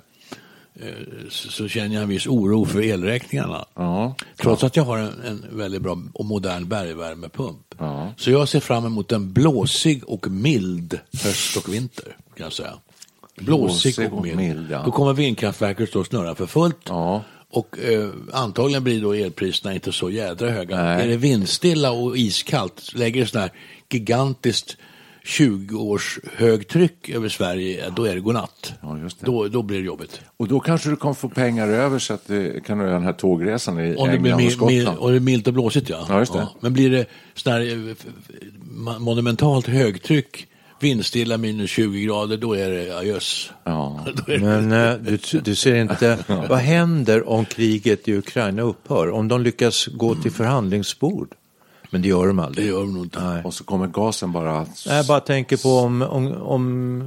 Eh, 0.80 1.28
så, 1.30 1.68
känner 1.68 1.94
jag 1.94 2.02
en 2.02 2.08
viss 2.08 2.26
oro 2.26 2.64
för 2.64 2.82
elräkningarna. 2.82 3.64
Ja. 3.74 4.14
Trots 4.36 4.64
att 4.64 4.76
jag 4.76 4.84
har 4.84 4.98
en, 4.98 5.22
en 5.26 5.44
väldigt 5.50 5.82
bra 5.82 5.98
och 6.14 6.24
modern 6.24 6.68
bergvärmepump. 6.68 7.74
Ja. 7.78 8.12
Så 8.16 8.30
jag 8.30 8.48
ser 8.48 8.60
fram 8.60 8.86
emot 8.86 9.12
en 9.12 9.32
blåsig 9.32 10.04
och 10.04 10.30
mild 10.30 11.00
höst 11.24 11.56
och 11.56 11.74
vinter. 11.74 12.16
Kan 12.36 12.44
jag 12.44 12.52
säga. 12.52 12.74
Blåsig, 13.36 13.94
Blåsig 13.94 14.12
och 14.12 14.18
och 14.18 14.24
mild. 14.24 14.36
mild, 14.36 14.70
ja. 14.70 14.82
Då 14.84 14.90
kommer 14.90 15.12
vindkraftverket 15.12 15.88
stå 15.88 16.00
och 16.00 16.06
snurra 16.06 16.34
för 16.34 16.46
fullt. 16.46 16.90
Och 17.50 17.78
eh, 17.78 18.08
antagligen 18.32 18.84
blir 18.84 19.02
då 19.02 19.12
elpriserna 19.12 19.74
inte 19.74 19.92
så 19.92 20.10
jädra 20.10 20.50
höga. 20.50 20.82
Nej. 20.82 21.02
Är 21.04 21.08
det 21.08 21.16
vindstilla 21.16 21.90
och 21.90 22.18
iskallt, 22.18 22.92
lägger 22.94 23.20
det 23.20 23.26
sån 23.26 23.40
här 23.40 23.52
gigantiskt 23.90 24.76
20 25.26 25.76
års 25.80 26.18
högtryck 26.36 27.08
över 27.10 27.28
Sverige, 27.28 27.84
då 27.96 28.04
är 28.04 28.14
det 28.14 28.20
godnatt. 28.20 28.72
Ja, 28.82 28.98
just 28.98 29.20
det. 29.20 29.26
Då, 29.26 29.48
då 29.48 29.62
blir 29.62 29.78
det 29.78 29.84
jobbigt. 29.84 30.20
Och 30.36 30.48
då 30.48 30.60
kanske 30.60 30.90
du 30.90 30.96
kommer 30.96 31.14
få 31.14 31.28
pengar 31.28 31.68
över 31.68 31.98
så 31.98 32.14
att 32.14 32.26
du 32.26 32.60
kan 32.66 32.78
göra 32.78 32.90
den 32.92 33.02
här 33.02 33.12
tågresan 33.12 33.80
i 33.80 33.96
Om 33.96 34.10
det 34.10 34.18
blir 34.18 34.32
England 34.32 34.46
och 34.46 34.52
Skottland. 34.52 34.98
och 34.98 35.10
det 35.10 35.16
är 35.16 35.20
milt 35.20 35.46
och 35.46 35.52
blåsigt 35.52 35.88
ja. 35.88 36.06
Ja, 36.08 36.18
just 36.18 36.32
det. 36.32 36.48
Men 36.60 36.72
blir 36.72 36.90
det 36.90 37.06
sån 37.34 37.52
här 37.52 37.88
eh, 37.88 37.94
monumentalt 38.98 39.66
högtryck, 39.66 40.46
vindstilla 40.80 41.36
minus 41.36 41.70
20 41.70 42.04
grader, 42.04 42.36
då 42.36 42.54
är 42.56 42.70
det 42.70 42.98
ajöss. 42.98 43.50
Ja. 43.64 44.06
Det- 44.26 44.38
Men 44.38 44.72
eh, 44.72 44.94
du, 44.94 45.40
du 45.40 45.54
ser 45.54 45.74
inte, 45.76 46.18
vad 46.48 46.58
händer 46.58 47.28
om 47.28 47.44
kriget 47.44 48.08
i 48.08 48.12
Ukraina 48.16 48.62
upphör? 48.62 49.10
Om 49.10 49.28
de 49.28 49.42
lyckas 49.42 49.86
gå 49.86 50.14
till 50.14 50.32
förhandlingsbord? 50.32 51.28
Men 51.96 52.02
det 52.02 52.08
gör 52.08 52.26
de 52.26 52.36
det 52.36 52.42
aldrig. 52.42 52.66
gör 52.68 52.80
de 52.80 52.94
nog 52.94 53.04
inte. 53.04 53.42
Och 53.44 53.54
så 53.54 53.64
kommer 53.64 53.86
gasen 53.86 54.32
bara... 54.32 54.66
Jag 54.86 55.06
bara 55.06 55.20
tänker 55.20 55.56
på 55.56 55.68
om, 55.78 56.02
om, 56.02 56.32
om 56.42 57.04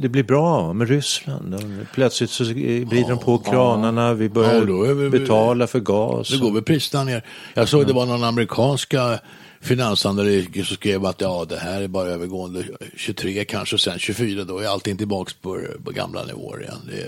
det 0.00 0.08
blir 0.08 0.22
bra 0.22 0.72
med 0.72 0.88
Ryssland. 0.88 1.56
Plötsligt 1.94 2.30
så 2.30 2.44
vrider 2.44 3.08
de 3.08 3.18
på 3.18 3.38
kranarna, 3.38 4.14
vi 4.14 4.28
börjar 4.28 4.54
Ja, 4.86 4.92
vi- 4.94 5.10
betala 5.10 5.66
för 5.66 5.80
gas. 5.80 6.28
Det 6.28 6.38
går 6.38 6.52
väl 6.52 6.62
priserna 6.62 7.04
ner. 7.04 7.24
Jag 7.54 7.68
såg 7.68 7.86
det 7.86 7.92
var 7.92 8.06
någon 8.06 8.24
amerikanska 8.24 9.20
finansanalytiker 9.60 10.62
som 10.62 10.76
skrev 10.76 11.06
att 11.06 11.20
ja, 11.20 11.46
det 11.48 11.56
här 11.58 11.82
är 11.82 11.88
bara 11.88 12.08
övergående 12.08 12.64
23 12.96 13.44
kanske, 13.44 13.78
sen 13.78 13.98
24, 13.98 14.44
då 14.44 14.58
är 14.58 14.66
allting 14.68 14.96
tillbaks 14.96 15.34
på, 15.34 15.60
på 15.84 15.90
gamla 15.90 16.24
nivåer 16.24 16.62
igen. 16.62 16.78
Det 16.86 17.00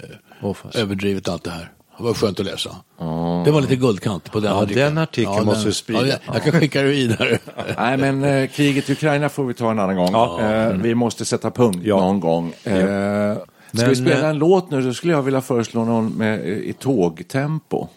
är 0.48 0.52
fast. 0.54 0.76
överdrivet 0.76 1.28
allt 1.28 1.44
det 1.44 1.50
här. 1.50 1.72
Det 2.00 2.04
var 2.06 2.14
skönt 2.14 2.40
att 2.40 2.46
läsa. 2.46 2.76
Det 3.44 3.50
var 3.50 3.60
lite 3.60 3.76
guldkant 3.76 4.32
på 4.32 4.40
den 4.40 4.50
Ja, 4.50 4.62
artikeln. 4.62 4.94
den 4.94 4.98
artikeln 4.98 5.44
måste 5.44 5.66
vi 5.66 5.72
sprida. 5.72 6.06
Ja, 6.06 6.16
jag, 6.32 6.42
kan 6.42 6.52
skicka 6.52 6.82
det 6.82 6.88
vidare. 6.88 7.38
Nej, 7.76 7.96
men 7.96 8.24
eh, 8.24 8.48
kriget 8.48 8.90
i 8.90 8.92
Ukraina 8.92 9.28
får 9.28 9.44
vi 9.44 9.54
ta 9.54 9.70
en 9.70 9.78
annan 9.78 9.96
gång. 9.96 10.40
Eh, 10.40 10.72
vi 10.72 10.94
måste 10.94 11.24
sätta 11.24 11.50
punkt 11.50 11.80
Ja. 11.84 11.96
någon 11.96 12.20
gång. 12.20 12.52
Eh, 12.62 12.72
ska 12.72 12.76
Men, 13.72 13.88
vi 13.88 13.96
spela 13.96 14.20
eh, 14.20 14.28
en 14.28 14.38
låt 14.38 14.70
nu? 14.70 14.82
Då 14.82 14.94
skulle 14.94 15.12
jag 15.12 15.22
vilja 15.22 15.40
föreslå 15.40 15.84
någon 15.84 16.08
med, 16.08 16.40
eh, 16.40 16.46
i 16.46 16.72
tågtempo. 16.78 17.88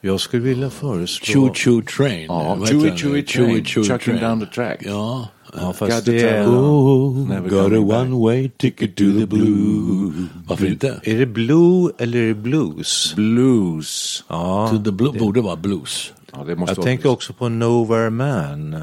Jag 0.00 0.20
skulle 0.20 0.42
vilja 0.42 0.70
föreslå... 0.70 1.32
Choo 1.34 1.54
Choo 1.54 1.82
Train. 1.82 2.26
Ja, 2.28 2.58
Chewy? 2.66 2.96
Chewy 2.96 3.22
Train, 3.22 3.64
Chucking 3.64 4.20
down 4.20 4.40
the 4.40 4.46
track. 4.46 4.78
Ja. 4.80 5.28
Ja, 5.56 5.66
Got 5.66 5.76
fast 5.76 6.04
det 6.04 6.22
är... 6.22 6.46
Oh, 6.46 7.48
got 7.48 7.72
a 7.72 8.00
one 8.00 8.24
way 8.24 8.48
ticket 8.48 8.96
to 8.96 9.04
the 9.04 9.26
blue. 9.26 10.12
Varför 10.46 10.66
inte? 10.66 11.00
Är 11.02 11.18
det 11.18 11.26
blue 11.26 11.90
eller 11.98 12.18
är 12.18 12.28
det 12.28 12.34
blues? 12.34 13.14
Blues. 13.16 14.24
Ja, 14.28 14.68
To 14.70 14.84
the 14.84 14.92
blue 14.92 15.18
borde 15.18 15.40
vara 15.40 15.56
blues. 15.56 16.12
Ja, 16.32 16.44
det 16.44 16.56
måste 16.56 16.70
jag 16.70 16.76
vara 16.76 16.84
tänker 16.84 17.02
blues. 17.02 17.14
också 17.14 17.32
på 17.32 17.48
Nowhere 17.48 18.10
Man. 18.10 18.82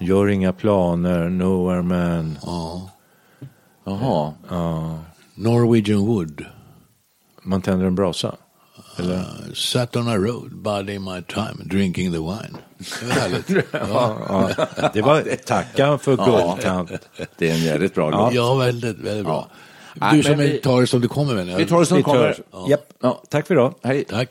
Gör 0.00 0.28
inga 0.28 0.52
planer, 0.52 1.28
Nowhere 1.28 1.82
Man. 1.82 2.38
Ja. 2.42 2.90
Jaha. 3.84 4.32
Norwegian 5.34 6.06
Wood. 6.06 6.44
Man 7.42 7.62
tänder 7.62 7.86
en 7.86 7.94
brasa. 7.94 8.34
Eller? 8.98 9.24
Sat 9.54 9.96
on 9.96 10.08
a 10.08 10.16
road, 10.16 10.50
biding 10.62 11.04
my 11.04 11.22
time, 11.22 11.64
drinking 11.64 12.12
the 12.12 12.18
wine. 12.18 12.56
Det 13.00 13.06
var 13.06 13.12
härligt. 13.14 13.50
ja. 13.72 14.16
Ja, 14.28 14.88
det 14.94 15.02
var 15.02 15.36
tacka 15.46 15.98
för 15.98 16.16
guldkant. 16.16 16.90
Det 17.38 17.50
är 17.50 17.54
en 17.54 17.62
jävligt 17.64 17.94
bra 17.94 18.10
låt. 18.10 18.34
ja, 18.34 18.54
väldigt, 18.54 18.98
väldigt 18.98 19.24
bra. 19.26 19.48
Du 20.12 20.22
som 20.22 20.38
vi- 20.38 20.58
tar 20.58 20.80
det 20.80 20.86
som 20.86 21.00
det 21.00 21.08
kommer 21.08 21.34
med. 21.34 21.56
Vi 21.56 21.66
tar 21.66 21.80
det 21.80 21.86
som 21.86 21.96
Vi 21.96 22.02
kommer. 22.02 22.32
tar- 22.50 22.70
Japp. 22.70 22.84
Ja. 23.02 23.22
Tack 23.30 23.46
för 23.46 23.54
idag. 23.54 23.74
Hej. 23.82 24.04
Tack. 24.04 24.28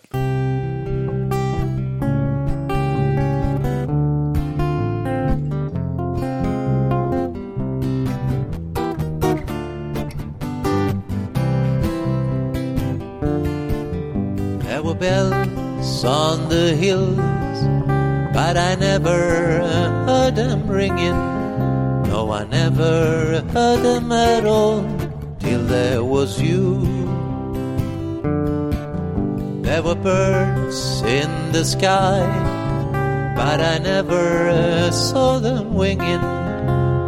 The 31.57 31.65
sky, 31.65 32.21
but 33.35 33.59
I 33.59 33.79
never 33.79 34.91
saw 34.91 35.39
them 35.39 35.73
winging. 35.73 36.21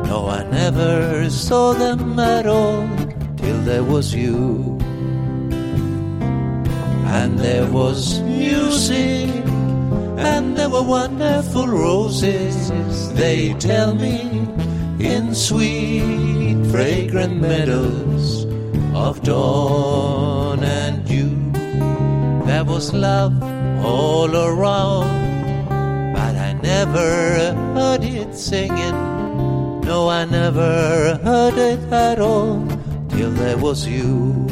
No, 0.10 0.26
I 0.28 0.42
never 0.50 1.30
saw 1.30 1.74
them 1.74 2.18
at 2.18 2.48
all 2.48 2.90
till 3.38 3.60
there 3.70 3.84
was 3.84 4.16
you. 4.16 4.80
And 7.20 7.38
there 7.38 7.68
was 7.68 8.22
music, 8.22 9.30
and 10.32 10.58
there 10.58 10.70
were 10.70 10.88
wonderful 11.00 11.68
roses. 11.68 13.14
They 13.14 13.54
tell 13.60 13.94
me 13.94 14.48
in 15.00 15.36
sweet, 15.36 16.58
fragrant 16.72 17.40
meadows 17.40 18.46
of 18.96 19.22
dawn. 19.22 20.79
There 22.50 22.66
was 22.66 22.92
love 22.92 23.44
all 23.86 24.36
around, 24.36 25.06
but 26.16 26.36
I 26.36 26.54
never 26.54 27.54
heard 27.76 28.04
it 28.04 28.34
singing. 28.34 28.98
No, 29.82 30.10
I 30.10 30.26
never 30.26 31.20
heard 31.24 31.60
it 31.60 31.80
at 31.94 32.20
all 32.20 32.66
till 33.10 33.30
there 33.30 33.56
was 33.56 33.86
you. 33.86 34.48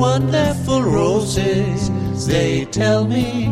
Wonderful 0.00 0.82
roses. 0.82 1.90
They 2.26 2.64
tell 2.64 3.04
me 3.04 3.44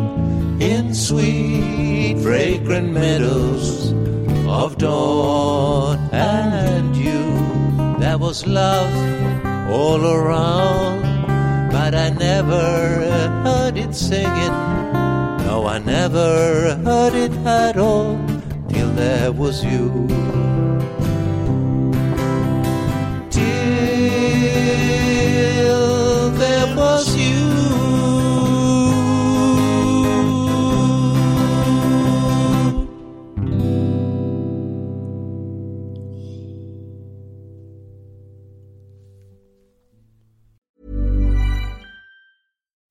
in 0.59 0.95
sweet, 0.95 2.17
fragrant 2.23 2.91
meadows 2.91 3.91
of 4.47 4.77
dawn 4.79 5.97
and 6.11 6.95
you. 6.95 7.23
There 7.99 8.17
was 8.17 8.47
love 8.47 8.91
all 9.69 10.03
around, 10.03 11.01
but 11.71 11.93
I 11.93 12.09
never 12.09 12.65
heard 13.45 13.77
it 13.77 13.93
singing. 13.93 14.55
No, 15.45 15.67
I 15.67 15.77
never 15.77 16.75
heard 16.83 17.13
it 17.13 17.31
at 17.45 17.77
all 17.77 18.17
till 18.69 18.89
there 18.93 19.31
was 19.31 19.63
you. 19.63 20.28